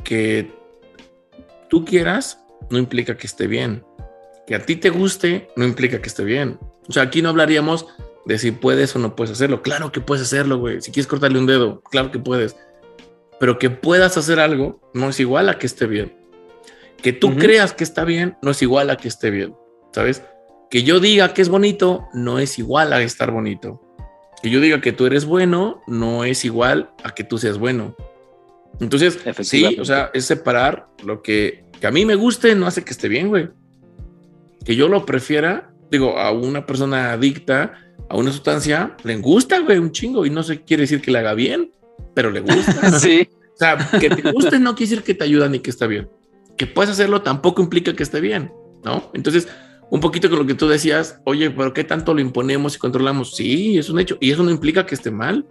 Que 0.03 0.51
tú 1.69 1.85
quieras 1.85 2.39
no 2.69 2.77
implica 2.77 3.17
que 3.17 3.27
esté 3.27 3.47
bien. 3.47 3.83
Que 4.45 4.55
a 4.55 4.65
ti 4.65 4.75
te 4.75 4.89
guste 4.89 5.49
no 5.55 5.65
implica 5.65 6.01
que 6.01 6.07
esté 6.07 6.23
bien. 6.23 6.59
O 6.87 6.93
sea, 6.93 7.03
aquí 7.03 7.21
no 7.23 7.29
hablaríamos 7.29 7.87
de 8.25 8.37
si 8.37 8.51
puedes 8.51 8.95
o 8.95 8.99
no 8.99 9.15
puedes 9.15 9.31
hacerlo. 9.31 9.61
Claro 9.63 9.91
que 9.91 10.01
puedes 10.01 10.23
hacerlo, 10.23 10.59
güey. 10.59 10.81
Si 10.81 10.91
quieres 10.91 11.07
cortarle 11.07 11.39
un 11.39 11.47
dedo, 11.47 11.81
claro 11.89 12.11
que 12.11 12.19
puedes. 12.19 12.55
Pero 13.39 13.59
que 13.59 13.69
puedas 13.69 14.17
hacer 14.17 14.39
algo 14.39 14.81
no 14.93 15.09
es 15.09 15.19
igual 15.19 15.49
a 15.49 15.57
que 15.57 15.65
esté 15.65 15.87
bien. 15.87 16.15
Que 17.01 17.13
tú 17.13 17.35
creas 17.35 17.73
que 17.73 17.83
está 17.83 18.03
bien 18.03 18.37
no 18.41 18.51
es 18.51 18.61
igual 18.61 18.89
a 18.89 18.97
que 18.97 19.07
esté 19.07 19.29
bien. 19.29 19.53
¿Sabes? 19.91 20.23
Que 20.69 20.83
yo 20.83 20.99
diga 20.99 21.33
que 21.33 21.41
es 21.41 21.49
bonito 21.49 22.07
no 22.13 22.39
es 22.39 22.57
igual 22.59 22.93
a 22.93 23.01
estar 23.01 23.31
bonito. 23.31 23.81
Que 24.41 24.49
yo 24.49 24.59
diga 24.59 24.81
que 24.81 24.93
tú 24.93 25.05
eres 25.05 25.25
bueno 25.25 25.81
no 25.87 26.23
es 26.23 26.45
igual 26.45 26.91
a 27.03 27.13
que 27.13 27.23
tú 27.23 27.37
seas 27.37 27.57
bueno. 27.57 27.95
Entonces, 28.79 29.19
sí, 29.41 29.77
o 29.79 29.85
sea, 29.85 30.11
es 30.13 30.25
separar 30.25 30.87
lo 31.03 31.21
que, 31.21 31.63
que 31.79 31.87
a 31.87 31.91
mí 31.91 32.05
me 32.05 32.15
guste, 32.15 32.55
no 32.55 32.67
hace 32.67 32.83
que 32.83 32.91
esté 32.91 33.07
bien, 33.07 33.29
güey. 33.29 33.49
Que 34.65 34.75
yo 34.75 34.89
lo 34.89 35.05
prefiera, 35.05 35.71
digo, 35.89 36.17
a 36.17 36.31
una 36.31 36.65
persona 36.65 37.13
adicta 37.13 37.85
a 38.09 38.17
una 38.17 38.31
sustancia, 38.31 38.95
le 39.03 39.17
gusta, 39.17 39.59
güey, 39.59 39.77
un 39.77 39.91
chingo, 39.91 40.25
y 40.25 40.29
no 40.29 40.43
se 40.43 40.61
quiere 40.61 40.81
decir 40.81 41.01
que 41.01 41.11
le 41.11 41.19
haga 41.19 41.33
bien, 41.33 41.71
pero 42.15 42.31
le 42.31 42.39
gusta. 42.39 42.91
sí. 42.99 43.29
O 43.53 43.57
sea, 43.57 43.77
que 43.99 44.09
te 44.09 44.31
guste 44.31 44.59
no 44.59 44.75
quiere 44.75 44.89
decir 44.89 45.03
que 45.03 45.13
te 45.13 45.23
ayuda 45.23 45.47
ni 45.47 45.59
que 45.59 45.69
está 45.69 45.85
bien. 45.85 46.09
Que 46.57 46.65
puedes 46.65 46.89
hacerlo 46.89 47.21
tampoco 47.21 47.61
implica 47.61 47.95
que 47.95 48.01
esté 48.01 48.19
bien, 48.19 48.51
¿no? 48.83 49.11
Entonces, 49.13 49.47
un 49.91 49.99
poquito 49.99 50.29
con 50.29 50.39
lo 50.39 50.45
que 50.47 50.55
tú 50.55 50.67
decías, 50.67 51.19
oye, 51.25 51.51
pero 51.51 51.73
¿qué 51.73 51.83
tanto 51.83 52.15
lo 52.15 52.21
imponemos 52.21 52.75
y 52.75 52.79
controlamos? 52.79 53.35
Sí, 53.35 53.77
es 53.77 53.89
un 53.89 53.99
hecho. 53.99 54.17
Y 54.19 54.31
eso 54.31 54.41
no 54.41 54.49
implica 54.49 54.87
que 54.87 54.95
esté 54.95 55.11
mal 55.11 55.45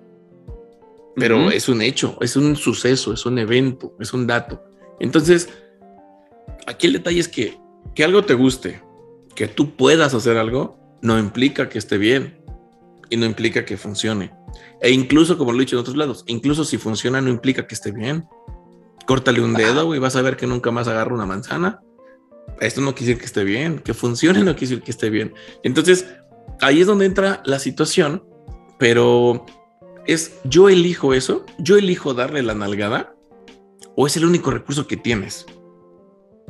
pero 1.17 1.51
es 1.51 1.69
un 1.69 1.81
hecho, 1.83 2.19
es 2.21 2.37
un 2.37 2.57
suceso, 2.57 3.13
es 3.13 3.25
un 3.25 3.39
evento, 3.39 3.95
es 4.01 4.13
un 4.13 4.27
dato. 4.27 4.63
Entonces, 4.99 5.49
aquí 6.67 6.89
el 6.89 6.95
detalle 6.95 7.21
es 7.21 7.29
que, 7.29 7.57
que 7.95 8.05
algo 8.05 8.25
te 8.25 8.35
guste, 8.35 8.83
que 9.35 9.47
tú 9.47 9.77
puedas 9.77 10.15
hacer 10.15 10.37
algo, 10.37 10.79
no 11.03 11.19
implica 11.19 11.69
que 11.69 11.79
esté 11.79 11.99
bien 11.99 12.39
y 13.11 13.17
no 13.17 13.27
implica 13.27 13.65
que 13.65 13.77
funcione. 13.77 14.33
E 14.81 14.91
incluso, 14.91 15.39
como 15.39 15.53
lo 15.53 15.59
he 15.59 15.61
dicho 15.61 15.77
en 15.77 15.81
otros 15.81 15.97
lados, 15.97 16.25
incluso 16.27 16.65
si 16.65 16.79
funciona, 16.79 17.21
no 17.21 17.31
implica 17.31 17.67
que 17.67 17.75
esté 17.75 17.93
bien. 17.93 18.25
Córtale 19.07 19.41
un 19.41 19.55
dedo 19.55 19.95
y 19.95 19.99
vas 19.99 20.17
a 20.17 20.23
ver 20.23 20.37
que 20.37 20.47
nunca 20.47 20.71
más 20.71 20.89
agarra 20.89 21.15
una 21.15 21.27
manzana. 21.27 21.81
Esto 22.61 22.81
no 22.81 22.95
quiere 22.95 23.15
decir 23.15 23.19
que 23.19 23.27
esté 23.27 23.45
bien, 23.45 23.79
que 23.79 23.95
funcione 23.95 24.41
no 24.41 24.53
quiere 24.55 24.61
decir 24.61 24.83
que 24.83 24.91
esté 24.91 25.11
bien. 25.11 25.35
Entonces, 25.63 26.07
ahí 26.61 26.81
es 26.81 26.87
donde 26.87 27.07
entra 27.07 27.43
la 27.45 27.59
situación, 27.59 28.25
pero 28.79 29.45
es 30.07 30.39
yo 30.45 30.69
elijo 30.69 31.15
eso, 31.15 31.45
yo 31.59 31.77
elijo 31.77 32.15
darle 32.15 32.43
la 32.43 32.55
nalgada 32.55 33.15
o 33.97 34.07
es 34.07 34.17
el 34.17 34.25
único 34.25 34.51
recurso 34.51 34.87
que 34.87 34.97
tienes. 34.97 35.47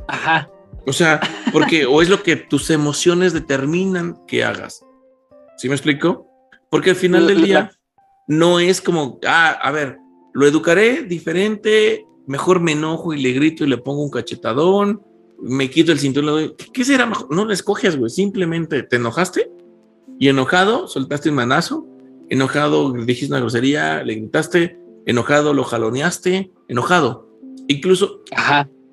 Ajá. 0.09 0.51
O 0.87 0.93
sea, 0.93 1.21
porque 1.53 1.87
o 1.87 2.03
es 2.03 2.09
lo 2.09 2.23
que 2.23 2.37
tus 2.37 2.71
emociones 2.71 3.33
determinan 3.33 4.25
que 4.27 4.45
hagas. 4.45 4.85
¿Sí 5.57 5.69
me 5.69 5.75
explico? 5.75 6.27
Porque 6.71 6.91
al 6.91 6.97
final 6.97 7.27
del 7.27 7.43
día 7.43 7.71
no 8.27 8.61
es 8.61 8.81
como, 8.81 9.19
ah, 9.27 9.51
a 9.51 9.71
ver, 9.71 9.99
lo 10.33 10.47
educaré 10.47 11.03
diferente, 11.03 12.07
mejor 12.27 12.61
me 12.61 12.73
enojo 12.73 13.13
y 13.15 13.21
le 13.21 13.33
grito 13.33 13.65
y 13.65 13.69
le 13.69 13.79
pongo 13.79 14.03
un 14.03 14.11
cachetadón, 14.11 15.03
me 15.41 15.69
quito 15.71 15.93
el 15.93 15.99
cinturón, 15.99 16.55
¿qué 16.73 16.85
será 16.85 17.07
mejor? 17.07 17.35
No 17.35 17.45
lo 17.45 17.53
escoges, 17.53 17.97
güey, 17.97 18.11
simplemente 18.11 18.83
te 18.83 18.97
enojaste 18.97 19.51
y 20.19 20.29
enojado 20.29 20.89
soltaste 20.89 21.29
un 21.31 21.37
manazo 21.37 21.87
enojado 22.29 22.93
dijiste 22.93 23.33
una 23.33 23.41
grosería, 23.41 24.03
le 24.03 24.15
gritaste, 24.15 24.79
enojado 25.07 25.55
lo 25.55 25.65
jaloneaste, 25.65 26.51
enojado. 26.69 27.29
Incluso, 27.69 28.23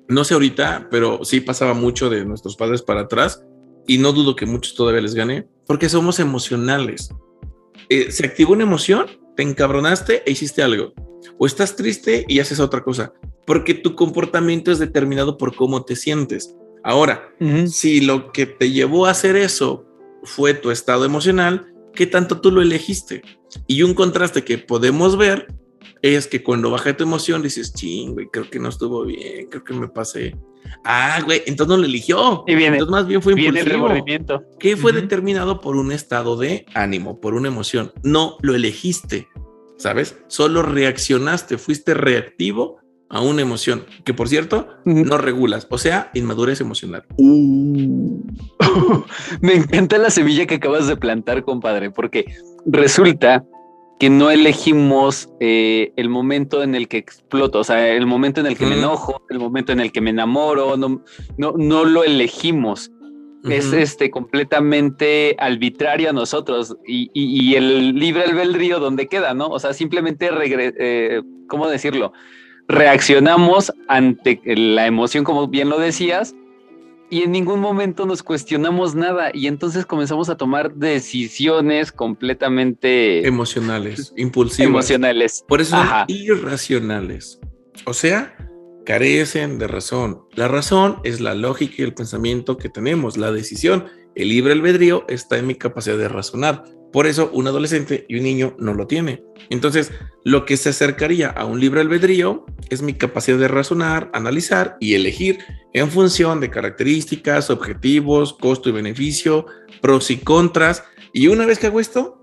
no 0.08 0.24
sé 0.24 0.34
ahorita, 0.34 0.88
pero 0.90 1.24
sí 1.24 1.40
pasaba 1.40 1.74
mucho 1.74 2.10
de 2.10 2.24
nuestros 2.24 2.56
padres 2.56 2.82
para 2.82 3.02
atrás 3.02 3.44
y 3.86 3.98
no 3.98 4.12
dudo 4.12 4.36
que 4.36 4.46
muchos 4.46 4.74
todavía 4.74 5.00
les 5.00 5.14
gane, 5.14 5.46
porque 5.66 5.88
somos 5.88 6.20
emocionales. 6.20 7.10
Eh, 7.88 8.10
se 8.10 8.26
activó 8.26 8.52
una 8.52 8.62
emoción, 8.62 9.06
te 9.36 9.42
encabronaste 9.42 10.22
e 10.26 10.32
hiciste 10.32 10.62
algo. 10.62 10.92
O 11.38 11.46
estás 11.46 11.76
triste 11.76 12.24
y 12.28 12.40
haces 12.40 12.60
otra 12.60 12.82
cosa, 12.82 13.12
porque 13.46 13.74
tu 13.74 13.94
comportamiento 13.94 14.72
es 14.72 14.78
determinado 14.78 15.38
por 15.38 15.54
cómo 15.54 15.84
te 15.84 15.96
sientes. 15.96 16.56
Ahora, 16.84 17.32
si 17.66 18.00
lo 18.00 18.32
que 18.32 18.46
te 18.46 18.70
llevó 18.70 19.06
a 19.06 19.10
hacer 19.10 19.36
eso 19.36 19.86
fue 20.24 20.54
tu 20.54 20.70
estado 20.70 21.04
emocional, 21.04 21.72
qué 21.94 22.06
tanto 22.06 22.40
tú 22.40 22.50
lo 22.50 22.60
elegiste. 22.60 23.22
Y 23.66 23.82
un 23.82 23.94
contraste 23.94 24.42
que 24.44 24.58
podemos 24.58 25.16
ver 25.16 25.46
es 26.00 26.26
que 26.26 26.42
cuando 26.42 26.70
baja 26.70 26.96
tu 26.96 27.04
emoción 27.04 27.42
dices, 27.42 27.72
ching, 27.74 28.14
güey, 28.14 28.28
creo 28.32 28.48
que 28.48 28.58
no 28.58 28.68
estuvo 28.68 29.04
bien, 29.04 29.48
creo 29.48 29.64
que 29.64 29.74
me 29.74 29.88
pasé. 29.88 30.36
Ah, 30.84 31.20
güey, 31.24 31.42
entonces 31.46 31.68
no 31.68 31.76
lo 31.76 31.86
eligió. 31.86 32.44
Y 32.46 32.54
viene, 32.54 32.76
entonces 32.76 32.92
más 32.92 33.06
bien 33.06 33.22
fue 33.22 33.34
viene 33.34 33.60
impulsivo. 33.60 33.90
el 33.90 34.24
que 34.58 34.76
fue 34.76 34.92
determinado 34.92 35.60
por 35.60 35.76
un 35.76 35.92
estado 35.92 36.36
de 36.36 36.66
ánimo, 36.74 37.20
por 37.20 37.34
una 37.34 37.48
emoción. 37.48 37.92
No 38.02 38.36
lo 38.42 38.54
elegiste, 38.54 39.28
¿sabes? 39.76 40.16
Solo 40.28 40.62
reaccionaste, 40.62 41.58
fuiste 41.58 41.94
reactivo 41.94 42.82
a 43.12 43.20
una 43.20 43.42
emoción, 43.42 43.84
que 44.04 44.14
por 44.14 44.26
cierto, 44.26 44.68
no 44.86 45.18
regulas, 45.18 45.66
o 45.68 45.76
sea, 45.76 46.10
inmadurez 46.14 46.62
emocional. 46.62 47.04
Me 49.40 49.54
encanta 49.54 49.98
la 49.98 50.08
semilla 50.08 50.46
que 50.46 50.54
acabas 50.54 50.86
de 50.86 50.96
plantar, 50.96 51.44
compadre, 51.44 51.90
porque 51.90 52.24
resulta 52.64 53.44
que 54.02 54.10
no 54.10 54.32
elegimos 54.32 55.28
eh, 55.38 55.92
el 55.94 56.08
momento 56.08 56.64
en 56.64 56.74
el 56.74 56.88
que 56.88 56.96
exploto, 56.96 57.60
o 57.60 57.62
sea, 57.64 57.88
el 57.88 58.04
momento 58.04 58.40
en 58.40 58.46
el 58.48 58.58
que 58.58 58.64
me 58.66 58.72
Ujú. 58.72 58.80
enojo, 58.80 59.22
el 59.30 59.38
momento 59.38 59.70
en 59.70 59.78
el 59.78 59.92
que 59.92 60.00
me 60.00 60.10
enamoro, 60.10 60.76
no, 60.76 61.04
no, 61.36 61.54
no 61.56 61.84
lo 61.84 62.02
elegimos. 62.02 62.90
Es 63.48 63.72
este 63.72 64.10
completamente 64.10 65.36
arbitrario 65.38 66.10
a 66.10 66.12
nosotros 66.12 66.76
y, 66.84 67.10
y- 67.14 67.50
y 67.50 67.54
el 67.54 67.94
libre 67.94 68.24
albedrío 68.24 68.80
donde 68.80 69.06
queda, 69.06 69.34
¿no? 69.34 69.46
O 69.46 69.60
sea, 69.60 69.72
simplemente 69.72 70.32
regre- 70.32 70.74
eh, 70.80 71.22
¿cómo 71.46 71.68
decirlo? 71.68 72.12
Reaccionamos 72.66 73.72
ante 73.86 74.40
la 74.44 74.88
emoción, 74.88 75.22
como 75.22 75.46
bien 75.46 75.68
lo 75.68 75.78
decías, 75.78 76.34
y 77.12 77.24
en 77.24 77.32
ningún 77.32 77.60
momento 77.60 78.06
nos 78.06 78.22
cuestionamos 78.22 78.94
nada 78.94 79.32
y 79.34 79.46
entonces 79.46 79.84
comenzamos 79.84 80.30
a 80.30 80.38
tomar 80.38 80.74
decisiones 80.76 81.92
completamente 81.92 83.26
emocionales, 83.26 84.14
impulsivas. 84.16 84.66
emocionales. 84.70 85.44
Por 85.46 85.60
eso 85.60 85.76
son 85.76 85.80
Ajá. 85.80 86.04
irracionales. 86.08 87.38
O 87.84 87.92
sea, 87.92 88.34
carecen 88.86 89.58
de 89.58 89.68
razón. 89.68 90.22
La 90.32 90.48
razón 90.48 91.00
es 91.04 91.20
la 91.20 91.34
lógica 91.34 91.74
y 91.76 91.82
el 91.82 91.92
pensamiento 91.92 92.56
que 92.56 92.70
tenemos. 92.70 93.18
La 93.18 93.30
decisión, 93.30 93.88
el 94.14 94.30
libre 94.30 94.54
albedrío 94.54 95.04
está 95.06 95.36
en 95.36 95.48
mi 95.48 95.54
capacidad 95.54 95.98
de 95.98 96.08
razonar. 96.08 96.64
Por 96.92 97.06
eso 97.06 97.30
un 97.32 97.46
adolescente 97.46 98.04
y 98.08 98.16
un 98.16 98.24
niño 98.24 98.54
no 98.58 98.74
lo 98.74 98.86
tiene. 98.86 99.22
Entonces, 99.50 99.92
lo 100.24 100.44
que 100.44 100.56
se 100.56 100.68
acercaría 100.68 101.28
a 101.28 101.44
un 101.44 101.58
libre 101.58 101.80
albedrío 101.80 102.44
es 102.70 102.82
mi 102.82 102.94
capacidad 102.94 103.38
de 103.38 103.48
razonar, 103.48 104.10
analizar 104.12 104.76
y 104.78 104.94
elegir 104.94 105.38
en 105.72 105.90
función 105.90 106.40
de 106.40 106.50
características, 106.50 107.50
objetivos, 107.50 108.34
costo 108.34 108.68
y 108.68 108.72
beneficio, 108.72 109.46
pros 109.80 110.10
y 110.10 110.18
contras. 110.18 110.84
Y 111.12 111.28
una 111.28 111.46
vez 111.46 111.58
que 111.58 111.66
hago 111.68 111.80
esto, 111.80 112.22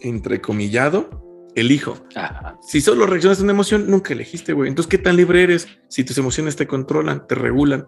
entrecomillado, 0.00 1.50
elijo. 1.54 1.98
Ajá. 2.14 2.58
Si 2.62 2.80
solo 2.80 3.06
reaccionas 3.06 3.40
a 3.40 3.42
una 3.42 3.52
emoción, 3.52 3.90
nunca 3.90 4.12
elegiste, 4.12 4.52
güey. 4.52 4.68
Entonces, 4.68 4.90
¿qué 4.90 4.98
tan 4.98 5.16
libre 5.16 5.42
eres 5.42 5.68
si 5.88 6.04
tus 6.04 6.18
emociones 6.18 6.56
te 6.56 6.66
controlan, 6.66 7.26
te 7.26 7.34
regulan? 7.34 7.86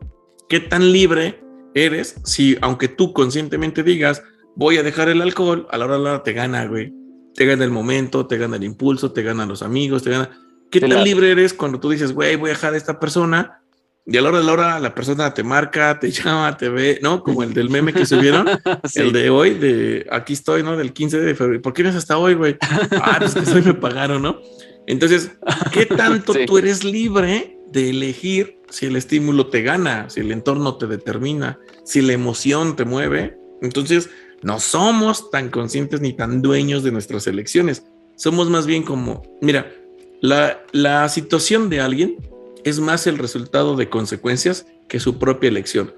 ¿Qué 0.49 0.61
tan 0.61 0.93
libre 0.93 1.41
eres 1.75 2.17
si, 2.25 2.57
aunque 2.61 2.89
tú 2.89 3.13
conscientemente 3.13 3.83
digas, 3.83 4.23
voy 4.57 4.79
a 4.79 4.83
dejar 4.83 5.09
el 5.09 5.23
alcohol, 5.23 5.67
a 5.71 5.79
la 5.79 5.85
hora 5.85 5.99
de 5.99 6.03
la 6.05 6.11
hora 6.15 6.23
te 6.23 6.33
gana, 6.33 6.67
güey? 6.67 6.93
Te 7.35 7.45
gana 7.47 7.65
el 7.65 7.71
momento, 7.71 8.27
te 8.27 8.39
gana 8.39 8.57
el 8.57 8.65
impulso, 8.65 9.13
te 9.13 9.23
ganan 9.23 9.49
los 9.49 9.63
amigos, 9.63 10.03
te 10.03 10.11
gana... 10.11 10.31
¿Qué 10.71 10.81
tan 10.81 10.91
Claro. 10.91 11.05
libre 11.05 11.31
eres 11.31 11.55
cuando 11.55 11.79
tú 11.79 11.91
dices, 11.91 12.13
güey, 12.13 12.35
voy 12.37 12.51
a 12.51 12.55
dejar 12.55 12.75
a 12.75 12.77
esta 12.77 12.99
persona? 12.99 13.61
Y 14.05 14.17
a 14.17 14.23
la 14.23 14.29
hora 14.31 14.39
de 14.39 14.45
la 14.45 14.53
hora 14.53 14.81
la 14.81 14.95
persona 14.95 15.33
te 15.35 15.43
marca, 15.45 15.99
te 16.01 16.11
llama, 16.13 16.57
te 16.57 16.69
ve, 16.69 16.99
¿no? 17.03 17.23
Como 17.23 17.43
el 17.43 17.53
del 17.55 17.71
meme 17.71 17.93
que 17.93 18.07
subieron. 18.07 18.47
Sí. 18.85 19.01
El 19.01 19.13
de 19.13 19.31
hoy, 19.31 19.51
de 19.55 20.07
aquí 20.11 20.33
estoy, 20.33 20.63
¿no? 20.63 20.77
Del 20.77 20.93
15 20.93 21.21
de 21.21 21.35
febrero. 21.35 21.63
¿Por 21.63 21.73
qué 21.73 21.83
no 21.83 21.91
es 21.91 21.97
hasta 21.97 22.19
hoy, 22.19 22.35
güey? 22.35 22.57
Ah, 23.03 23.17
pues 23.21 23.35
que 23.35 23.51
hoy 23.53 23.63
me 23.63 23.75
pagaron, 23.75 24.23
¿no? 24.23 24.41
Entonces, 24.87 25.33
¿qué 25.73 25.87
tanto 25.87 26.33
Sí. 26.33 26.47
tú 26.47 26.59
eres 26.59 26.85
libre 26.85 27.59
de 27.71 27.91
elegir 27.91 28.59
si 28.71 28.87
el 28.87 28.97
estímulo 28.97 29.49
te 29.49 29.63
gana, 29.63 30.09
si 30.09 30.21
el 30.21 30.31
entorno 30.33 30.77
te 30.79 30.87
determina, 30.87 31.59
si 31.85 32.01
la 32.03 32.13
emoción 32.13 32.77
te 32.77 32.85
mueve? 32.85 33.37
Entonces, 33.63 34.09
no 34.43 34.61
somos 34.61 35.31
tan 35.31 35.51
conscientes 35.51 36.01
ni 36.01 36.13
tan 36.13 36.43
dueños 36.43 36.83
de 36.83 36.93
nuestras 36.93 37.27
elecciones. 37.27 37.85
Somos 38.17 38.49
más 38.49 38.67
bien 38.67 38.83
como, 38.83 39.23
mira, 39.41 39.73
la, 40.21 40.65
la 40.73 41.09
situación 41.09 41.69
de 41.69 41.81
alguien 41.81 42.17
es 42.65 42.81
más 42.81 43.07
el 43.07 43.19
resultado 43.19 43.77
de 43.77 43.89
consecuencias 43.89 44.67
que 44.89 45.01
su 45.01 45.19
propia 45.19 45.49
elección. 45.49 45.95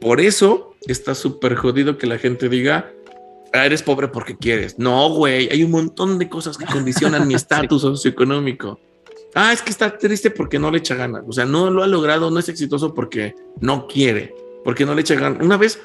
Por 0.00 0.20
eso 0.20 0.74
está 0.86 1.14
súper 1.14 1.54
jodido 1.54 1.96
que 1.96 2.06
la 2.06 2.18
gente 2.18 2.48
diga, 2.48 2.90
"Ah, 3.52 3.66
eres 3.66 3.82
pobre 3.82 4.08
porque 4.08 4.36
quieres. 4.36 4.78
No, 4.78 5.08
güey, 5.10 5.48
hay 5.50 5.62
un 5.62 5.70
montón 5.70 6.18
de 6.18 6.28
cosas 6.28 6.58
que 6.58 6.66
condicionan 6.66 7.26
mi 7.26 7.34
estatus 7.34 7.82
socioeconómico. 7.82 8.80
Ah, 9.34 9.52
es 9.52 9.62
que 9.62 9.70
está 9.70 9.96
triste 9.98 10.30
porque 10.30 10.58
no 10.58 10.70
le 10.70 10.78
echa 10.78 10.94
ganas. 10.94 11.24
O 11.26 11.32
sea, 11.32 11.44
no 11.44 11.70
lo 11.70 11.82
ha 11.82 11.86
logrado, 11.86 12.30
no 12.30 12.38
es 12.38 12.48
exitoso 12.48 12.94
porque 12.94 13.34
no 13.60 13.86
quiere, 13.86 14.34
porque 14.64 14.84
no 14.84 14.94
le 14.94 15.00
echa 15.00 15.14
ganas. 15.14 15.42
Una 15.44 15.56
vez 15.56 15.80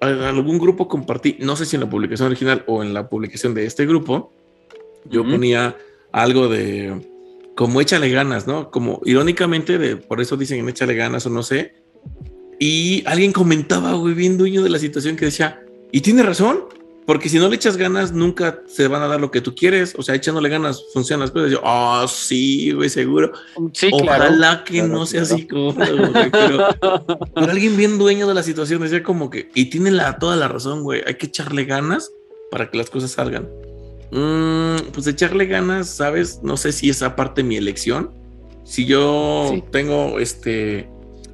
algún 0.00 0.58
grupo 0.58 0.88
compartí, 0.88 1.36
no 1.40 1.56
sé 1.56 1.66
si 1.66 1.76
en 1.76 1.82
la 1.82 1.90
publicación 1.90 2.28
original 2.28 2.64
o 2.66 2.82
en 2.82 2.94
la 2.94 3.08
publicación 3.08 3.54
de 3.54 3.66
este 3.66 3.86
grupo, 3.86 4.32
yo 5.04 5.22
Ujú. 5.22 5.32
ponía 5.32 5.76
algo 6.12 6.48
de 6.48 7.00
como 7.54 7.80
échale 7.80 8.08
ganas, 8.10 8.46
¿no? 8.46 8.70
Como 8.70 9.00
irónicamente, 9.04 9.78
de, 9.78 9.96
por 9.96 10.20
eso 10.20 10.36
dicen 10.36 10.68
échale 10.68 10.94
ganas 10.94 11.26
o 11.26 11.30
no 11.30 11.42
sé. 11.42 11.74
Y 12.60 13.02
alguien 13.06 13.32
comentaba, 13.32 13.94
güey, 13.94 14.14
bien 14.14 14.38
dueño 14.38 14.62
de 14.62 14.70
la 14.70 14.78
situación 14.78 15.16
que 15.16 15.24
decía, 15.24 15.64
y 15.90 16.00
tiene 16.00 16.22
razón, 16.22 16.64
porque 17.08 17.30
si 17.30 17.38
no 17.38 17.48
le 17.48 17.56
echas 17.56 17.78
ganas, 17.78 18.12
nunca 18.12 18.60
se 18.66 18.86
van 18.86 19.00
a 19.00 19.08
dar 19.08 19.18
lo 19.18 19.30
que 19.30 19.40
tú 19.40 19.54
quieres. 19.54 19.94
O 19.96 20.02
sea, 20.02 20.14
echándole 20.14 20.50
ganas 20.50 20.84
funcionan 20.92 21.22
las 21.22 21.30
cosas. 21.30 21.50
Yo, 21.50 21.58
oh, 21.64 22.06
sí, 22.06 22.72
güey, 22.72 22.90
seguro. 22.90 23.32
Sí, 23.72 23.88
claro. 23.88 24.24
Ojalá 24.26 24.62
que 24.62 24.74
Claro, 24.74 24.88
no 24.88 25.06
sea 25.06 25.22
claro. 25.22 25.34
así 25.34 25.46
como, 25.46 25.72
güey, 25.72 26.30
pero, 26.30 26.68
pero 27.34 27.50
alguien 27.50 27.78
bien 27.78 27.96
dueño 27.96 28.26
de 28.28 28.34
la 28.34 28.42
situación 28.42 28.82
decía 28.82 29.02
como 29.02 29.30
que, 29.30 29.48
y 29.54 29.70
tiene 29.70 29.90
la, 29.90 30.18
toda 30.18 30.36
la 30.36 30.48
razón, 30.48 30.82
güey, 30.82 31.00
hay 31.06 31.14
que 31.14 31.28
echarle 31.28 31.64
ganas 31.64 32.12
para 32.50 32.70
que 32.70 32.76
las 32.76 32.90
cosas 32.90 33.10
salgan. 33.12 33.48
Mm, 34.10 34.90
pues 34.92 35.06
echarle 35.06 35.46
ganas, 35.46 35.88
¿sabes? 35.88 36.40
No 36.42 36.58
sé 36.58 36.72
si 36.72 36.90
es 36.90 37.02
aparte 37.02 37.42
mi 37.42 37.56
elección. 37.56 38.10
Si 38.64 38.84
yo 38.84 39.48
Sí. 39.54 39.64
tengo 39.72 40.18
este 40.18 40.90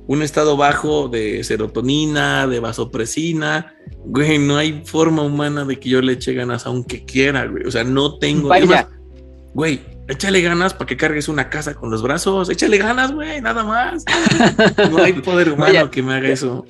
un 0.06 0.22
estado 0.22 0.56
bajo 0.56 1.08
de 1.08 1.42
serotonina, 1.44 2.46
de 2.46 2.60
vasopresina, 2.60 3.74
güey, 4.04 4.38
no 4.38 4.56
hay 4.56 4.82
forma 4.84 5.22
humana 5.22 5.64
de 5.64 5.78
que 5.78 5.88
yo 5.88 6.00
le 6.00 6.12
eche 6.12 6.32
ganas 6.34 6.66
aunque 6.66 7.04
quiera, 7.04 7.46
güey. 7.46 7.64
O 7.66 7.70
sea, 7.70 7.84
no 7.84 8.18
tengo. 8.18 8.48
Vaya. 8.48 8.64
es 8.64 8.70
más, 8.70 8.86
Güey, 9.54 9.80
échale 10.08 10.42
ganas 10.42 10.74
para 10.74 10.86
que 10.86 10.96
cargues 10.96 11.28
una 11.28 11.48
casa 11.48 11.74
con 11.74 11.90
los 11.90 12.02
brazos. 12.02 12.50
Échale 12.50 12.76
ganas, 12.78 13.12
güey, 13.12 13.40
nada 13.40 13.62
más. 13.64 14.04
No 14.90 14.98
hay 15.02 15.12
poder 15.14 15.48
humano 15.52 15.72
Vaya. 15.72 15.90
que 15.90 16.02
me 16.02 16.14
haga 16.14 16.28
eso. 16.28 16.64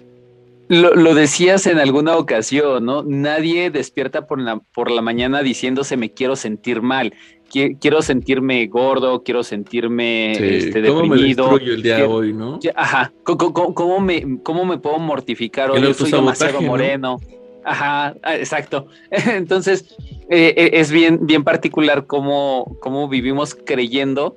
Lo, 0.69 0.95
lo 0.95 1.15
decías 1.15 1.67
en 1.67 1.79
alguna 1.79 2.17
ocasión, 2.17 2.85
¿no? 2.87 3.03
Nadie 3.03 3.71
despierta 3.71 4.27
por 4.27 4.41
la, 4.41 4.61
por 4.75 4.91
la 4.91 5.03
mañana 5.03 5.43
diciéndose 5.43 5.97
me 5.97 6.11
quiero 6.13 6.37
sentir 6.37 6.81
mal, 6.81 7.13
qui- 7.53 7.77
quiero 7.79 8.01
sentirme 8.01 8.67
gordo, 8.67 9.23
quiero 9.23 9.43
sentirme 9.43 10.33
este, 10.33 10.83
¿Cómo 10.87 11.03
me 11.03 11.17
deprimido. 11.17 11.59
el 11.59 11.83
día 11.83 11.97
de 11.99 12.03
hoy, 12.05 12.33
no? 12.33 12.59
Ajá, 12.75 13.13
¿Cómo, 13.25 13.53
cómo- 13.53 13.75
cómo 13.75 14.01
me, 14.01 14.39
¿cómo 14.43 14.65
me 14.65 14.79
puedo 14.79 14.99
mortificar 14.99 15.71
hoy? 15.71 15.83
Yo 15.83 15.93
soy 15.93 16.11
demasiado 16.11 16.59
autosabotaje, 16.59 16.65
¿no? 16.65 16.71
moreno. 16.71 17.21
Ajá, 17.67 18.15
ah, 18.23 18.37
exacto. 18.37 18.87
Entonces, 19.11 19.95
eh, 20.31 20.55
eh, 20.57 20.71
es 20.75 20.91
bien, 20.91 21.27
bien 21.27 21.45
particular 21.45 22.07
cómo, 22.07 22.77
cómo 22.81 23.09
vivimos 23.09 23.55
creyendo 23.55 24.37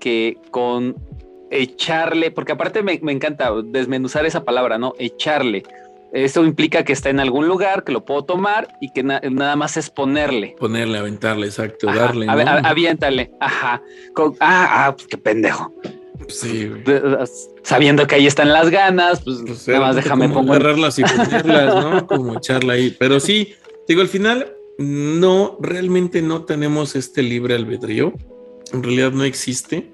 que 0.00 0.36
con 0.50 0.96
echarle, 1.52 2.30
porque 2.30 2.52
aparte 2.52 2.82
me, 2.82 2.98
me 3.02 3.12
encanta 3.12 3.50
desmenuzar 3.64 4.26
esa 4.26 4.44
palabra, 4.44 4.78
¿no? 4.78 4.94
Echarle. 4.98 5.62
Eso 6.12 6.44
implica 6.44 6.84
que 6.84 6.92
está 6.92 7.08
en 7.08 7.20
algún 7.20 7.48
lugar, 7.48 7.84
que 7.84 7.92
lo 7.92 8.04
puedo 8.04 8.24
tomar 8.24 8.68
y 8.82 8.92
que 8.92 9.02
na- 9.02 9.20
nada 9.30 9.56
más 9.56 9.76
es 9.78 9.88
ponerle. 9.88 10.54
Ponerle, 10.58 10.98
aventarle, 10.98 11.46
exacto, 11.46 11.88
Ajá, 11.88 11.98
darle, 12.00 12.26
¿no? 12.26 12.32
aviéntale, 12.32 13.30
ajá. 13.40 13.82
Con- 14.14 14.36
ah, 14.40 14.86
ah, 14.86 14.94
pues 14.94 15.08
qué 15.08 15.16
pendejo. 15.16 15.72
Sí, 16.28 16.68
güey. 16.68 17.00
Sabiendo 17.62 18.06
que 18.06 18.16
ahí 18.16 18.26
están 18.26 18.52
las 18.52 18.68
ganas, 18.70 19.22
pues, 19.22 19.38
Pues, 19.46 19.66
nada 19.68 19.80
más 19.80 19.96
déjame 19.96 20.30
como 20.30 20.52
agarrarlas 20.52 20.98
y 20.98 21.02
ponerlas, 21.46 21.74
¿no? 21.82 22.06
Como 22.06 22.34
echarla 22.36 22.74
ahí. 22.74 22.94
Pero 22.98 23.18
sí, 23.18 23.54
digo, 23.88 24.02
al 24.02 24.08
final, 24.08 24.52
no, 24.78 25.56
realmente 25.60 26.20
no 26.22 26.44
tenemos 26.44 26.94
este 26.94 27.22
libre 27.22 27.54
albedrío. 27.54 28.12
En 28.72 28.82
realidad 28.82 29.12
no 29.12 29.24
existe. 29.24 29.90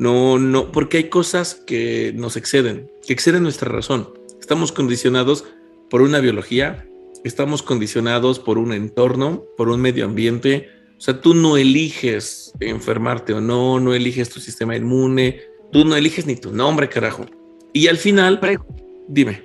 No, 0.00 0.38
no, 0.38 0.72
porque 0.72 0.96
hay 0.96 1.04
cosas 1.10 1.54
que 1.54 2.12
nos 2.16 2.38
exceden, 2.38 2.90
que 3.06 3.12
exceden 3.12 3.42
nuestra 3.42 3.70
razón. 3.70 4.08
Estamos 4.40 4.72
condicionados 4.72 5.44
por 5.90 6.00
una 6.00 6.20
biología, 6.20 6.86
estamos 7.22 7.62
condicionados 7.62 8.38
por 8.38 8.56
un 8.56 8.72
entorno, 8.72 9.44
por 9.58 9.68
un 9.68 9.82
medio 9.82 10.06
ambiente. 10.06 10.68
O 10.96 11.00
sea, 11.02 11.20
tú 11.20 11.34
no 11.34 11.58
eliges 11.58 12.54
enfermarte 12.60 13.34
o 13.34 13.42
no, 13.42 13.78
no 13.78 13.92
eliges 13.92 14.30
tu 14.30 14.40
sistema 14.40 14.74
inmune, 14.74 15.42
tú 15.70 15.84
no 15.84 15.94
eliges 15.96 16.24
ni 16.24 16.34
tu 16.34 16.50
nombre, 16.50 16.88
carajo. 16.88 17.26
Y 17.74 17.86
al 17.88 17.98
final, 17.98 18.40
Pre- 18.40 18.58
dime. 19.06 19.42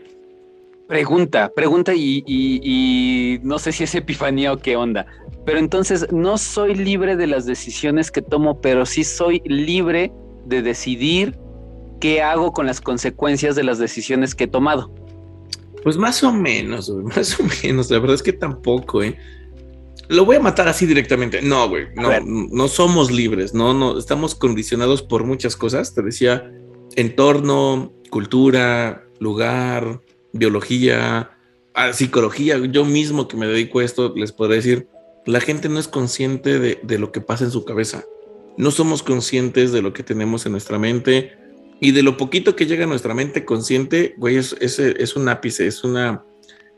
Pregunta, 0.87 1.51
pregunta 1.53 1.93
y, 1.93 3.41
no 3.43 3.59
sé 3.59 3.73
si 3.73 3.83
es 3.83 3.93
epifanía 3.93 4.53
o 4.53 4.57
qué 4.57 4.77
onda, 4.77 5.05
pero 5.45 5.59
entonces 5.59 6.07
no 6.13 6.37
soy 6.37 6.75
libre 6.75 7.17
de 7.17 7.27
las 7.27 7.45
decisiones 7.45 8.09
que 8.09 8.21
tomo, 8.21 8.61
pero 8.61 8.85
sí 8.85 9.03
soy 9.03 9.41
libre 9.45 10.13
de 10.45 10.61
decidir 10.61 11.37
qué 11.99 12.21
hago 12.21 12.51
con 12.53 12.65
las 12.65 12.81
consecuencias 12.81 13.55
de 13.55 13.63
las 13.63 13.79
decisiones 13.79 14.35
que 14.35 14.45
he 14.45 14.47
tomado. 14.47 14.93
Pues 15.83 15.97
más 15.97 16.23
o 16.23 16.31
menos, 16.31 16.89
güey, 16.89 17.05
más 17.15 17.39
o 17.39 17.43
menos. 17.63 17.89
La 17.89 17.99
verdad 17.99 18.15
es 18.15 18.23
que 18.23 18.33
tampoco, 18.33 19.03
¿eh? 19.03 19.17
Lo 20.07 20.23
voy 20.23 20.35
a 20.35 20.39
matar 20.39 20.67
así 20.67 20.85
directamente. 20.85 21.41
No, 21.41 21.67
güey, 21.67 21.87
no, 21.95 22.11
no 22.23 22.67
somos 22.67 23.11
libres, 23.11 23.53
no, 23.53 23.73
no, 23.73 23.97
estamos 23.97 24.35
condicionados 24.35 25.01
por 25.01 25.23
muchas 25.23 25.55
cosas. 25.55 25.95
Te 25.95 26.03
decía, 26.03 26.51
entorno, 26.95 27.91
cultura, 28.11 29.03
lugar, 29.19 30.01
biología, 30.31 31.31
a 31.73 31.93
psicología, 31.93 32.57
yo 32.57 32.85
mismo 32.85 33.27
que 33.27 33.37
me 33.37 33.47
dedico 33.47 33.79
a 33.79 33.83
esto, 33.83 34.13
les 34.15 34.31
podré 34.31 34.55
decir, 34.55 34.87
la 35.25 35.41
gente 35.41 35.69
no 35.69 35.79
es 35.79 35.87
consciente 35.87 36.59
de, 36.59 36.99
lo 36.99 37.11
que 37.11 37.21
pasa 37.21 37.43
en 37.43 37.51
su 37.51 37.65
cabeza. 37.65 38.05
No 38.57 38.71
somos 38.71 39.03
conscientes 39.03 39.71
de 39.71 39.81
lo 39.81 39.93
que 39.93 40.03
tenemos 40.03 40.45
en 40.45 40.53
nuestra 40.53 40.79
mente 40.79 41.37
y 41.81 41.91
de 41.91 42.03
lo 42.03 42.17
poquito 42.17 42.55
que 42.55 42.65
llega 42.65 42.85
a 42.85 42.87
nuestra 42.87 43.13
mente 43.13 43.45
consciente, 43.45 44.15
güey, 44.17 44.37
es, 44.37 44.55
es, 44.59 45.15
un 45.15 45.27
ápice, 45.27 45.67
es 45.67 45.83
una, 45.83 46.23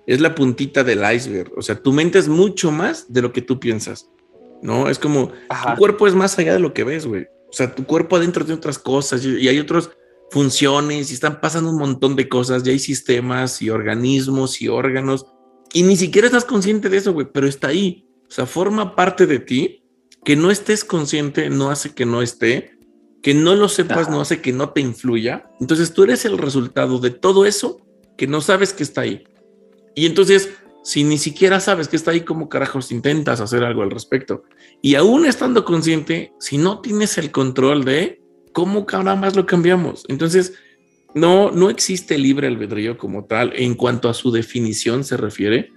es 0.07 0.21
la 0.21 0.33
puntita 0.33 0.83
del 0.83 1.03
iceberg. 1.13 1.51
O 1.55 1.61
sea, 1.61 1.81
tu 1.81 1.93
mente 1.93 2.17
es 2.19 2.27
mucho 2.27 2.71
más 2.71 3.11
de 3.11 3.21
lo 3.21 3.31
que 3.31 3.41
tú 3.41 3.59
piensas, 3.59 4.09
¿no? 4.61 4.89
Es 4.89 4.97
como, 4.99 5.29
tu 5.29 5.75
cuerpo 5.77 6.07
es 6.07 6.15
más 6.15 6.37
allá 6.39 6.53
de 6.53 6.59
lo 6.59 6.73
que 6.73 6.83
ves, 6.83 7.05
güey. 7.05 7.27
O 7.49 7.53
sea, 7.53 7.73
tu 7.73 7.85
cuerpo 7.85 8.15
adentro 8.15 8.43
de 8.43 8.53
otras 8.53 8.79
cosas 8.79 9.23
y 9.23 9.47
hay 9.47 9.59
otros 9.59 9.91
funciones 10.31 11.11
y 11.11 11.13
están 11.13 11.39
pasando 11.39 11.69
un 11.69 11.77
montón 11.77 12.15
de 12.15 12.27
cosas, 12.27 12.63
ya 12.63 12.71
hay 12.71 12.79
sistemas 12.79 13.61
y 13.61 13.69
organismos 13.69 14.61
y 14.61 14.67
órganos 14.67 15.25
y 15.73 15.83
ni 15.83 15.95
siquiera 15.97 16.27
estás 16.27 16.45
consciente 16.45 16.89
de 16.89 16.97
eso, 16.97 17.13
güey, 17.13 17.27
pero 17.31 17.47
está 17.47 17.67
ahí. 17.67 18.05
O 18.27 18.31
sea, 18.31 18.45
forma 18.45 18.95
parte 18.95 19.25
de 19.25 19.39
ti. 19.39 19.83
Que 20.27 20.35
no 20.35 20.51
estés 20.51 20.83
consciente 20.83 21.49
no 21.49 21.71
hace 21.71 21.95
que 21.95 22.05
no 22.05 22.21
esté, 22.21 22.77
que 23.23 23.33
no 23.33 23.55
lo 23.55 23.69
sepas 23.69 24.09
no 24.09 24.19
hace 24.19 24.41
que 24.41 24.51
no 24.51 24.71
te 24.71 24.81
influya. 24.81 25.49
Entonces 25.61 25.93
tú 25.93 26.03
eres 26.03 26.25
el 26.25 26.37
resultado 26.37 26.99
de 26.99 27.11
todo 27.11 27.45
eso 27.45 27.79
que 28.17 28.27
no 28.27 28.41
sabes 28.41 28.73
que 28.73 28.83
está 28.83 28.99
ahí. 28.99 29.23
Y 29.95 30.05
entonces, 30.05 30.49
si 30.83 31.05
ni 31.05 31.17
siquiera 31.17 31.61
sabes 31.61 31.87
que 31.87 31.95
está 31.95 32.11
ahí, 32.11 32.25
¿cómo 32.25 32.49
carajos 32.49 32.91
intentas 32.91 33.39
hacer 33.39 33.63
algo 33.63 33.83
al 33.83 33.89
respecto? 33.89 34.43
Y 34.81 34.95
aún 34.95 35.25
estando 35.25 35.63
consciente, 35.63 36.33
si 36.41 36.57
no 36.57 36.81
tienes 36.81 37.17
el 37.17 37.31
control 37.31 37.85
de, 37.85 38.21
¿cómo 38.51 38.85
más 39.15 39.37
lo 39.37 39.45
cambiamos? 39.45 40.03
Entonces, 40.09 40.55
no, 41.15 41.51
no 41.51 41.69
existe 41.69 42.17
libre 42.17 42.47
albedrío 42.47 42.97
como 42.97 43.23
tal 43.23 43.53
en 43.55 43.75
cuanto 43.75 44.09
a 44.09 44.13
su 44.13 44.31
definición 44.33 45.05
se 45.05 45.15
refiere. 45.15 45.71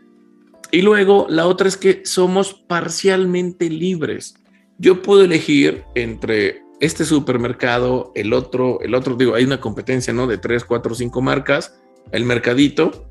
Y 0.72 0.82
luego 0.82 1.28
la 1.28 1.46
otra 1.46 1.68
es 1.68 1.76
que 1.76 2.02
somos 2.04 2.52
parcialmente 2.54 3.70
libres. 3.70 4.34
Yo 4.80 5.02
puedo 5.02 5.22
elegir 5.22 5.84
entre 5.94 6.62
este 6.80 7.04
supermercado, 7.04 8.10
el 8.14 8.32
otro, 8.32 8.80
el 8.80 8.94
otro, 8.94 9.14
digo, 9.14 9.34
hay 9.34 9.44
una 9.44 9.60
competencia, 9.60 10.12
¿no? 10.12 10.26
De 10.26 10.38
tres, 10.38 10.64
cuatro, 10.64 10.94
cinco 10.94 11.20
marcas, 11.20 11.80
el 12.10 12.24
mercadito. 12.24 13.06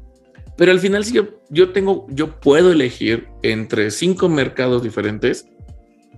Pero 0.58 0.72
al 0.72 0.80
final, 0.80 1.06
si 1.06 1.14
yo, 1.14 1.28
yo 1.50 1.72
tengo, 1.72 2.06
yo 2.10 2.40
puedo 2.40 2.72
elegir 2.72 3.30
entre 3.44 3.92
cinco 3.92 4.28
mercados 4.28 4.84
diferentes, 4.84 5.48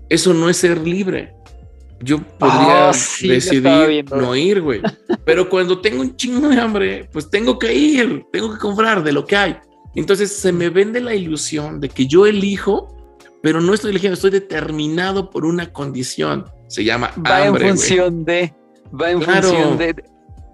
eso 0.09 0.33
no 0.33 0.49
es 0.49 0.57
ser 0.57 0.79
libre 0.79 1.35
yo 2.03 2.19
podría 2.19 2.89
ah, 2.89 2.93
decidir 3.21 4.05
no 4.11 4.35
ir, 4.35 4.61
güey. 4.61 4.81
Pero 5.25 5.49
cuando 5.49 5.79
tengo 5.79 6.01
un 6.01 6.15
chingo 6.15 6.49
de 6.49 6.59
hambre, 6.59 7.09
pues 7.11 7.29
tengo 7.29 7.59
que 7.59 7.73
ir, 7.73 8.25
tengo 8.31 8.51
que 8.51 8.59
comprar 8.59 9.03
de 9.03 9.11
lo 9.11 9.25
que 9.25 9.35
hay. 9.35 9.57
Entonces 9.95 10.35
se 10.35 10.51
me 10.51 10.69
vende 10.69 10.99
la 10.99 11.13
ilusión 11.13 11.79
de 11.79 11.89
que 11.89 12.07
yo 12.07 12.25
elijo, 12.25 12.87
pero 13.41 13.59
no 13.61 13.73
estoy 13.73 13.91
eligiendo, 13.91 14.13
estoy 14.13 14.31
determinado 14.31 15.29
por 15.29 15.45
una 15.45 15.71
condición. 15.73 16.45
Se 16.67 16.83
llama 16.83 17.11
va 17.17 17.45
en 17.45 17.57
función 17.57 18.23
de, 18.23 18.53
va 18.99 19.11
en 19.11 19.21
función 19.21 19.77
de. 19.77 19.95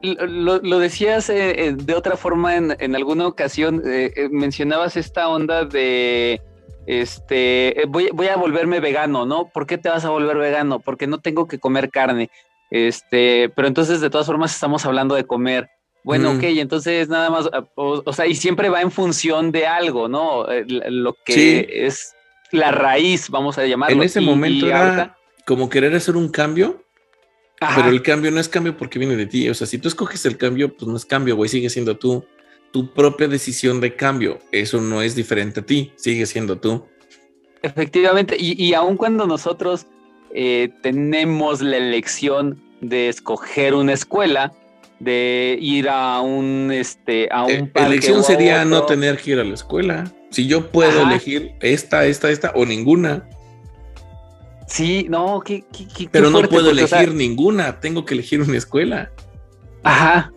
Lo, 0.02 0.80
decías 0.80 1.30
eh, 1.30 1.66
eh, 1.66 1.74
de 1.74 1.96
otra 1.96 2.16
forma 2.18 2.56
en, 2.56 2.96
alguna 2.96 3.28
ocasión, 3.28 3.82
eh, 3.86 4.30
mencionabas 4.32 4.96
esta 4.96 5.28
onda 5.28 5.66
de 5.66 6.40
este, 6.86 7.84
voy, 7.90 8.10
voy, 8.14 8.28
a 8.28 8.38
volverme 8.38 8.80
vegano, 8.80 9.26
¿no? 9.26 9.50
¿Por 9.50 9.66
qué 9.66 9.78
te 9.78 9.90
vas 9.90 10.06
a 10.06 10.10
volver 10.10 10.38
vegano? 10.38 10.80
Porque 10.80 11.08
no 11.08 11.18
tengo 11.18 11.48
que 11.48 11.60
comer 11.60 11.90
carne. 11.90 12.30
Este, 12.70 13.50
pero 13.56 13.68
entonces 13.68 14.02
de 14.02 14.10
todas 14.10 14.28
formas 14.28 14.54
estamos 14.54 14.86
hablando 14.86 15.16
de 15.16 15.26
comer. 15.26 15.68
Bueno, 16.04 16.34
mm. 16.34 16.38
ok, 16.38 16.44
entonces 16.44 17.10
nada 17.10 17.30
más, 17.30 17.50
o, 17.76 18.14
sea, 18.14 18.28
y 18.28 18.36
siempre 18.36 18.70
va 18.70 18.82
en 18.82 18.92
función 18.92 19.52
de 19.52 19.68
algo, 19.68 20.08
¿no? 20.08 20.46
Lo 20.68 21.16
que 21.26 21.68
es 21.70 22.16
la 22.52 22.72
raíz, 22.72 23.30
vamos 23.30 23.58
a 23.58 23.66
llamarlo. 23.66 23.95
En 23.95 24.04
ese 24.04 24.22
momento 24.22 24.68
era 24.68 25.18
como 25.45 25.70
querer 25.70 25.95
hacer 25.95 26.16
un 26.16 26.30
cambio, 26.30 26.84
pero 27.76 27.89
el 27.89 28.02
cambio 28.02 28.32
no 28.32 28.39
es 28.39 28.50
cambio 28.50 28.76
porque 28.78 29.00
viene 29.00 29.16
de 29.16 29.26
ti. 29.26 29.50
O 29.50 29.54
sea, 29.54 29.68
si 29.68 29.78
tú 29.78 29.88
escoges 29.88 30.26
el 30.26 30.38
cambio, 30.38 30.76
pues 30.76 30.88
no 30.88 30.98
es 30.98 31.06
cambio, 31.06 31.36
güey, 31.36 31.50
sigue 31.50 31.70
siendo 31.70 31.98
tú 31.98 32.26
tu 32.72 32.93
propia 32.93 33.28
decisión 33.28 33.80
de 33.82 33.95
cambio. 33.95 34.39
Eso 34.52 34.82
no 34.82 35.02
es 35.02 35.16
diferente 35.16 35.62
a 35.62 35.66
ti, 35.66 35.93
sigue 35.95 36.26
siendo 36.26 36.60
tú. 36.60 36.86
Efectivamente, 37.62 38.36
y, 38.39 38.62
y 38.64 38.74
aun 38.74 38.98
cuando 38.98 39.26
nosotros 39.26 39.88
eh, 40.34 40.70
tenemos 40.82 41.62
la 41.62 41.78
elección 41.78 42.62
de 42.82 43.10
escoger 43.10 43.74
una 43.74 43.93
escuela, 43.93 44.54
de 45.00 45.58
ir 45.62 45.89
a 45.89 46.22
un 46.22 46.72
este 46.72 47.30
a 47.32 47.45
un 47.45 47.52
eh, 47.52 47.72
elección 47.76 48.24
sería 48.24 48.66
no 48.66 48.84
tener 48.86 49.18
que 49.18 49.32
ir 49.32 49.39
a 49.39 49.43
la 49.43 49.54
escuela. 49.54 50.12
Si 50.30 50.48
yo 50.48 50.70
puedo 50.70 51.04
elegir 51.04 51.54
esta, 51.62 52.06
esta, 52.06 52.30
esta 52.30 52.52
o 52.56 52.66
ninguna. 52.66 53.28
Sí, 54.68 55.06
no, 55.10 55.41
pero 56.12 56.30
no 56.30 56.41
puedo 56.41 56.72
elegir 56.72 57.14
ninguna, 57.14 57.80
tengo 57.80 58.04
que 58.04 58.14
elegir 58.14 58.41
una 58.41 58.58
escuela. 58.58 59.12
Ajá. 59.84 60.34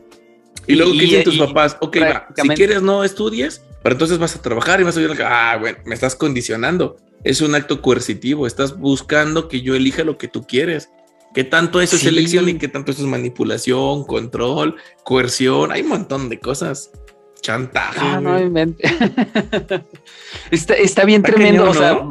Y 0.69 0.77
luego, 0.77 0.93
¿qué 0.93 1.01
dicen 1.01 1.25
tus 1.25 1.39
papás? 1.39 1.77
Ok, 1.81 1.97
va, 2.01 2.29
si 2.41 2.49
quieres 2.51 2.81
no 2.81 3.03
estudies, 3.03 3.65
pero 3.83 3.95
entonces 3.95 4.19
vas 4.19 4.37
a 4.37 4.43
trabajar 4.43 4.81
y 4.81 4.85
vas 4.85 4.97
a 4.97 5.01
vivir. 5.01 5.21
Ah, 5.25 5.57
bueno, 5.61 5.79
me 5.85 5.95
estás 5.95 6.15
condicionando. 6.15 6.97
Es 7.25 7.41
un 7.41 7.55
acto 7.55 7.83
coercitivo. 7.83 8.47
Estás 8.47 8.79
buscando 8.79 9.49
que 9.49 9.63
yo 9.63 9.75
elija 9.75 10.05
lo 10.05 10.17
que 10.17 10.29
tú 10.29 10.47
quieres. 10.47 10.91
¿Qué 11.35 11.45
tanto 11.45 11.81
eso 11.81 11.97
es 11.97 12.05
elección 12.05 12.49
y 12.49 12.59
qué 12.59 12.67
tanto 12.67 12.91
eso 12.91 13.03
es 13.03 13.09
manipulación, 13.09 14.05
control, 14.05 14.77
coerción? 15.05 15.71
Hay 15.71 15.83
un 15.83 15.89
montón 15.89 16.29
de 16.29 16.41
cosas. 16.41 16.91
Chantaje. 17.41 18.01
Ah, 18.03 18.21
no, 18.21 18.37
está, 20.51 20.75
está, 20.75 21.05
bien 21.05 21.23
tremendo. 21.23 21.71
o 21.71 21.73
sea, 21.73 22.03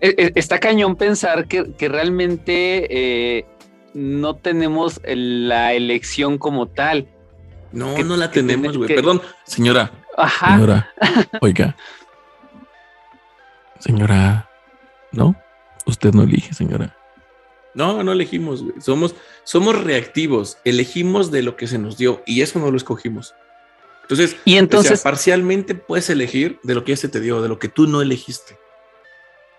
e, 0.00 0.14
e, 0.16 0.32
está 0.36 0.58
cañón 0.58 0.96
pensar 0.96 1.48
que, 1.48 1.74
realmente 1.80 2.86
eh, 2.88 3.46
no 3.92 4.36
tenemos 4.36 5.00
la 5.04 5.74
elección 5.74 6.38
como 6.38 6.66
tal. 6.66 7.08
No, 7.72 7.98
no 7.98 8.16
la 8.16 8.30
tenemos, 8.30 8.78
güey. 8.78 8.94
Perdón, 8.94 9.20
señora. 9.44 9.90
Ajá. 10.16 10.54
Señora, 10.54 10.90
oiga. 11.42 11.76
Señora, 13.80 14.48
¿no? 15.12 15.34
Usted 15.86 16.14
no 16.14 16.22
elige, 16.22 16.54
señora. 16.54 16.96
No, 17.74 18.02
no 18.02 18.12
elegimos, 18.12 18.62
güey. 18.62 18.74
Somos, 18.80 19.14
somos 19.44 19.82
reactivos. 19.82 20.58
Elegimos 20.64 21.30
de 21.30 21.42
lo 21.42 21.56
que 21.56 21.66
se 21.66 21.78
nos 21.78 21.96
dio 21.96 22.22
y 22.26 22.42
eso 22.42 22.58
no 22.58 22.70
lo 22.70 22.76
escogimos. 22.76 23.34
Entonces, 24.02 24.36
y 24.44 24.56
entonces 24.56 25.02
parcialmente 25.02 25.74
puedes 25.74 26.10
elegir 26.10 26.58
de 26.64 26.74
lo 26.74 26.84
que 26.84 26.92
ya 26.92 26.96
se 26.96 27.08
te 27.08 27.20
dio, 27.20 27.40
de 27.42 27.48
lo 27.48 27.58
que 27.58 27.68
tú 27.68 27.86
no 27.86 28.02
elegiste. 28.02 28.58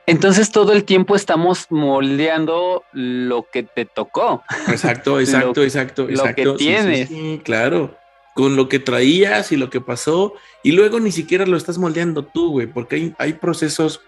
Entonces 0.08 0.52
todo 0.52 0.74
el 0.74 0.84
tiempo 0.84 1.16
estamos 1.16 1.68
moldeando 1.70 2.84
lo 2.92 3.48
que 3.50 3.64
te 3.64 3.86
tocó. 3.86 4.44
Exacto, 4.68 5.20
exacto, 5.22 5.64
exacto, 5.64 6.10
exacto. 6.10 6.44
Lo 6.44 6.58
que 6.58 6.64
tienes. 6.64 7.08
sí, 7.08 7.40
claro 7.44 7.96
con 8.34 8.56
lo 8.56 8.70
que 8.70 8.80
traías 8.80 9.52
y 9.52 9.58
lo 9.58 9.70
que 9.70 9.82
pasó, 9.82 10.34
y 10.64 10.72
luego 10.72 11.00
ni 11.00 11.12
siquiera 11.12 11.46
lo 11.46 11.58
estás 11.58 11.78
moldeando 11.78 12.26
tú, 12.26 12.52
güey, 12.52 12.68
porque 12.68 12.96
hay, 12.96 13.16
hay 13.18 13.34
procesos 13.34 14.02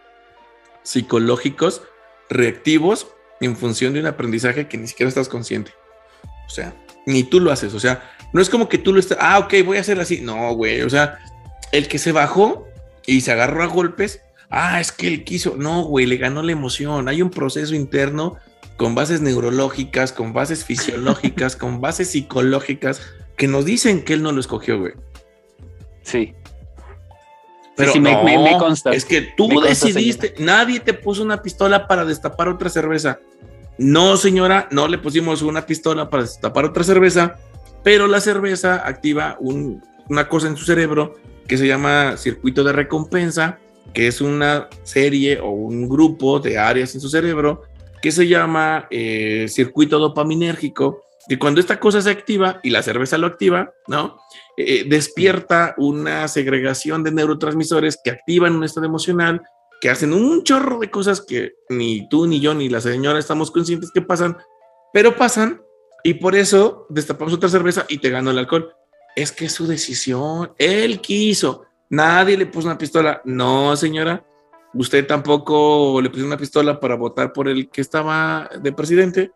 psicológicos 0.81 1.81
reactivos 2.29 3.07
en 3.45 3.55
función 3.55 3.93
de 3.93 3.99
un 3.99 4.05
aprendizaje 4.05 4.67
que 4.67 4.77
ni 4.77 4.87
siquiera 4.87 5.09
estás 5.09 5.29
consciente. 5.29 5.71
O 6.47 6.49
sea, 6.49 6.75
ni 7.05 7.23
tú 7.23 7.39
lo 7.39 7.51
haces, 7.51 7.73
o 7.73 7.79
sea, 7.79 8.11
no 8.33 8.41
es 8.41 8.49
como 8.49 8.69
que 8.69 8.77
tú 8.77 8.93
lo 8.93 8.99
estás, 8.99 9.17
ah, 9.21 9.39
ok, 9.39 9.53
voy 9.65 9.77
a 9.77 9.81
hacer 9.81 9.99
así, 9.99 10.21
no, 10.21 10.53
güey, 10.53 10.81
o 10.81 10.89
sea, 10.89 11.19
el 11.71 11.87
que 11.87 11.99
se 11.99 12.11
bajó 12.11 12.67
y 13.05 13.21
se 13.21 13.31
agarró 13.31 13.63
a 13.63 13.67
golpes, 13.67 14.21
ah, 14.49 14.79
es 14.79 14.91
que 14.91 15.07
él 15.07 15.23
quiso, 15.23 15.55
no, 15.57 15.83
güey, 15.83 16.05
le 16.05 16.17
ganó 16.17 16.41
la 16.43 16.51
emoción, 16.51 17.07
hay 17.07 17.21
un 17.21 17.29
proceso 17.29 17.75
interno 17.75 18.37
con 18.77 18.95
bases 18.95 19.21
neurológicas, 19.21 20.11
con 20.11 20.33
bases 20.33 20.65
fisiológicas, 20.65 21.55
con 21.55 21.81
bases 21.81 22.09
psicológicas, 22.09 23.01
que 23.37 23.47
nos 23.47 23.65
dicen 23.65 24.03
que 24.03 24.13
él 24.13 24.23
no 24.23 24.31
lo 24.31 24.39
escogió, 24.39 24.79
güey. 24.79 24.93
Sí. 26.03 26.35
Pero 27.75 27.95
me, 27.95 28.57
consta. 28.59 28.91
Es 28.91 29.05
que 29.05 29.21
tú 29.21 29.49
decidiste, 29.61 30.35
nadie 30.39 30.79
te 30.79 30.93
puso 30.93 31.23
una 31.23 31.41
pistola 31.41 31.87
para 31.87 32.05
destapar 32.05 32.47
otra 32.47 32.69
cerveza. 32.69 33.19
No, 33.77 34.17
señora, 34.17 34.67
no 34.71 34.87
le 34.87 34.99
pusimos 34.99 35.41
una 35.41 35.65
pistola 35.65 36.09
para 36.09 36.23
destapar 36.23 36.65
otra 36.65 36.83
cerveza, 36.83 37.39
pero 37.83 38.07
la 38.07 38.21
cerveza 38.21 38.87
activa 38.87 39.37
una 39.39 40.29
cosa 40.29 40.47
en 40.47 40.57
su 40.57 40.65
cerebro 40.65 41.15
que 41.47 41.57
se 41.57 41.67
llama 41.67 42.15
Circuito 42.17 42.63
de 42.63 42.73
Recompensa, 42.73 43.59
que 43.93 44.07
es 44.07 44.21
una 44.21 44.69
serie 44.83 45.39
o 45.39 45.49
un 45.49 45.89
grupo 45.89 46.39
de 46.39 46.57
áreas 46.57 46.93
en 46.95 47.01
su 47.01 47.09
cerebro 47.09 47.63
que 48.01 48.11
se 48.11 48.27
llama 48.27 48.87
eh, 48.91 49.45
circuito 49.47 49.97
dopaminérgico, 49.97 51.02
que 51.27 51.39
cuando 51.39 51.59
esta 51.59 51.79
cosa 51.79 52.01
se 52.01 52.09
activa 52.09 52.59
y 52.63 52.69
la 52.69 52.83
cerveza 52.83 53.17
lo 53.17 53.27
activa, 53.27 53.71
¿no? 53.87 54.17
Eh, 54.57 54.85
despierta 54.87 55.73
una 55.77 56.27
segregación 56.27 57.03
de 57.03 57.11
neurotransmisores 57.11 57.99
que 58.03 58.11
activan 58.11 58.55
un 58.55 58.63
estado 58.63 58.85
emocional, 58.85 59.41
que 59.79 59.89
hacen 59.89 60.13
un 60.13 60.43
chorro 60.43 60.79
de 60.79 60.89
cosas 60.89 61.21
que 61.21 61.55
ni 61.69 62.07
tú, 62.09 62.27
ni 62.27 62.39
yo, 62.39 62.53
ni 62.53 62.69
la 62.69 62.81
señora 62.81 63.19
estamos 63.19 63.51
conscientes 63.51 63.91
que 63.93 64.01
pasan, 64.01 64.37
pero 64.91 65.15
pasan 65.15 65.61
y 66.03 66.15
por 66.15 66.35
eso 66.35 66.85
destapamos 66.89 67.33
otra 67.33 67.49
cerveza 67.49 67.85
y 67.87 67.97
te 67.97 68.09
ganó 68.09 68.31
el 68.31 68.37
alcohol. 68.37 68.73
Es 69.15 69.31
que 69.31 69.45
es 69.45 69.53
su 69.53 69.67
decisión, 69.67 70.53
él 70.57 70.99
quiso, 70.99 71.65
nadie 71.89 72.37
le 72.37 72.45
puso 72.45 72.67
una 72.67 72.77
pistola. 72.77 73.21
No, 73.25 73.75
señora, 73.75 74.25
usted 74.73 75.05
tampoco 75.07 76.01
le 76.01 76.09
puso 76.09 76.25
una 76.25 76.37
pistola 76.37 76.79
para 76.79 76.95
votar 76.95 77.31
por 77.31 77.47
el 77.47 77.69
que 77.69 77.81
estaba 77.81 78.49
de 78.61 78.71
presidente. 78.73 79.31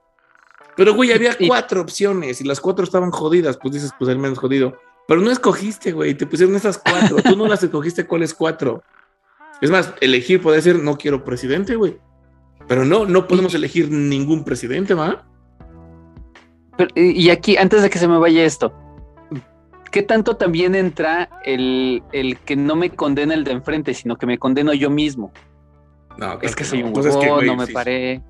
Pero, 0.77 0.93
güey, 0.93 1.11
había 1.11 1.35
cuatro 1.47 1.81
opciones 1.81 2.39
y 2.39 2.43
las 2.43 2.61
cuatro 2.61 2.85
estaban 2.85 3.11
jodidas. 3.11 3.57
Pues 3.57 3.73
dices, 3.73 3.91
pues 3.97 4.09
el 4.09 4.19
menos 4.19 4.37
jodido. 4.37 4.79
Pero 5.07 5.21
no 5.21 5.31
escogiste, 5.31 5.91
güey, 5.91 6.13
te 6.13 6.27
pusieron 6.27 6.55
esas 6.55 6.77
cuatro. 6.77 7.17
Tú 7.23 7.35
no 7.35 7.47
las 7.47 7.63
escogiste, 7.63 8.05
¿cuáles 8.05 8.33
cuatro? 8.33 8.83
Es 9.59 9.71
más, 9.71 9.93
elegir 10.01 10.41
puede 10.41 10.61
ser 10.61 10.77
no 10.79 10.97
quiero 10.97 11.23
presidente, 11.23 11.75
güey. 11.75 11.97
Pero 12.67 12.85
no, 12.85 13.05
no 13.05 13.27
podemos 13.27 13.55
elegir 13.55 13.89
ningún 13.89 14.43
presidente, 14.43 14.93
¿va? 14.93 15.25
y 16.93 17.31
aquí, 17.31 17.57
antes 17.57 17.81
de 17.81 17.89
que 17.89 17.97
se 17.97 18.07
me 18.07 18.19
vaya 18.19 18.43
esto, 18.43 18.71
¿qué 19.91 20.03
tanto 20.03 20.37
también 20.37 20.75
entra 20.75 21.27
el, 21.43 22.03
el, 22.11 22.37
que 22.37 22.55
no 22.55 22.75
me 22.75 22.91
condena 22.91 23.33
el 23.33 23.43
de 23.43 23.53
enfrente, 23.53 23.95
sino 23.95 24.15
que 24.15 24.27
me 24.27 24.37
condeno 24.37 24.73
yo 24.73 24.91
mismo? 24.91 25.31
No, 26.17 26.39
es 26.41 26.55
que 26.55 26.63
soy 26.63 26.83
un 26.83 26.93
pues 26.93 27.07
huevón, 27.07 27.47
no 27.47 27.55
me 27.55 27.67
paré. 27.67 28.21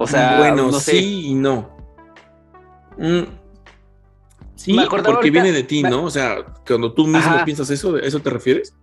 O 0.00 0.06
sea, 0.06 0.38
bueno, 0.38 0.72
sí 0.72 1.26
y 1.26 1.34
no. 1.34 1.76
Mm, 2.96 3.24
sí, 4.54 4.76
porque 5.04 5.30
viene 5.30 5.50
de 5.50 5.64
ti, 5.64 5.82
¿no? 5.82 6.04
O 6.04 6.10
sea, 6.10 6.36
cuando 6.66 6.92
tú 6.92 7.08
mismo 7.08 7.44
piensas 7.44 7.68
eso, 7.70 7.96
¿a 7.96 8.00
eso 8.00 8.20
te 8.20 8.30
refieres? 8.30 8.74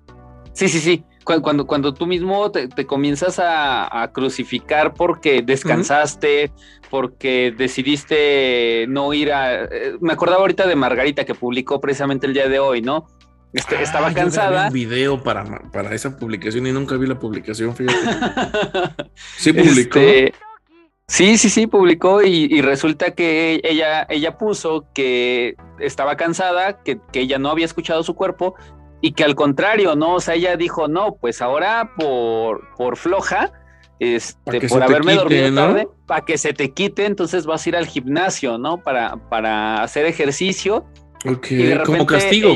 Sí, 0.51 0.67
sí, 0.67 0.79
sí. 0.79 1.05
Cuando, 1.23 1.65
cuando 1.65 1.93
tú 1.93 2.05
mismo 2.05 2.51
te, 2.51 2.85
comienzas 2.85 3.39
a, 3.41 4.11
crucificar 4.13 4.93
porque 4.93 5.41
descansaste, 5.41 6.51
porque 6.89 7.55
decidiste 7.57 8.85
no 8.89 9.13
ir 9.13 9.31
a... 9.31 9.63
Eh, 9.63 9.97
me 10.01 10.11
acordaba 10.11 10.41
ahorita 10.41 10.67
de 10.67 10.75
Margarita 10.75 11.23
que 11.23 11.33
publicó 11.33 11.79
precisamente 11.79 12.27
el 12.27 12.33
día 12.33 12.49
de 12.49 12.59
hoy, 12.59 12.81
¿no? 12.81 13.07
Este, 13.53 13.81
estaba 13.81 14.13
cansada. 14.13 14.67
un 14.67 14.73
video 14.73 15.23
para, 15.23 15.45
para 15.71 15.95
esa 15.95 16.17
publicación 16.17 16.67
y 16.67 16.73
nunca 16.73 16.97
vi 16.97 17.07
la 17.07 17.17
publicación, 17.17 17.73
fíjate. 17.73 19.05
sí 19.37 19.53
publicó. 19.53 19.97
Este, 19.99 20.33
sí, 21.07 21.37
sí, 21.37 21.49
sí, 21.49 21.67
publicó 21.67 22.23
y, 22.23 22.61
resulta 22.61 23.11
que 23.11 23.61
ella, 23.63 24.05
ella 24.09 24.37
puso 24.37 24.85
que 24.93 25.55
estaba 25.79 26.15
cansada, 26.17 26.83
que, 26.83 26.99
que 27.11 27.21
ella 27.21 27.37
no 27.37 27.49
había 27.49 27.65
escuchado 27.65 28.03
su 28.03 28.15
cuerpo 28.15 28.55
y 29.01 29.11
que 29.11 29.23
al 29.23 29.35
contrario, 29.35 29.95
¿no? 29.95 30.15
O 30.15 30.19
sea, 30.19 30.35
ella 30.35 30.55
dijo, 30.55 30.87
no, 30.87 31.15
pues 31.15 31.41
ahora 31.41 31.91
por, 31.95 32.67
por 32.75 32.97
floja, 32.97 33.51
este, 33.99 34.67
por 34.67 34.83
haberme 34.83 35.13
dormido 35.15 35.53
tarde, 35.53 35.87
para 36.05 36.25
que 36.25 36.37
se 36.37 36.53
te 36.53 36.71
quite, 36.71 37.05
entonces 37.05 37.45
vas 37.45 37.65
a 37.65 37.69
ir 37.69 37.75
al 37.75 37.85
gimnasio, 37.85 38.57
¿no? 38.57 38.81
Para, 38.81 39.17
para 39.29 39.83
hacer 39.83 40.05
ejercicio. 40.05 40.85
Ok, 41.25 41.47
como 41.85 42.05
castigo. 42.05 42.55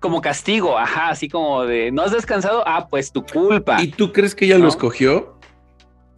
como 0.00 0.20
castigo, 0.20 0.78
ajá, 0.78 1.08
así 1.08 1.28
como 1.28 1.64
de, 1.64 1.90
¿no 1.92 2.02
has 2.02 2.12
descansado? 2.12 2.62
Ah, 2.66 2.86
pues 2.88 3.10
tu 3.10 3.24
culpa. 3.24 3.82
¿Y 3.82 3.88
tú 3.88 4.12
crees 4.12 4.34
que 4.34 4.44
ella 4.44 4.58
lo 4.58 4.68
escogió? 4.68 5.33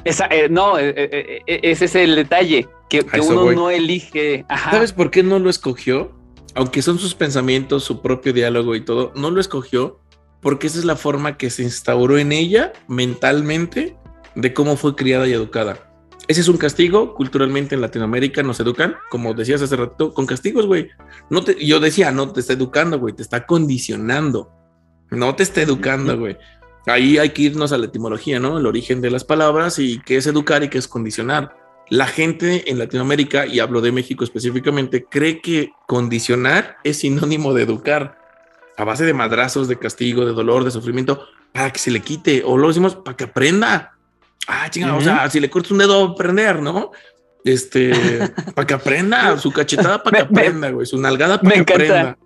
Esa, 0.07 0.26
eh, 0.26 0.48
no, 0.48 0.78
eh, 0.78 0.94
eh, 0.96 1.61
ese 1.62 1.86
es 1.86 1.94
el 1.96 2.14
detalle, 2.14 2.68
que, 2.88 3.04
uno 3.20 3.50
no 3.50 3.70
elige. 3.70 4.46
¿Sabes 4.70 4.92
por 4.92 5.11
qué 5.11 5.24
no 5.24 5.40
lo 5.40 5.50
escogió? 5.50 6.12
Aunque 6.54 6.80
son 6.80 6.98
sus 7.00 7.14
pensamientos, 7.14 7.82
su 7.82 8.00
propio 8.00 8.32
diálogo 8.32 8.76
y 8.76 8.82
todo, 8.82 9.12
no 9.16 9.30
lo 9.30 9.40
escogió 9.40 10.00
porque 10.40 10.68
esa 10.68 10.78
es 10.78 10.84
la 10.84 10.94
forma 10.94 11.36
que 11.36 11.50
se 11.50 11.64
instauró 11.64 12.18
en 12.18 12.30
ella 12.30 12.72
mentalmente 12.86 13.96
de 14.36 14.54
cómo 14.54 14.76
fue 14.76 14.94
criada 14.94 15.26
y 15.26 15.32
educada. 15.32 15.90
Ese 16.28 16.40
es 16.40 16.46
un 16.46 16.57
castigo, 16.57 17.14
culturalmente 17.14 17.74
en 17.74 17.80
Latinoamérica 17.80 18.44
nos 18.44 18.61
educan, 18.61 18.94
como 19.11 19.34
decías 19.34 19.61
hace 19.62 19.74
rato, 19.74 20.14
con 20.14 20.24
castigos, 20.24 20.66
güey. 20.66 20.88
No 21.30 21.42
te, 21.42 21.64
yo 21.64 21.80
decía, 21.80 22.12
no 22.12 22.30
te 22.30 22.40
está 22.40 22.52
educando, 22.52 23.00
güey, 23.00 23.12
te 23.12 23.22
está 23.22 23.44
condicionando. 23.44 24.52
No 25.11 25.34
te 25.34 25.42
está 25.42 25.62
educando, 25.62 26.16
güey. 26.18 26.36
Ahí 26.87 27.18
hay 27.18 27.30
que 27.30 27.43
irnos 27.43 27.72
a 27.72 27.78
la 27.78 27.87
etimología, 27.87 28.39
¿no? 28.39 28.59
El 28.59 28.66
origen 28.66 29.01
de 29.01 29.11
las 29.11 29.24
palabras 29.24 29.78
y 29.78 30.01
qué 30.01 30.16
es 30.16 30.26
educar 30.26 30.62
y 30.62 30.68
qué 30.68 30.78
es 30.78 30.87
condicionar. 30.87 31.57
La 31.89 32.07
gente 32.07 32.70
en 32.70 32.78
Latinoamérica, 32.78 33.47
y 33.47 33.61
hablo 33.61 33.80
de 33.80 33.93
México 33.93 34.24
específicamente, 34.24 35.05
cree 35.05 35.41
que 35.41 35.70
condicionar 35.87 36.76
es 36.84 36.99
sinónimo 36.99 37.55
de 37.55 37.62
educar 37.62 38.18
a 38.76 38.84
base 38.84 39.05
de 39.05 39.14
madrazos, 39.14 39.68
de 39.68 39.78
castigo, 39.78 40.24
de 40.24 40.32
dolor, 40.32 40.64
de 40.64 40.70
sufrimiento, 40.70 41.26
para 41.53 41.72
que 41.72 41.78
se 41.78 41.91
le 41.91 42.01
quite, 42.01 42.43
o 42.45 42.57
lo 42.57 42.68
decimos 42.68 42.95
para 42.97 43.16
que 43.16 43.24
aprenda. 43.24 43.95
Ah, 44.47 44.68
chingada, 44.70 44.95
o 44.95 45.01
sea, 45.01 45.30
si 45.30 45.41
le 45.41 45.51
cortas 45.51 45.72
un 45.72 45.78
dedo, 45.78 46.05
aprender, 46.05 46.61
¿no? 46.61 46.93
Este, 47.45 47.93
para 48.55 48.66
que 48.66 48.74
aprenda, 48.74 49.39
su 49.39 49.53
cachetada 49.53 50.03
para 50.03 50.18
que 50.18 50.24
aprenda, 50.24 50.70
güey, 50.70 50.87
su 50.87 50.99
nalgada 50.99 51.41
para 51.41 51.55
que 51.55 51.61
aprenda. 51.61 52.18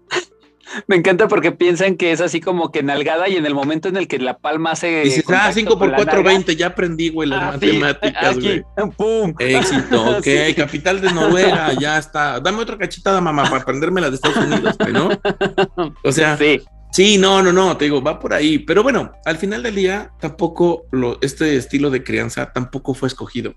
Me 0.87 0.97
encanta 0.97 1.29
porque 1.29 1.53
piensan 1.53 1.97
que 1.97 2.13
es 2.13 2.21
así 2.21 2.41
como 2.41 2.71
que 2.71 2.83
nalgada 2.83 3.29
y 3.29 3.37
en 3.37 3.47
el 3.47 3.55
momento 3.55 3.89
en 3.89 3.97
el 3.97 4.09
que 4.09 4.19
la 4.19 4.39
palma 4.39 4.77
se. 4.77 5.03
Dices, 5.03 5.25
ah, 5.29 5.51
5 5.53 5.79
por 5.79 5.95
4, 5.95 6.23
20, 6.23 6.57
ya 6.57 6.69
aprendí, 6.69 7.09
güey, 7.11 7.29
las 7.29 7.43
ah, 7.43 7.53
matemáticas, 7.53 8.39
güey. 8.39 8.63
¡Pum! 8.97 9.35
Éxito, 9.39 10.19
ok, 10.19 10.27
capital 10.57 11.01
de 11.01 11.13
Noruega, 11.13 11.73
ya 11.79 11.99
está. 11.99 12.41
Dame 12.41 12.63
otra 12.63 12.79
cachetada, 12.79 13.21
mamá, 13.21 13.45
para 13.45 13.63
aprenderme 13.63 14.01
la 14.01 14.11
de 14.11 14.17
Estados 14.17 14.39
Unidos, 14.39 14.77
¿no? 14.93 15.11
O 16.05 16.13
sea, 16.13 16.37
sí. 16.37 16.61
Sí, 16.93 17.19
no, 17.19 17.41
no, 17.43 17.53
no, 17.53 17.77
te 17.77 17.85
digo, 17.85 18.03
va 18.03 18.19
por 18.19 18.35
ahí. 18.35 18.59
Pero 18.59 18.83
bueno, 18.83 19.13
al 19.25 19.39
final 19.39 19.63
del 19.63 19.77
día, 19.77 20.11
tampoco 20.21 20.87
lo, 20.91 21.19
este 21.21 21.57
estilo 21.57 21.91
de 21.91 22.03
crianza 22.03 22.53
tampoco 22.53 22.95
fue 22.95 23.07
escogido. 23.07 23.55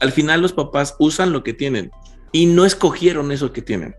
Al 0.00 0.12
final 0.12 0.42
los 0.42 0.52
papás 0.52 0.94
usan 0.98 1.32
lo 1.32 1.42
que 1.42 1.54
tienen 1.54 1.90
y 2.32 2.46
no 2.46 2.66
escogieron 2.66 3.32
eso 3.32 3.52
que 3.52 3.62
tienen. 3.62 3.96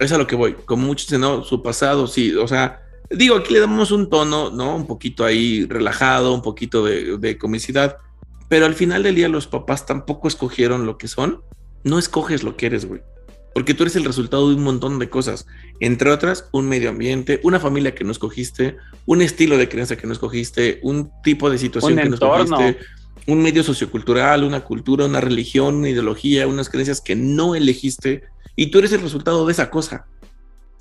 Es 0.00 0.12
a 0.12 0.18
lo 0.18 0.26
que 0.26 0.34
voy. 0.34 0.54
Como 0.64 0.86
muchos 0.86 1.06
dicen, 1.06 1.20
no, 1.20 1.44
su 1.44 1.62
pasado, 1.62 2.06
sí, 2.06 2.34
o 2.34 2.48
sea, 2.48 2.82
digo, 3.10 3.36
aquí 3.36 3.52
le 3.52 3.60
damos 3.60 3.92
un 3.92 4.10
tono, 4.10 4.50
¿no? 4.50 4.74
Un 4.74 4.86
poquito 4.86 5.24
ahí 5.24 5.66
relajado, 5.66 6.34
un 6.34 6.42
poquito 6.42 6.84
de, 6.84 7.18
de 7.18 7.38
comicidad. 7.38 7.98
Pero 8.48 8.66
al 8.66 8.74
final 8.74 9.04
del 9.04 9.14
día 9.14 9.28
los 9.28 9.46
papás 9.46 9.86
tampoco 9.86 10.26
escogieron 10.26 10.86
lo 10.86 10.98
que 10.98 11.06
son. 11.06 11.42
No 11.84 11.98
escoges 11.98 12.42
lo 12.42 12.56
que 12.56 12.66
eres, 12.66 12.86
güey 12.86 13.02
porque 13.54 13.74
tú 13.74 13.82
eres 13.82 13.96
el 13.96 14.04
resultado 14.04 14.48
de 14.48 14.54
un 14.54 14.62
montón 14.62 14.98
de 14.98 15.10
cosas, 15.10 15.46
entre 15.80 16.10
otras, 16.10 16.48
un 16.52 16.68
medio 16.68 16.90
ambiente, 16.90 17.40
una 17.42 17.58
familia 17.58 17.94
que 17.94 18.04
no 18.04 18.12
escogiste, 18.12 18.76
un 19.06 19.22
estilo 19.22 19.56
de 19.56 19.68
crianza 19.68 19.96
que 19.96 20.06
no 20.06 20.12
escogiste, 20.12 20.78
un 20.82 21.10
tipo 21.22 21.50
de 21.50 21.58
situación 21.58 21.96
que 21.96 22.08
no 22.08 22.14
escogiste, 22.14 22.78
un 23.26 23.42
medio 23.42 23.62
sociocultural, 23.62 24.44
una 24.44 24.64
cultura, 24.64 25.06
una 25.06 25.20
religión, 25.20 25.76
una 25.76 25.88
ideología, 25.88 26.46
unas 26.46 26.68
creencias 26.68 27.00
que 27.00 27.16
no 27.16 27.54
elegiste, 27.54 28.24
y 28.56 28.70
tú 28.70 28.78
eres 28.78 28.92
el 28.92 29.00
resultado 29.00 29.46
de 29.46 29.52
esa 29.52 29.70
cosa. 29.70 30.06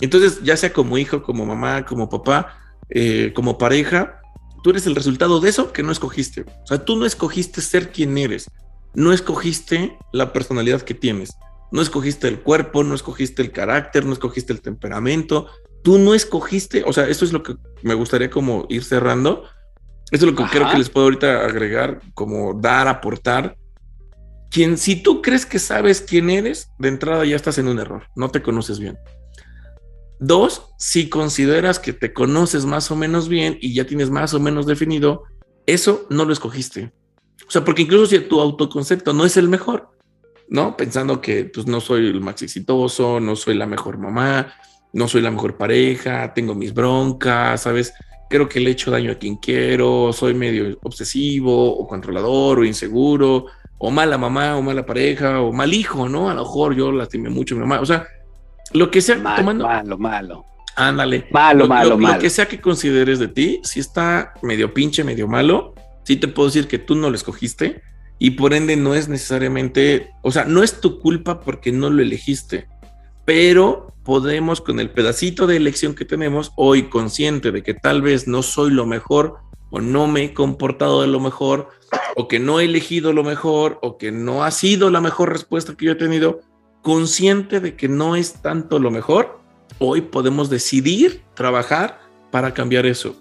Entonces, 0.01 0.41
ya 0.43 0.57
sea 0.57 0.73
como 0.73 0.97
hijo, 0.97 1.23
como 1.23 1.45
mamá, 1.45 1.85
como 1.85 2.09
papá, 2.09 2.57
eh, 2.89 3.31
como 3.35 3.57
pareja, 3.57 4.21
tú 4.63 4.71
eres 4.71 4.87
el 4.87 4.95
resultado 4.95 5.39
de 5.39 5.49
eso 5.49 5.71
que 5.73 5.83
no 5.83 5.91
escogiste. 5.91 6.45
O 6.63 6.67
sea, 6.67 6.83
tú 6.83 6.95
no 6.95 7.05
escogiste 7.05 7.61
ser 7.61 7.91
quien 7.91 8.17
eres, 8.17 8.49
no 8.93 9.13
escogiste 9.13 9.97
la 10.13 10.33
personalidad 10.33 10.81
que 10.81 10.93
tienes 10.93 11.31
no 11.71 11.81
escogiste 11.81 12.27
el 12.27 12.39
cuerpo, 12.39 12.83
no 12.83 12.95
escogiste 12.95 13.41
el 13.41 13.51
carácter, 13.51 14.05
no 14.05 14.13
escogiste 14.13 14.53
el 14.53 14.61
temperamento. 14.61 15.47
Tú 15.83 15.97
no 15.97 16.13
escogiste, 16.13 16.83
o 16.85 16.93
sea, 16.93 17.07
esto 17.07 17.25
es 17.25 17.33
lo 17.33 17.43
que 17.43 17.55
me 17.83 17.93
gustaría 17.93 18.29
como 18.29 18.65
ir 18.69 18.83
cerrando. 18.83 19.43
Esto 20.12 20.26
es 20.26 20.32
lo 20.32 20.36
que 20.36 20.43
creo 20.49 20.70
que 20.70 20.78
les 20.78 20.89
puedo 20.89 21.05
ahorita 21.05 21.45
agregar, 21.45 22.01
como 22.14 22.53
dar, 22.53 22.88
aportar. 22.88 23.55
Quien, 24.49 24.78
si 24.78 24.95
tú 24.95 25.22
crees 25.22 25.45
que 25.45 25.60
sabes 25.60 26.01
quién 26.01 26.30
eres, 26.30 26.72
de 26.80 26.89
entrada 26.89 27.24
ya 27.26 27.36
estás 27.36 27.60
en 27.60 27.68
un 27.68 27.80
error, 27.80 28.07
no 28.16 28.30
te 28.30 28.41
conoces 28.41 28.80
bien. 28.80 28.97
Dos, 30.20 30.74
si 30.78 31.07
consideras 31.10 31.80
que 31.80 31.93
te 31.93 32.12
conoces 32.12 32.66
más 32.66 32.89
o 32.91 32.95
menos 32.95 33.30
bien 33.30 33.57
y 33.62 33.74
ya 33.74 33.86
tienes 33.86 34.10
más 34.10 34.34
o 34.34 34.39
menos 34.39 34.66
definido, 34.66 35.24
eso 35.66 36.07
no 36.10 36.26
lo 36.26 36.34
escogiste. 36.34 36.91
O 37.47 37.51
sea, 37.51 37.64
porque 37.64 37.84
incluso 37.84 38.07
si 38.07 38.20
tu 38.20 38.41
autoconcepto 38.41 39.14
no 39.14 39.26
es 39.26 39.38
el 39.38 39.47
mejor, 39.47 39.91
¿no? 40.49 40.76
Pensando 40.76 41.22
que 41.22 41.45
pues 41.45 41.68
no 41.68 41.80
soy 41.80 42.07
el 42.07 42.22
más 42.22 42.41
exitoso, 42.41 43.20
no 43.20 43.36
soy 43.36 43.55
la 43.55 43.68
mejor 43.68 43.97
mamá, 43.97 44.53
no 44.93 45.07
soy 45.07 45.22
la 45.22 45.32
mejor 45.32 45.57
pareja, 45.57 46.34
tengo 46.34 46.55
mis 46.55 46.74
broncas, 46.74 47.62
¿sabes? 47.62 47.93
Creo 48.30 48.47
que 48.47 48.59
le 48.59 48.71
hecho 48.71 48.91
daño 48.91 49.11
a 49.11 49.15
quien 49.15 49.38
quiero, 49.38 50.13
soy 50.13 50.34
medio 50.34 50.77
obsesivo 50.84 51.75
o 51.75 51.88
controlador 51.88 52.59
o 52.59 52.65
inseguro, 52.65 53.47
o 53.80 53.91
mala 53.91 54.17
mamá 54.17 54.55
o 54.55 54.61
mala 54.61 54.86
pareja 54.86 55.41
o 55.41 55.51
mal 55.51 55.73
hijo, 55.73 56.07
¿no? 56.07 56.30
A 56.30 56.34
lo 56.34 56.43
mejor 56.43 56.75
yo 56.75 56.91
lastimé 56.91 57.30
mucho 57.30 57.55
a 57.55 57.57
mi 57.57 57.61
mamá, 57.61 57.82
o 57.82 57.86
sea, 57.86 58.07
lo 58.73 58.91
que 58.91 59.01
sea 59.01 59.15
tomando. 59.15 59.65
Malo, 59.65 59.97
malo. 59.97 60.45
Ándale. 60.75 61.27
Malo, 61.32 61.67
malo, 61.67 61.97
malo. 61.97 62.15
Lo 62.15 62.21
que 62.21 62.30
sea 62.30 62.47
que 62.47 62.61
consideres 62.61 63.19
de 63.19 63.27
ti, 63.27 63.59
si 63.63 63.80
está 63.80 64.34
medio 64.41 64.73
pinche, 64.73 65.03
medio 65.03 65.27
malo, 65.27 65.73
sí 66.03 66.15
te 66.15 66.27
puedo 66.27 66.47
decir 66.47 66.67
que 66.67 66.77
tú 66.77 66.95
no 66.95 67.09
lo 67.09 67.15
escogiste 67.15 67.82
y 68.19 68.32
por 68.32 68.53
ende 68.53 68.75
no 68.75 68.93
es 68.93 69.07
necesariamente, 69.07 70.11
o 70.21 70.32
sea, 70.32 70.45
no 70.45 70.61
es 70.61 70.82
tu 70.82 70.99
culpa 70.99 71.39
porque 71.39 71.71
no 71.71 71.89
lo 71.89 72.01
elegiste, 72.01 72.67
pero 73.30 73.93
podemos 74.03 74.59
con 74.59 74.80
el 74.80 74.89
pedacito 74.89 75.45
de 75.45 75.55
elección 75.55 75.93
que 75.93 76.03
tenemos 76.03 76.51
hoy 76.55 76.89
consciente 76.89 77.51
de 77.51 77.61
que 77.61 77.75
tal 77.75 78.01
vez 78.01 78.27
no 78.27 78.41
soy 78.41 78.71
lo 78.71 78.88
mejor 78.88 79.36
o 79.69 79.80
no 79.80 80.07
me 80.07 80.23
he 80.23 80.34
comportado 80.34 81.03
de 81.03 81.07
lo 81.09 81.19
mejor 81.19 81.69
o 82.15 82.27
que 82.27 82.39
no 82.39 82.59
he 82.59 82.65
elegido 82.65 83.13
lo 83.13 83.23
mejor 83.23 83.77
o 83.84 83.99
que 83.99 84.11
no 84.11 84.43
ha 84.43 84.49
sido 84.49 84.89
la 84.89 84.99
mejor 84.99 85.32
respuesta 85.32 85.75
que 85.77 85.86
yo 85.86 85.91
he 85.91 85.95
tenido, 85.95 86.39
consciente 86.82 87.59
de 87.59 87.75
que 87.75 87.88
no 87.88 88.15
es 88.15 88.41
tanto 88.41 88.80
lo 88.80 88.89
mejor, 88.89 89.39
hoy 89.77 90.01
podemos 90.01 90.49
decidir 90.49 91.21
trabajar 91.36 91.99
para 92.32 92.55
cambiar 92.55 92.88
eso. 92.88 93.15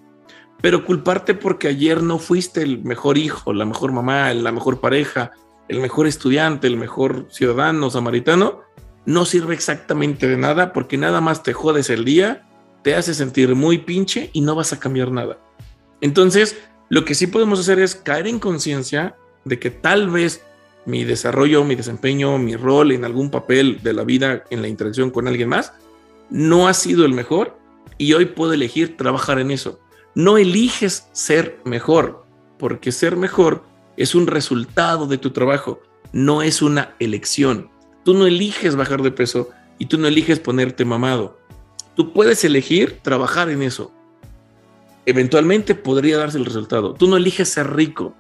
Pero 0.63 0.87
culparte 0.87 1.35
porque 1.35 1.69
ayer 1.69 2.03
no 2.03 2.19
fuiste 2.19 2.63
el 2.63 2.83
mejor 2.83 3.19
hijo, 3.19 3.53
la 3.53 3.67
mejor 3.67 3.93
mamá, 3.93 4.33
la 4.33 4.53
mejor 4.53 4.81
pareja, 4.81 5.33
el 5.69 5.81
mejor 5.81 6.07
estudiante, 6.07 6.67
el 6.67 6.79
mejor 6.79 7.27
ciudadano 7.29 7.91
samaritano, 7.91 8.67
no 9.09 9.25
sirve 9.25 9.55
exactamente 9.55 10.29
de 10.29 10.37
nada 10.37 10.75
porque 10.75 10.99
nada 10.99 11.23
más 11.23 11.43
te 11.43 11.55
jodes 11.55 11.89
el 11.89 12.05
día, 12.05 12.47
te 12.83 12.95
hace 12.95 13.15
sentir 13.15 13.55
muy 13.55 13.79
pinche 13.79 14.29
y 14.35 14.43
no 14.43 14.55
vas 14.55 14.75
a 14.75 14.79
cambiar 14.79 15.11
nada. 15.13 15.39
Entonces, 16.03 16.59
lo 16.91 17.07
que 17.07 17.15
sí 17.15 17.27
podemos 17.27 17.59
hacer 17.59 17.79
es 17.79 17.95
caer 17.95 18.27
en 18.27 18.39
conciencia 18.39 19.17
de 19.47 19.59
que 19.59 19.71
tal 19.71 20.11
vez 20.11 20.45
mi 20.85 21.05
desarrollo, 21.05 21.65
mi 21.65 21.75
desempeño, 21.75 22.37
mi 22.37 22.55
rol 22.55 22.93
en 22.93 23.07
algún 23.07 23.31
papel 23.31 23.81
de 23.83 23.95
la 23.95 24.05
vida 24.05 24.45
en 24.51 24.61
la 24.61 24.69
interacción 24.69 25.11
con 25.11 25.27
alguien 25.27 25.49
más 25.49 25.73
no 26.29 26.69
ha 26.69 26.75
sido 26.75 27.07
el 27.07 27.15
mejor 27.15 27.59
y 27.97 28.13
hoy 28.13 28.27
puedo 28.27 28.53
elegir 28.53 28.99
trabajar 28.99 29.39
en 29.39 29.51
eso. 29.51 29.81
No 30.15 30.37
eliges 30.37 31.09
ser 31.13 31.59
mejor, 31.65 32.27
porque 32.59 32.93
ser 32.93 33.17
mejor 33.17 33.65
es 33.97 34.15
un 34.15 34.27
resultado 34.27 35.07
de 35.07 35.17
tu 35.17 35.31
trabajo, 35.31 35.81
no 36.13 36.43
es 36.43 36.61
una 36.61 36.95
elección. 36.99 37.71
Tú 38.09 38.15
no 38.15 38.27
eliges 38.27 38.75
bajar 38.75 39.03
de 39.03 39.11
peso 39.11 39.51
y 39.79 39.85
tú 39.85 39.99
no 39.99 40.07
eliges 40.07 40.41
ponerte 40.41 40.87
mamado. 40.87 41.39
Tú 41.95 42.15
puedes 42.15 42.43
elegir 42.43 43.01
trabajar 43.03 43.51
en 43.51 43.63
eso. 43.63 43.93
Eventualmente 45.05 45.75
podría 45.75 46.17
darse 46.17 46.39
el 46.39 46.47
resultado. 46.47 46.95
Tú 46.95 47.07
no 47.07 47.19
eliges 47.19 47.51
ser 47.51 47.71
rico. 47.77 48.15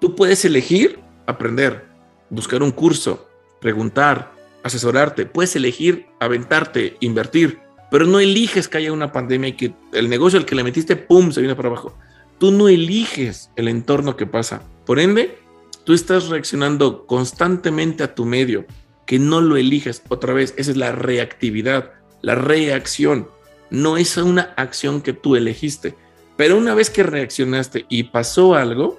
Tú 0.00 0.14
puedes 0.14 0.42
elegir 0.46 1.00
aprender 1.26 1.84
buscar 2.30 2.62
un 2.62 2.70
curso, 2.70 3.28
preguntar, 3.60 4.32
asesorarte, 4.64 5.26
puedes 5.26 5.54
elegir 5.54 6.06
aventarte, 6.18 6.96
invertir, 7.00 7.58
pero 7.90 8.06
no 8.06 8.20
eliges 8.20 8.68
que 8.68 8.78
haya 8.78 8.90
una 8.90 9.12
pandemia 9.12 9.50
y 9.50 9.52
que 9.52 9.74
el 9.92 10.08
negocio 10.08 10.38
al 10.38 10.46
que 10.46 10.54
le 10.54 10.64
metiste, 10.64 10.96
¡pum!, 10.96 11.30
se 11.30 11.42
viene 11.42 11.54
para 11.54 11.68
abajo. 11.68 11.94
Tú 12.38 12.52
no 12.52 12.70
eliges 12.70 13.50
el 13.56 13.68
entorno 13.68 14.16
que 14.16 14.24
pasa. 14.24 14.62
Por 14.86 14.98
ende, 14.98 15.36
tú 15.84 15.92
estás 15.92 16.28
reaccionando 16.30 17.04
constantemente 17.04 18.02
a 18.02 18.14
tu 18.14 18.24
medio, 18.24 18.64
que 19.06 19.18
no 19.18 19.40
lo 19.40 19.56
eliges. 19.56 20.02
Otra 20.08 20.34
vez, 20.34 20.54
esa 20.56 20.70
es 20.72 20.76
la 20.76 20.92
reactividad, 20.92 21.92
la 22.22 22.34
reacción. 22.34 23.28
No 23.70 23.96
es 23.96 24.16
una 24.16 24.54
acción 24.56 25.00
que 25.00 25.12
tú 25.12 25.36
elegiste. 25.36 25.94
Pero 26.36 26.58
una 26.58 26.74
vez 26.74 26.90
que 26.90 27.02
reaccionaste 27.02 27.86
y 27.88 28.04
pasó 28.04 28.54
algo, 28.54 28.98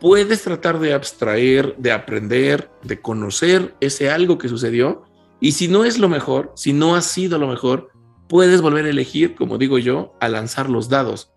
puedes 0.00 0.42
tratar 0.42 0.78
de 0.78 0.92
abstraer, 0.92 1.74
de 1.78 1.92
aprender, 1.92 2.70
de 2.82 3.00
conocer 3.00 3.74
ese 3.80 4.10
algo 4.10 4.38
que 4.38 4.48
sucedió. 4.48 5.04
Y 5.40 5.52
si 5.52 5.68
no 5.68 5.84
es 5.84 5.98
lo 5.98 6.08
mejor, 6.08 6.52
si 6.54 6.72
no 6.72 6.94
ha 6.94 7.02
sido 7.02 7.38
lo 7.38 7.48
mejor, 7.48 7.90
puedes 8.28 8.60
volver 8.60 8.84
a 8.86 8.90
elegir, 8.90 9.34
como 9.34 9.58
digo 9.58 9.78
yo, 9.78 10.14
a 10.20 10.28
lanzar 10.28 10.70
los 10.70 10.88
dados. 10.88 11.32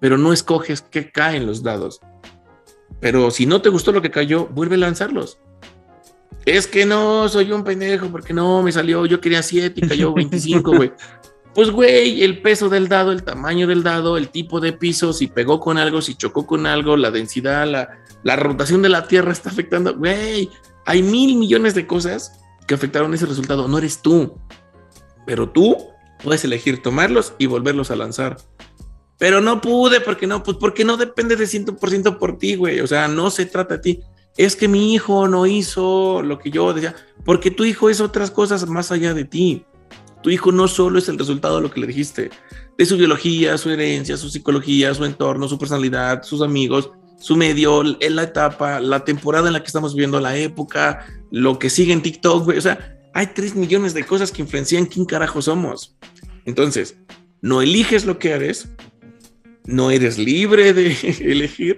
Pero 0.00 0.18
no 0.18 0.32
escoges 0.32 0.82
qué 0.82 1.10
caen 1.10 1.46
los 1.46 1.62
dados. 1.62 2.00
Pero 3.00 3.30
si 3.30 3.46
no 3.46 3.60
te 3.62 3.68
gustó 3.68 3.92
lo 3.92 4.02
que 4.02 4.10
cayó, 4.10 4.46
vuelve 4.46 4.76
a 4.76 4.78
lanzarlos. 4.78 5.38
Es 6.44 6.66
que 6.66 6.84
no, 6.84 7.28
soy 7.28 7.50
un 7.52 7.64
pendejo, 7.64 8.08
porque 8.08 8.34
no, 8.34 8.62
me 8.62 8.70
salió, 8.70 9.06
yo 9.06 9.20
quería 9.20 9.42
7 9.42 9.72
y 9.76 9.88
cayó 9.88 10.12
25, 10.12 10.76
güey. 10.76 10.92
Pues, 11.54 11.70
güey, 11.70 12.24
el 12.24 12.42
peso 12.42 12.68
del 12.68 12.88
dado, 12.88 13.12
el 13.12 13.22
tamaño 13.22 13.68
del 13.68 13.84
dado, 13.84 14.16
el 14.16 14.28
tipo 14.28 14.58
de 14.58 14.72
piso, 14.72 15.12
si 15.12 15.28
pegó 15.28 15.60
con 15.60 15.78
algo, 15.78 16.02
si 16.02 16.16
chocó 16.16 16.48
con 16.48 16.66
algo, 16.66 16.96
la 16.96 17.12
densidad, 17.12 17.64
la, 18.24 18.36
rotación 18.36 18.82
de 18.82 18.88
la 18.88 19.06
Tierra 19.06 19.30
está 19.30 19.50
afectando. 19.50 19.96
Güey, 19.96 20.50
hay 20.84 21.02
mil 21.04 21.36
millones 21.36 21.76
de 21.76 21.86
cosas 21.86 22.40
que 22.66 22.74
afectaron 22.74 23.14
ese 23.14 23.26
resultado. 23.26 23.68
No 23.68 23.78
eres 23.78 24.02
tú. 24.02 24.36
Pero 25.26 25.48
tú 25.48 25.76
puedes 26.24 26.44
elegir 26.44 26.82
tomarlos 26.82 27.34
y 27.38 27.46
volverlos 27.46 27.92
a 27.92 27.96
lanzar. 27.96 28.36
Pero 29.18 29.40
no 29.40 29.60
pude, 29.60 30.00
porque 30.00 30.26
no, 30.26 30.42
pues 30.42 30.56
porque 30.58 30.84
no 30.84 30.96
depende 30.96 31.36
de 31.36 31.44
100% 31.44 32.18
por 32.18 32.36
ti, 32.36 32.56
güey. 32.56 32.80
O 32.80 32.86
sea, 32.88 33.06
no 33.06 33.30
se 33.30 33.46
trata 33.46 33.74
de 33.74 33.80
ti. 33.80 34.02
Es 34.36 34.56
que 34.56 34.68
mi 34.68 34.94
hijo 34.94 35.28
no 35.28 35.46
hizo 35.46 36.22
lo 36.22 36.38
que 36.38 36.50
yo 36.50 36.72
decía, 36.72 36.94
porque 37.24 37.50
tu 37.50 37.64
hijo 37.64 37.90
hizo 37.90 38.04
otras 38.04 38.30
cosas 38.30 38.68
más 38.68 38.90
allá 38.90 39.14
de 39.14 39.24
ti. 39.24 39.64
Tu 40.22 40.30
hijo 40.30 40.50
no 40.50 40.68
solo 40.68 40.98
es 40.98 41.08
el 41.08 41.18
resultado 41.18 41.56
de 41.56 41.62
lo 41.62 41.70
que 41.70 41.80
le 41.80 41.86
dijiste, 41.86 42.30
de 42.76 42.86
su 42.86 42.96
biología, 42.96 43.58
su 43.58 43.70
herencia, 43.70 44.16
su 44.16 44.30
psicología, 44.30 44.94
su 44.94 45.04
entorno, 45.04 45.48
su 45.48 45.58
personalidad, 45.58 46.22
sus 46.22 46.42
amigos, 46.42 46.90
su 47.18 47.36
medio, 47.36 47.82
en 48.00 48.16
la 48.16 48.24
etapa, 48.24 48.80
la 48.80 49.04
temporada 49.04 49.46
en 49.46 49.52
la 49.52 49.60
que 49.60 49.66
estamos 49.66 49.94
viviendo, 49.94 50.20
la 50.20 50.36
época, 50.36 51.06
lo 51.30 51.58
que 51.58 51.70
sigue 51.70 51.92
en 51.92 52.02
TikTok, 52.02 52.48
O 52.48 52.60
sea, 52.60 52.98
hay 53.14 53.28
tres 53.28 53.54
millones 53.54 53.94
de 53.94 54.04
cosas 54.04 54.32
que 54.32 54.42
influencian 54.42 54.86
quién 54.86 55.06
carajo 55.06 55.40
somos. 55.40 55.96
Entonces, 56.44 56.96
no 57.40 57.62
eliges 57.62 58.04
lo 58.04 58.18
que 58.18 58.30
eres, 58.30 58.68
no 59.66 59.90
eres 59.90 60.18
libre 60.18 60.72
de 60.72 60.96
elegir, 61.20 61.76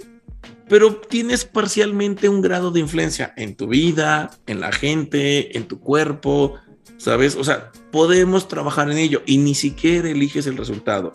pero 0.69 0.97
tienes 0.97 1.45
parcialmente 1.45 2.29
un 2.29 2.41
grado 2.41 2.71
de 2.71 2.81
influencia 2.81 3.33
en 3.37 3.57
tu 3.57 3.69
vida, 3.69 4.31
en 4.47 4.61
la 4.61 4.73
gente, 4.73 5.57
en 5.57 5.69
tu 5.69 5.81
cuerpo, 5.81 6.55
¿sabes? 6.97 7.37
O 7.37 7.45
sea, 7.45 7.71
podemos 7.93 8.49
trabajar 8.49 8.91
en 8.91 8.99
ello 8.99 9.23
y 9.27 9.39
ni 9.39 9.55
siquiera 9.55 10.09
eliges 10.09 10.47
el 10.47 10.57
resultado. 10.57 11.13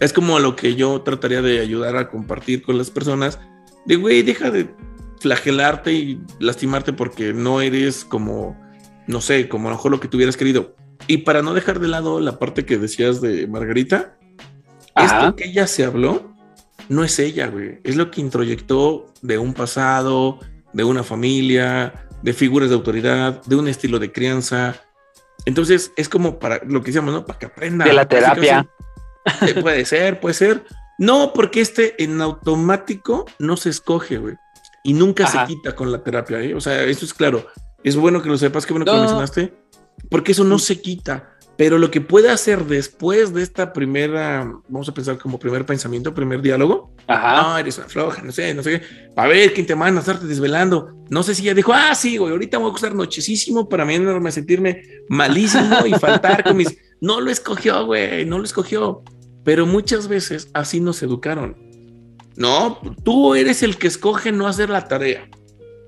Es 0.00 0.12
como 0.12 0.38
lo 0.38 0.56
que 0.56 0.74
yo 0.74 1.00
trataría 1.02 1.42
de 1.42 1.60
ayudar 1.60 1.96
a 1.96 2.10
compartir 2.10 2.62
con 2.62 2.76
las 2.76 2.90
personas, 2.90 3.38
de, 3.86 3.96
güey, 3.96 4.22
deja 4.22 4.50
de 4.50 4.74
flagelarte 5.20 5.92
y 5.92 6.20
lastimarte 6.40 6.92
porque 6.92 7.32
no 7.32 7.60
eres 7.60 8.04
como, 8.04 8.60
no 9.06 9.20
sé, 9.20 9.48
como 9.48 9.68
a 9.68 9.70
lo 9.70 9.76
mejor 9.76 9.92
lo 9.92 10.00
que 10.00 10.08
tuvieras 10.08 10.36
querido. 10.36 10.74
Y 11.06 11.18
para 11.18 11.42
no 11.42 11.54
dejar 11.54 11.80
de 11.80 11.88
lado 11.88 12.20
la 12.20 12.38
parte 12.38 12.64
que 12.64 12.78
decías 12.78 13.20
de 13.20 13.46
Margarita, 13.46 14.18
esto 14.96 15.36
que 15.36 15.44
ella 15.44 15.66
se 15.66 15.84
habló, 15.84 16.31
no 16.92 17.04
es 17.04 17.18
ella, 17.18 17.48
güey. 17.48 17.80
Es 17.84 17.96
lo 17.96 18.10
que 18.10 18.20
introyectó 18.20 19.12
de 19.22 19.38
un 19.38 19.54
pasado, 19.54 20.38
de 20.72 20.84
una 20.84 21.02
familia, 21.02 22.06
de 22.22 22.32
figuras 22.32 22.68
de 22.68 22.74
autoridad, 22.74 23.42
de 23.44 23.56
un 23.56 23.68
estilo 23.68 23.98
de 23.98 24.12
crianza, 24.12 24.80
entonces 25.44 25.92
es 25.96 26.08
como 26.08 26.38
para 26.38 26.60
lo 26.64 26.80
que 26.80 26.86
decíamos, 26.86 27.12
¿no? 27.12 27.26
Para 27.26 27.38
que 27.38 27.46
aprenda. 27.46 27.84
De 27.84 27.92
la 27.92 28.06
terapia. 28.06 28.66
Eh, 29.46 29.54
puede 29.60 29.84
ser, 29.84 30.20
puede 30.20 30.34
ser. 30.34 30.64
No, 30.98 31.32
porque 31.32 31.60
este 31.60 32.02
en 32.02 32.20
automático 32.20 33.24
no 33.38 33.56
se 33.56 33.70
escoge, 33.70 34.18
güey. 34.18 34.34
Y 34.84 34.94
nunca 34.94 35.26
se 35.26 35.38
quita 35.46 35.76
con 35.76 35.92
la 35.92 36.02
terapia, 36.02 36.40
¿eh? 36.40 36.54
O 36.54 36.60
sea, 36.60 36.82
eso 36.82 37.04
es 37.04 37.14
claro. 37.14 37.46
Es 37.84 37.94
bueno 37.96 38.20
que 38.20 38.28
lo 38.28 38.36
sepas, 38.36 38.66
qué 38.66 38.72
bueno 38.72 38.84
que 38.84 38.90
lo 38.90 38.98
mencionaste. 38.98 39.54
Porque 40.10 40.32
eso 40.32 40.42
no 40.42 40.58
se 40.58 40.80
quita. 40.80 41.31
Pero 41.62 41.78
lo 41.78 41.92
que 41.92 42.00
puede 42.00 42.28
hacer 42.28 42.64
después 42.64 43.32
de 43.32 43.40
esta 43.40 43.72
primera, 43.72 44.52
vamos 44.66 44.88
a 44.88 44.92
pensar 44.92 45.16
como 45.16 45.38
primer 45.38 45.64
pensamiento, 45.64 46.12
primer 46.12 46.42
diálogo, 46.42 46.92
Ajá. 47.06 47.40
no, 47.40 47.56
eres 47.56 47.78
una 47.78 47.88
floja, 47.88 48.20
no 48.20 48.32
sé, 48.32 48.52
no 48.52 48.64
sé 48.64 48.80
qué, 48.80 48.86
para 49.14 49.28
ver 49.28 49.54
quién 49.54 49.64
te 49.64 49.76
manda 49.76 50.00
a 50.00 50.02
estarte 50.02 50.26
desvelando. 50.26 51.04
No 51.08 51.22
sé 51.22 51.36
si 51.36 51.42
ella 51.42 51.54
dijo, 51.54 51.72
ah, 51.72 51.94
sí, 51.94 52.16
güey, 52.16 52.32
ahorita 52.32 52.58
voy 52.58 52.66
a 52.66 52.70
acostar 52.70 52.96
nochesísimo 52.96 53.68
para 53.68 53.84
mañana 53.84 54.28
a 54.28 54.32
sentirme 54.32 54.82
malísimo 55.08 55.86
y 55.86 55.92
faltar 55.92 56.42
con 56.42 56.56
mis. 56.56 56.76
No 57.00 57.20
lo 57.20 57.30
escogió, 57.30 57.86
güey, 57.86 58.24
no 58.24 58.38
lo 58.38 58.44
escogió. 58.44 59.04
Pero 59.44 59.64
muchas 59.64 60.08
veces 60.08 60.50
así 60.54 60.80
nos 60.80 61.00
educaron. 61.04 61.56
No, 62.34 62.80
tú 63.04 63.36
eres 63.36 63.62
el 63.62 63.76
que 63.76 63.86
escoge 63.86 64.32
no 64.32 64.48
hacer 64.48 64.68
la 64.68 64.88
tarea. 64.88 65.28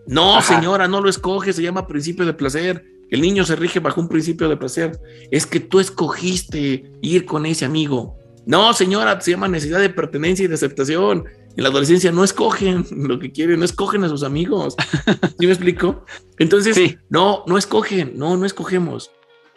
No, 0.06 0.40
señora, 0.40 0.86
no 0.86 1.00
lo 1.00 1.10
escoge, 1.10 1.52
se 1.52 1.62
llama 1.62 1.88
principio 1.88 2.24
de 2.26 2.34
placer 2.34 2.93
el 3.14 3.20
niño 3.20 3.44
se 3.44 3.54
rige 3.54 3.78
bajo 3.78 4.00
un 4.00 4.08
principio 4.08 4.48
de 4.48 4.56
placer. 4.56 4.98
Es 5.30 5.46
que 5.46 5.60
tú 5.60 5.78
escogiste 5.78 6.90
ir 7.00 7.24
con 7.26 7.46
ese 7.46 7.64
amigo. 7.64 8.18
No, 8.44 8.74
señora, 8.74 9.20
se 9.20 9.30
llama 9.30 9.46
necesidad 9.46 9.78
de 9.78 9.88
pertenencia 9.88 10.44
y 10.44 10.48
de 10.48 10.54
aceptación. 10.54 11.24
En 11.56 11.62
la 11.62 11.68
adolescencia 11.68 12.10
no 12.10 12.24
escogen 12.24 12.84
lo 12.90 13.20
que 13.20 13.30
quieren, 13.30 13.60
no 13.60 13.64
escogen 13.64 14.02
a 14.02 14.08
sus 14.08 14.24
amigos. 14.24 14.74
¿Sí 15.38 15.46
me 15.46 15.52
explico? 15.52 16.04
Entonces, 16.40 16.96
no, 17.08 17.44
no 17.46 17.56
escogen, 17.56 18.14
no, 18.16 18.36
no 18.36 18.46
escogemos. 18.46 19.12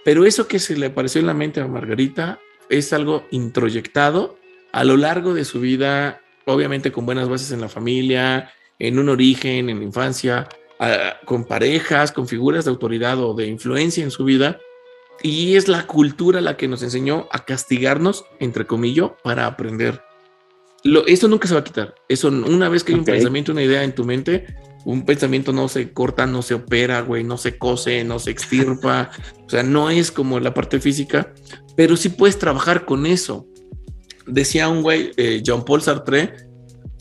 Pero 0.05 0.27
eso 0.27 0.47
que 0.47 0.59
se 0.59 0.77
le 0.77 0.85
apareció 0.85 1.19
en 1.19 1.25
la 1.25 1.33
mente 1.33 1.59
a 1.59 1.67
Margarita 1.67 2.39
es 2.69 2.93
algo 2.93 3.23
introyectado 3.31 4.37
a 4.71 4.83
lo 4.83 4.97
largo 4.97 5.33
de 5.33 5.45
su 5.45 5.61
vida, 5.61 6.21
obviamente 6.45 6.91
con 6.91 7.07
buenas 7.07 7.27
bases 7.27 7.49
en 7.51 7.61
la 7.61 7.69
familia, 7.69 8.51
en 8.77 8.99
un 8.99 9.09
origen, 9.09 9.71
en 9.71 9.79
la 9.79 9.83
infancia, 9.83 10.47
con 11.25 11.45
parejas, 11.45 12.11
con 12.11 12.27
figuras 12.27 12.65
de 12.65 12.71
autoridad 12.71 13.19
o 13.19 13.33
de 13.33 13.47
influencia 13.47 14.03
en 14.03 14.11
su 14.11 14.23
vida, 14.23 14.59
Y 15.23 15.55
es 15.55 15.67
la 15.67 15.87
cultura 15.87 16.41
la 16.41 16.57
que 16.57 16.67
nos 16.67 16.83
enseñó 16.83 17.27
a 17.31 17.43
castigarnos, 17.43 18.25
entre 18.39 18.67
comillas, 18.67 19.11
para 19.23 19.47
aprender. 19.47 20.03
Lo, 20.83 21.07
eso 21.07 21.27
nunca 21.27 21.47
se 21.47 21.55
va 21.55 21.61
a 21.61 21.63
quitar. 21.63 21.95
Eso, 22.07 22.27
una 22.27 22.69
vez 22.69 22.83
que 22.83 22.93
hay 22.93 22.99
un 22.99 23.05
pensamiento, 23.05 23.51
una 23.51 23.63
idea 23.63 23.83
en 23.83 23.95
tu 23.95 24.05
mente, 24.05 24.45
un 24.85 25.05
pensamiento 25.05 25.51
no 25.51 25.67
se 25.67 25.91
corta, 25.91 26.25
no 26.27 26.41
se 26.41 26.53
opera, 26.53 27.01
güey, 27.01 27.23
no 27.23 27.37
se 27.37 27.57
cose, 27.57 28.03
no 28.03 28.19
se 28.19 28.31
extirpa. 28.31 29.09
o 29.45 29.49
sea, 29.49 29.63
no 29.63 29.89
es 29.89 30.11
como 30.11 30.39
la 30.39 30.53
parte 30.53 30.79
física, 30.79 31.33
pero 31.75 31.97
sí 31.97 32.09
puedes 32.09 32.37
trabajar 32.37 32.85
con 32.85 33.05
eso. 33.05 33.47
Decía 34.27 34.69
un 34.69 34.83
güey, 34.83 35.11
eh, 35.17 35.41
Jean-Paul 35.43 35.81
Sartre, 35.81 36.46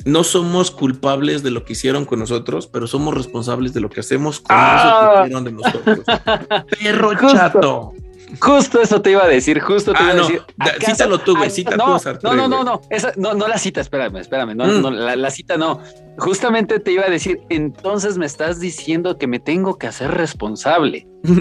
no 0.06 0.22
somos 0.22 0.70
culpables 0.70 1.42
de 1.42 1.50
lo 1.50 1.64
que 1.64 1.72
hicieron 1.72 2.04
con 2.04 2.20
nosotros, 2.20 2.68
pero 2.68 2.86
somos 2.86 3.12
responsables 3.12 3.74
de 3.74 3.80
lo 3.80 3.90
que 3.90 4.00
hacemos 4.00 4.40
con 4.40 4.56
eso 4.56 4.64
que 4.64 4.70
ah. 4.70 5.22
hicieron 5.24 5.44
de 5.44 5.52
nosotros. 5.52 5.98
Perro 6.80 7.14
chato. 7.14 7.92
Justo 8.40 8.80
eso 8.80 9.02
te 9.02 9.12
iba 9.12 9.24
a 9.24 9.28
decir, 9.28 9.60
justo 9.60 9.92
te 9.92 10.02
iba 10.02 10.12
a 10.12 10.14
ah, 10.14 10.16
decir. 10.16 10.42
Cítalo 10.84 11.18
tú, 11.18 11.36
güey, 11.36 11.50
cita 11.50 11.76
no, 11.76 11.98
No, 12.22 12.34
no, 12.34 12.48
no, 12.48 12.64
no, 12.64 12.80
esa, 12.90 13.12
no, 13.16 13.34
no 13.34 13.48
la 13.48 13.58
cita, 13.58 13.80
espérame, 13.80 14.16
espérame, 14.16 14.56
no, 14.56 14.66
mm. 14.66 14.82
no 14.82 14.90
la, 14.90 15.30
cita 15.30 15.56
no. 15.56 15.80
Justamente 16.18 16.78
te 16.78 16.92
iba 16.92 17.04
a 17.04 17.10
decir, 17.10 17.40
entonces 17.50 18.16
me 18.16 18.26
estás 18.26 18.60
diciendo 18.60 19.18
que 19.18 19.26
me 19.26 19.40
tengo 19.40 19.76
que 19.76 19.88
hacer 19.88 20.12
responsable. 20.12 21.08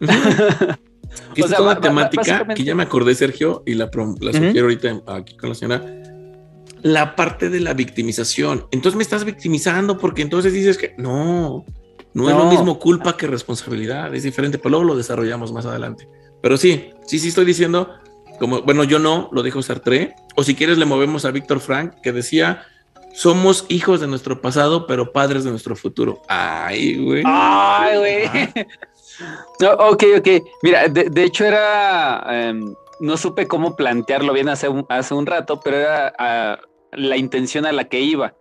Es 1.36 1.58
una 1.58 1.80
temática 1.80 2.46
que 2.54 2.64
ya 2.64 2.74
me 2.74 2.82
acordé, 2.82 3.14
Sergio, 3.14 3.62
y 3.66 3.74
la, 3.74 3.90
la 4.20 4.32
sugiero 4.32 4.62
ahorita 4.62 5.02
aquí 5.06 5.36
con 5.36 5.50
la 5.50 5.54
señora. 5.54 5.84
La 6.82 7.16
parte 7.16 7.48
de 7.48 7.60
la 7.60 7.74
victimización. 7.74 8.66
Entonces 8.70 8.96
me 8.96 9.02
estás 9.02 9.24
victimizando 9.24 9.98
porque 9.98 10.22
entonces 10.22 10.52
dices 10.52 10.76
que 10.76 10.94
no, 10.98 11.64
no, 12.14 12.28
es 12.28 12.36
lo 12.36 12.46
mismo 12.46 12.78
culpa 12.78 13.16
que 13.16 13.26
responsabilidad, 13.26 14.14
es 14.14 14.22
diferente, 14.22 14.58
pero 14.58 14.70
luego 14.70 14.84
lo 14.84 14.96
desarrollamos 14.96 15.52
más 15.52 15.64
adelante. 15.64 16.08
Pero 16.42 16.56
sí, 16.56 16.90
sí, 17.06 17.18
sí 17.18 17.28
estoy 17.28 17.44
diciendo, 17.44 17.88
como, 18.38 18.62
bueno, 18.62 18.84
yo 18.84 18.98
no, 18.98 19.28
lo 19.32 19.42
dijo 19.42 19.62
Sartre, 19.62 20.14
o 20.36 20.42
si 20.42 20.54
quieres 20.54 20.76
le 20.76 20.84
movemos 20.84 21.24
a 21.24 21.30
Víctor 21.30 21.60
Frank, 21.60 21.94
que 22.02 22.12
decía, 22.12 22.64
somos 23.14 23.66
hijos 23.68 24.00
de 24.00 24.08
nuestro 24.08 24.40
pasado, 24.40 24.86
pero 24.86 25.12
padres 25.12 25.44
de 25.44 25.50
nuestro 25.50 25.76
futuro. 25.76 26.20
Ay, 26.28 27.02
güey. 27.02 27.22
Ay, 27.24 27.98
güey. 27.98 28.48
ok, 29.78 30.04
ok. 30.18 30.28
Mira, 30.62 30.88
de, 30.88 31.24
hecho 31.24 31.44
era, 31.44 32.26
em, 32.28 32.74
no 33.00 33.16
supe 33.16 33.46
cómo 33.46 33.76
plantearlo 33.76 34.32
bien 34.32 34.48
hace 34.48 34.68
un, 34.68 34.84
hace 34.88 35.14
un 35.14 35.26
rato, 35.26 35.60
pero 35.62 35.76
era 35.76 36.12
ah, 36.18 36.58
la 36.92 37.16
intención 37.16 37.66
a 37.66 37.72
la 37.72 37.84
que 37.84 38.00
iba. 38.00 38.34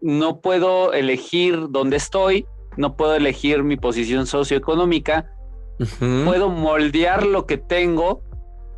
No 0.00 0.40
puedo 0.40 0.92
elegir 0.92 1.66
dónde 1.70 1.96
estoy, 1.96 2.46
no 2.76 2.96
puedo 2.96 3.14
elegir 3.14 3.62
mi 3.62 3.76
posición 3.76 4.26
socioeconómica, 4.26 5.30
puedo 6.24 6.48
moldear 6.48 7.26
lo 7.26 7.46
que 7.46 7.58
tengo 7.58 8.22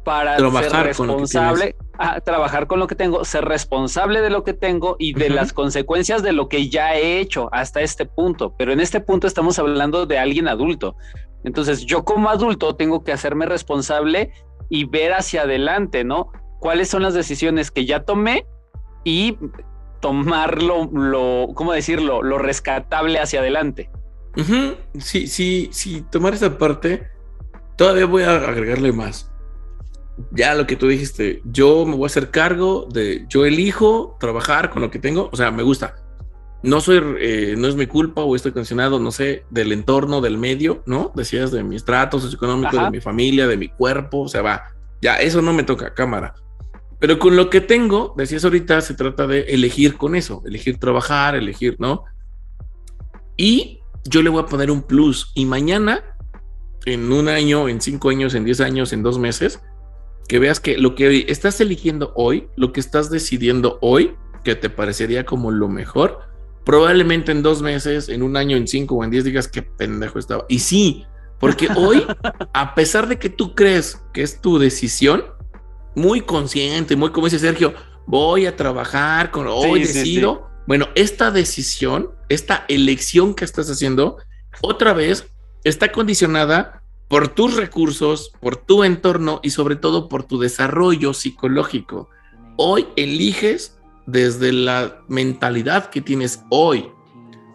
para 0.05 0.39
ser 0.39 0.87
responsable, 0.87 1.77
trabajar 2.25 2.67
con 2.67 2.79
lo 2.79 2.87
que 2.87 2.95
tengo, 2.95 3.25
ser 3.25 3.45
responsable 3.45 4.23
de 4.23 4.31
lo 4.31 4.43
que 4.43 4.55
tengo 4.55 4.97
y 4.99 5.13
de 5.13 5.29
las 5.29 5.53
consecuencias 5.53 6.23
de 6.23 6.33
lo 6.33 6.49
que 6.49 6.71
ya 6.71 6.97
he 6.97 7.21
hecho 7.21 7.51
hasta 7.53 7.83
este 7.83 8.07
punto. 8.07 8.55
Pero 8.57 8.73
en 8.73 8.81
este 8.81 9.01
punto 9.01 9.27
estamos 9.27 9.59
hablando 9.59 10.07
de 10.07 10.19
alguien 10.19 10.49
adulto. 10.49 10.97
Entonces 11.45 11.85
yo 11.85 12.05
como 12.05 12.31
adulto 12.31 12.75
tengo 12.75 13.05
que 13.05 13.13
hacerme 13.13 13.47
responsable 13.47 14.33
y 14.71 14.85
ver 14.85 15.13
hacia 15.13 15.43
adelante, 15.43 16.05
¿no? 16.05 16.33
¿Cuáles 16.61 16.89
son 16.89 17.03
las 17.03 17.15
decisiones 17.15 17.71
que 17.71 17.85
ya 17.85 18.05
tomé 18.05 18.47
y 19.05 19.39
tomarlo, 20.01 20.91
lo, 20.93 21.49
¿cómo 21.55 21.73
decirlo? 21.73 22.23
Lo 22.23 22.39
rescatable 22.39 23.19
hacia 23.19 23.41
adelante. 23.41 23.91
Sí, 24.99 25.27
sí, 25.27 25.69
sí, 25.73 26.05
tomar 26.11 26.35
esa 26.35 26.59
parte, 26.59 27.09
todavía 27.77 28.07
voy 28.07 28.23
a 28.23 28.37
agregarle 28.37 28.93
más. 28.93 29.33
Ya 30.33 30.55
lo 30.55 30.67
que 30.67 30.77
tú 30.77 30.89
dijiste, 30.89 31.43
yo 31.45 31.85
me 31.85 31.95
voy 31.95 32.05
a 32.05 32.07
hacer 32.07 32.31
cargo 32.31 32.87
de, 32.93 33.25
yo 33.29 33.45
elijo 33.45 34.17
trabajar 34.21 34.71
con 34.71 34.83
lo 34.83 34.91
que 34.91 34.99
tengo, 34.99 35.29
o 35.33 35.37
sea, 35.37 35.51
me 35.51 35.63
gusta. 35.63 35.97
No 36.63 36.81
soy, 36.81 37.01
eh, 37.21 37.55
no 37.57 37.69
es 37.69 37.77
mi 37.77 37.87
culpa 37.87 38.23
o 38.23 38.35
estoy 38.35 38.51
condicionado, 38.51 38.99
no 38.99 39.13
sé, 39.13 39.45
del 39.51 39.73
entorno, 39.73 40.21
del 40.21 40.39
medio, 40.39 40.83
¿no? 40.87 41.13
Decías 41.15 41.53
de 41.53 41.63
mi 41.63 41.77
estrato 41.77 42.19
socioeconómico, 42.19 42.77
de 42.83 42.91
mi 42.91 43.01
familia, 43.01 43.47
de 43.47 43.57
mi 43.57 43.69
cuerpo, 43.69 44.23
o 44.23 44.29
sea, 44.29 44.43
va, 44.43 44.65
ya, 45.01 45.17
eso 45.21 45.41
no 45.41 45.53
me 45.53 45.63
toca, 45.63 45.95
cámara. 45.95 46.35
Pero 46.99 47.19
con 47.19 47.37
lo 47.37 47.49
que 47.49 47.61
tengo, 47.61 48.15
decías 48.17 48.45
ahorita, 48.45 48.81
se 48.81 48.95
trata 48.95 49.27
de 49.27 49.43
elegir 49.43 49.97
con 49.97 50.15
eso, 50.15 50.43
elegir 50.45 50.79
trabajar, 50.79 51.37
elegir, 51.37 51.77
¿no? 51.79 52.05
Y 53.37 53.81
yo 54.05 54.23
le 54.23 54.31
voy 54.31 54.43
a 54.43 54.47
poner 54.47 54.71
un 54.71 54.83
plus 54.83 55.31
y 55.35 55.47
mañana, 55.47 56.03
en 56.87 57.13
un 57.13 57.29
año, 57.29 57.69
en 57.69 57.81
cinco 57.81 58.11
años, 58.11 58.35
en 58.35 58.45
diez 58.45 58.61
años, 58.61 58.93
en 58.93 59.03
dos 59.03 59.19
meses, 59.19 59.61
que 60.29 60.39
veas 60.39 60.61
que 60.61 60.77
lo 60.77 60.95
que 60.95 61.27
estás 61.29 61.61
eligiendo 61.61 62.13
hoy, 62.17 62.49
lo 62.57 62.73
que 62.73 62.81
estás 62.81 63.11
decidiendo 63.11 63.79
hoy, 63.81 64.15
que 64.45 64.57
te 64.57 64.71
parecería 64.71 65.25
como 65.25 65.51
lo 65.51 65.69
mejor, 65.69 66.21
probablemente 66.65 67.33
en 67.33 67.43
dos 67.43 67.63
meses, 67.63 68.09
en 68.09 68.23
un 68.23 68.37
año, 68.37 68.57
en 68.57 68.67
cinco 68.67 68.97
o 68.97 69.05
en 69.05 69.11
diez 69.11 69.25
digas 69.25 69.49
qué 69.49 69.63
pendejo 69.63 70.19
estaba. 70.19 70.45
Y 70.49 70.59
sí, 70.59 71.07
porque 71.39 71.69
hoy, 71.77 72.05
a 72.53 72.75
pesar 72.75 73.09
de 73.09 73.19
que 73.19 73.31
tú 73.31 73.55
crees 73.55 74.03
que 74.13 74.23
es 74.23 74.41
tu 74.41 74.59
decisión, 74.59 75.25
muy 75.99 76.23
consciente, 76.23 76.97
muy 76.97 77.11
como 77.11 77.27
dice 77.27 77.39
Sergio, 77.39 77.75
voy 78.07 78.47
a 78.47 78.57
trabajar 78.57 79.31
con 79.31 79.47
hoy 79.49 79.81
decido. 79.81 80.49
Bueno, 80.67 80.87
esta 80.95 81.31
decisión, 81.31 82.11
esta 82.29 82.65
elección 82.69 83.35
que 83.35 83.45
estás 83.45 83.69
haciendo, 83.71 84.19
otra 84.61 84.93
vez 84.93 85.27
está 85.65 85.93
condicionada 85.93 86.83
por 87.09 87.29
tus 87.29 87.57
recursos, 87.57 88.33
por 88.41 88.57
tu 88.57 88.85
entorno 88.85 89.41
y 89.43 89.51
sobre 89.51 89.77
todo 89.77 90.09
por 90.09 90.25
tu 90.25 90.39
desarrollo 90.39 91.15
psicológico. 91.15 92.09
Hoy 92.57 92.87
eliges 92.97 93.79
desde 94.07 94.53
la 94.53 95.03
mentalidad 95.09 95.91
que 95.91 96.01
tienes 96.01 96.43
hoy. 96.51 96.91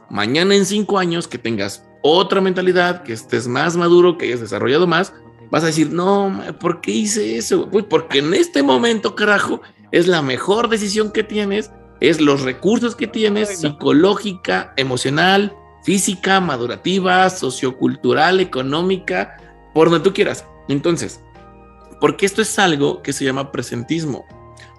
Mañana 0.10 0.56
en 0.56 0.66
cinco 0.66 0.98
años 0.98 1.28
que 1.28 1.38
tengas 1.38 1.86
otra 2.04 2.42
mentalidad, 2.42 3.02
que 3.02 3.14
estés 3.14 3.48
más 3.48 3.76
maduro, 3.76 4.18
que 4.18 4.26
hayas 4.26 4.42
desarrollado 4.42 4.86
más, 4.86 5.14
vas 5.50 5.64
a 5.64 5.68
decir, 5.68 5.92
no, 5.92 6.44
¿por 6.60 6.82
qué 6.82 6.92
hice 6.92 7.38
eso? 7.38 7.70
Pues 7.70 7.86
porque 7.90 8.20
en 8.20 8.34
este 8.34 8.62
momento, 8.62 9.16
carajo, 9.16 9.62
es 9.92 10.08
la 10.08 10.22
mejor 10.22 10.70
decisión 10.70 11.12
que 11.12 11.24
tienes, 11.24 11.72
es 12.02 12.20
los 12.20 12.42
recursos 12.42 12.96
que 12.96 13.08
tienes, 13.08 13.60
psicológica, 13.60 14.74
emocional, 14.76 15.56
física, 15.84 16.42
madurativa, 16.42 17.30
sociocultural, 17.30 18.40
económica, 18.40 19.38
por 19.74 19.90
donde 19.90 20.04
tú 20.04 20.14
quieras. 20.14 20.46
Entonces, 20.68 21.22
porque 22.02 22.26
esto 22.26 22.42
es 22.42 22.60
algo 22.60 23.02
que 23.02 23.14
se 23.14 23.24
llama 23.24 23.52
presentismo. 23.52 24.26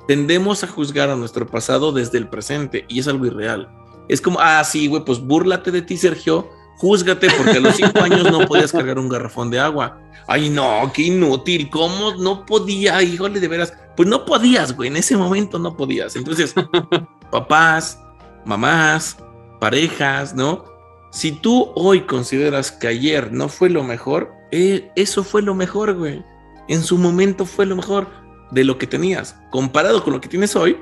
Tendemos 0.07 0.63
a 0.63 0.69
juzgar 0.69 1.09
a 1.09 1.17
nuestro 1.17 1.47
pasado 1.47 1.93
desde 1.93 2.19
el 2.19 2.29
presente 2.29 2.85
y 2.89 2.99
es 2.99 3.09
algo 3.09 3.25
irreal. 3.25 3.71
Es 4.09 4.21
como, 4.21 4.39
ah, 4.41 4.63
sí, 4.65 4.89
güey, 4.89 5.05
pues 5.05 5.21
búrlate 5.21 5.71
de 5.71 5.81
ti, 5.81 5.97
Sergio, 5.97 6.51
júzgate 6.77 7.29
porque 7.37 7.59
a 7.59 7.61
los 7.61 7.77
cinco 7.77 8.01
años 8.01 8.31
no 8.31 8.47
podías 8.47 8.73
cargar 8.73 8.99
un 8.99 9.09
garrafón 9.09 9.51
de 9.51 9.61
agua. 9.61 10.01
Ay, 10.27 10.49
no, 10.49 10.91
qué 10.95 11.03
inútil. 11.03 11.69
¿Cómo 11.71 12.15
no 12.15 12.47
podía? 12.47 13.03
Híjole, 13.03 13.41
de 13.41 13.49
veras. 13.49 13.75
Pues 13.97 14.09
no 14.09 14.25
podías, 14.25 14.75
güey. 14.75 14.89
En 14.89 14.97
ese 14.97 15.17
momento 15.17 15.59
no 15.59 15.77
podías. 15.77 16.17
Entonces, 16.17 16.55
papás, 17.31 17.99
mamás, 18.45 19.17
parejas, 19.61 20.35
¿no? 20.35 20.65
Si 21.11 21.33
tú 21.33 21.71
hoy 21.77 22.03
consideras 22.03 22.73
que 22.73 22.89
ayer 22.89 23.33
no 23.33 23.49
fue 23.49 23.71
lo 23.71 23.85
mejor, 23.85 24.33
eh, 24.51 24.91
eso 24.97 25.23
fue 25.23 25.43
lo 25.43 25.55
mejor, 25.55 25.95
güey. 25.95 26.25
En 26.69 26.83
su 26.83 26.99
momento 26.99 27.45
fue 27.47 27.67
lo 27.67 27.77
mejor 27.77 28.09
de 28.51 28.65
lo 28.65 28.79
que 28.79 28.87
tenías. 28.87 29.37
Comparado 29.51 30.03
con 30.03 30.13
lo 30.13 30.21
que 30.21 30.29
tienes 30.29 30.57
hoy, 30.57 30.79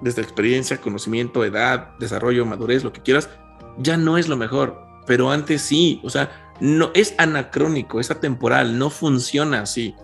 desde 0.00 0.22
experiencia, 0.22 0.80
conocimiento, 0.80 1.44
edad, 1.44 1.96
desarrollo, 1.98 2.44
madurez, 2.44 2.84
lo 2.84 2.92
que 2.92 3.02
quieras, 3.02 3.30
ya 3.78 3.96
no 3.96 4.18
es 4.18 4.28
lo 4.28 4.36
mejor. 4.36 4.91
Pero 5.06 5.30
antes 5.30 5.62
sí. 5.62 6.00
O 6.04 6.10
sea, 6.10 6.30
no 6.60 6.90
es 6.94 7.14
anacrónico, 7.18 8.00
es 8.00 8.10
atemporal, 8.10 8.78
no 8.78 8.90
funciona 8.90 9.62
así. 9.62 9.94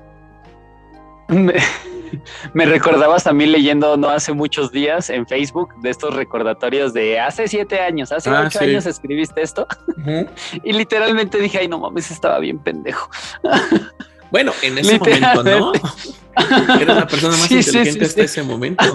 Me, 2.54 2.64
recordabas 2.64 3.26
a 3.26 3.32
mí 3.32 3.46
leyendo 3.46 3.96
no 3.98 4.08
hace 4.08 4.32
muchos 4.32 4.72
días 4.72 5.10
en 5.10 5.26
Facebook 5.26 5.74
de 5.82 5.90
estos 5.90 6.14
recordatorios 6.14 6.94
de 6.94 7.20
hace 7.20 7.48
siete 7.48 7.80
años, 7.80 8.12
hace 8.12 8.30
ah, 8.30 8.44
ocho 8.46 8.60
años 8.60 8.86
escribiste 8.86 9.42
esto 9.42 9.66
y 10.64 10.72
literalmente 10.72 11.38
dije, 11.38 11.58
ay 11.58 11.68
no 11.68 11.78
mames, 11.78 12.10
estaba 12.10 12.38
bien 12.38 12.58
pendejo. 12.58 13.10
Bueno, 14.30 14.52
en 14.62 14.78
ese 14.78 14.98
momento, 14.98 15.42
¿no? 15.42 15.72
Era 16.80 16.94
la 16.94 17.06
persona 17.06 17.36
más 17.36 17.50
inteligente 17.50 18.04
hasta 18.04 18.22
ese 18.22 18.42
momento. 18.42 18.84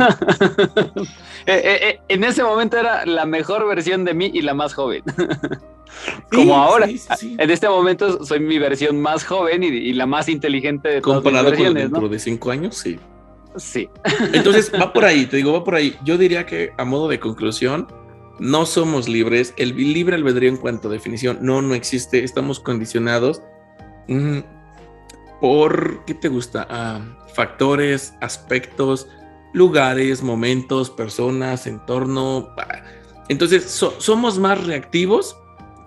Eh, 1.46 1.62
eh, 1.62 1.80
eh, 1.90 2.00
en 2.08 2.24
ese 2.24 2.42
momento 2.42 2.78
era 2.78 3.06
la 3.06 3.26
mejor 3.26 3.68
versión 3.68 4.06
de 4.06 4.14
mí 4.14 4.32
y 4.34 4.42
la 4.44 4.54
más 4.54 4.74
joven. 4.74 5.04
Como 6.32 6.56
ahora. 6.56 6.88
En 6.88 7.52
este 7.52 7.68
momento 7.68 8.24
soy 8.24 8.40
mi 8.40 8.58
versión 8.60 9.02
más 9.02 9.26
joven 9.26 9.62
y, 9.62 9.92
la 9.92 10.06
más 10.06 10.30
inteligente 10.30 10.88
de 10.88 11.02
todas 11.02 11.22
Comparado 11.22 11.52
mis 11.52 11.60
con 11.60 11.74
dentro 11.74 12.08
de 12.08 12.18
cinco 12.18 12.50
años, 12.50 12.78
sí. 12.78 12.98
Sí. 13.58 13.90
Entonces 14.32 14.72
va 14.74 14.94
por 14.94 15.04
ahí, 15.04 15.26
te 15.26 15.36
digo, 15.36 15.52
va 15.52 15.66
por 15.66 15.76
ahí. 15.76 15.98
Yo 16.06 16.18
diría 16.18 16.46
que 16.46 16.72
a 16.78 16.86
modo 16.86 17.10
de 17.10 17.20
conclusión, 17.20 17.90
no 18.40 18.66
somos 18.66 19.10
libres. 19.10 19.54
El 19.58 19.76
libre 19.76 20.16
albedrío 20.16 20.48
en 20.48 20.56
cuanto 20.56 20.88
a 20.88 20.92
definición, 20.92 21.40
no, 21.42 21.62
no 21.62 21.74
existe. 21.74 22.24
Estamos 22.24 22.62
condicionados. 22.62 23.42
Mm, 24.08 24.40
por, 25.44 26.06
¿qué 26.06 26.14
te 26.14 26.30
gusta? 26.30 26.66
Ah, 26.70 27.02
factores, 27.34 28.14
aspectos, 28.22 29.10
lugares, 29.52 30.24
momentos, 30.24 30.90
personas, 30.90 31.68
entorno. 31.68 32.56
Entonces, 33.28 33.66
somos 33.98 34.40
más 34.40 34.64
reactivos 34.66 35.36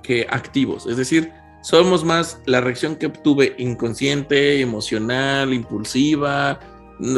que 0.03 0.27
activos. 0.29 0.87
Es 0.87 0.99
decir, 0.99 1.33
somos 1.63 2.05
más 2.05 2.43
la 2.45 2.61
reacción 2.61 2.97
que 2.97 3.07
obtuve 3.07 3.55
inconsciente, 3.57 4.61
emocional, 4.61 5.55
impulsiva, 5.55 6.61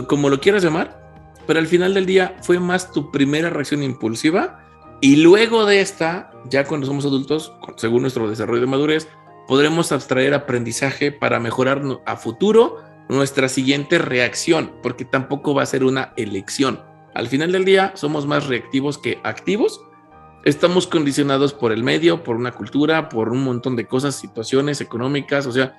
como 0.07 0.29
lo 0.29 0.39
quieras 0.39 0.63
llamar. 0.63 1.11
Pero 1.45 1.59
al 1.59 1.67
final 1.67 1.93
del 1.93 2.07
día 2.07 2.37
fue 2.43 2.61
más 2.61 2.93
tu 2.93 3.11
primera 3.11 3.51
reacción 3.51 3.83
impulsiva 3.83 4.65
y 5.01 5.17
luego 5.17 5.67
de 5.67 5.81
esta, 5.81 6.31
ya 6.49 6.65
cuando 6.65 6.87
somos 6.87 7.05
adultos, 7.05 7.53
según 7.77 8.03
nuestro 8.03 8.29
desarrollo 8.29 8.61
de 8.61 8.67
madurez, 8.69 9.09
podremos 9.49 9.91
abstraer 9.91 10.35
aprendizaje 10.35 11.11
para 11.11 11.41
mejorar 11.41 11.83
a 12.05 12.17
futuro 12.17 12.77
nuestra 13.09 13.49
siguiente 13.49 13.99
reacción, 13.99 14.71
porque 14.83 15.07
tampoco 15.07 15.55
va 15.55 15.63
a 15.63 15.67
ser 15.67 15.83
una 15.85 16.13
elección. 16.17 16.83
Al 17.15 17.29
final 17.29 17.51
del 17.51 17.65
día, 17.65 17.93
somos 17.97 18.27
más 18.27 18.47
reactivos 18.47 18.99
que 18.99 19.19
activos. 19.25 19.81
Estamos 20.45 20.87
condicionados 20.87 21.55
por 21.55 21.73
el 21.73 21.83
medio, 21.83 22.23
por 22.23 22.37
una 22.37 22.53
cultura, 22.53 23.09
por 23.09 23.31
un 23.31 23.43
montón 23.43 23.75
de 23.75 23.87
cosas, 23.87 24.15
situaciones 24.15 24.83
económicas. 24.83 25.47
O 25.47 25.53
sea, 25.53 25.75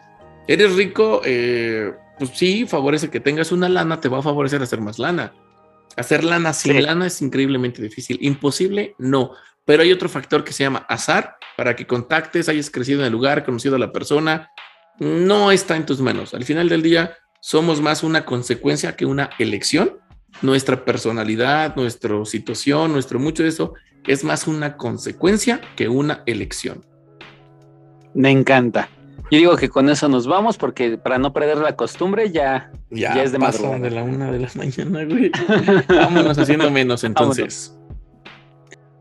eres 0.48 0.76
rico, 0.76 1.22
eh, 1.24 1.94
pues 2.18 2.32
sí, 2.34 2.66
favorece 2.66 3.12
que 3.12 3.20
tengas 3.20 3.52
una 3.52 3.70
lana, 3.70 4.02
te 4.02 4.10
va 4.10 4.18
a 4.18 4.24
favorecer 4.24 4.64
hacer 4.64 4.82
más 4.82 4.98
lana. 4.98 5.34
Hacer 5.96 6.24
lana 6.24 6.54
sin 6.54 6.82
lana 6.82 7.06
es 7.06 7.22
increíblemente 7.22 7.82
difícil. 7.84 8.18
Imposible, 8.22 8.96
no. 8.98 9.34
Pero 9.70 9.84
hay 9.84 9.92
otro 9.92 10.10
factor 10.10 10.44
que 10.44 10.52
se 10.52 10.64
llama 10.64 10.84
azar 10.90 11.36
para 11.56 11.76
que 11.76 11.86
contactes, 11.86 12.50
hayas 12.50 12.72
crecido 12.72 13.02
en 13.02 13.06
el 13.06 13.12
lugar, 13.12 13.46
conocido 13.46 13.76
a 13.76 13.78
la 13.78 13.92
persona. 13.92 14.50
No 14.98 15.52
está 15.52 15.78
en 15.78 15.86
tus 15.86 16.02
manos. 16.02 16.34
Al 16.34 16.44
final 16.44 16.70
del 16.70 16.82
día, 16.82 17.14
somos 17.40 17.80
más 17.80 18.02
una 18.02 18.26
consecuencia 18.26 18.96
que 18.96 19.06
una 19.06 19.30
elección. 19.38 20.00
Nuestra 20.42 20.84
personalidad, 20.86 21.76
nuestra 21.76 22.26
situación, 22.26 22.94
nuestro 22.94 23.20
mucho 23.20 23.44
de 23.44 23.50
eso 23.50 23.76
es 24.08 24.24
más 24.24 24.48
una 24.48 24.76
consecuencia 24.76 25.62
que 25.76 25.88
una 25.88 26.24
elección. 26.26 26.84
Me 28.16 28.32
encanta. 28.32 28.90
Yo 29.30 29.38
digo 29.38 29.56
que 29.56 29.70
con 29.70 29.88
eso 29.88 30.10
nos 30.10 30.26
vamos 30.26 30.58
porque 30.58 30.98
para 30.98 31.20
no 31.20 31.32
perder 31.32 31.60
la 31.60 31.76
costumbre 31.76 32.32
ya, 32.32 32.72
ya, 32.90 33.22
es 33.22 33.32
de 33.32 33.38
madrugada. 33.38 33.78
de 33.78 33.92
la 33.92 34.02
una 34.02 34.32
de 34.32 34.40
la 34.40 34.50
mañana, 34.56 35.06
güey. 35.06 35.30
Vámonos 35.88 36.40
haciendo 36.40 36.72
menos 36.72 37.04
entonces. 37.04 37.79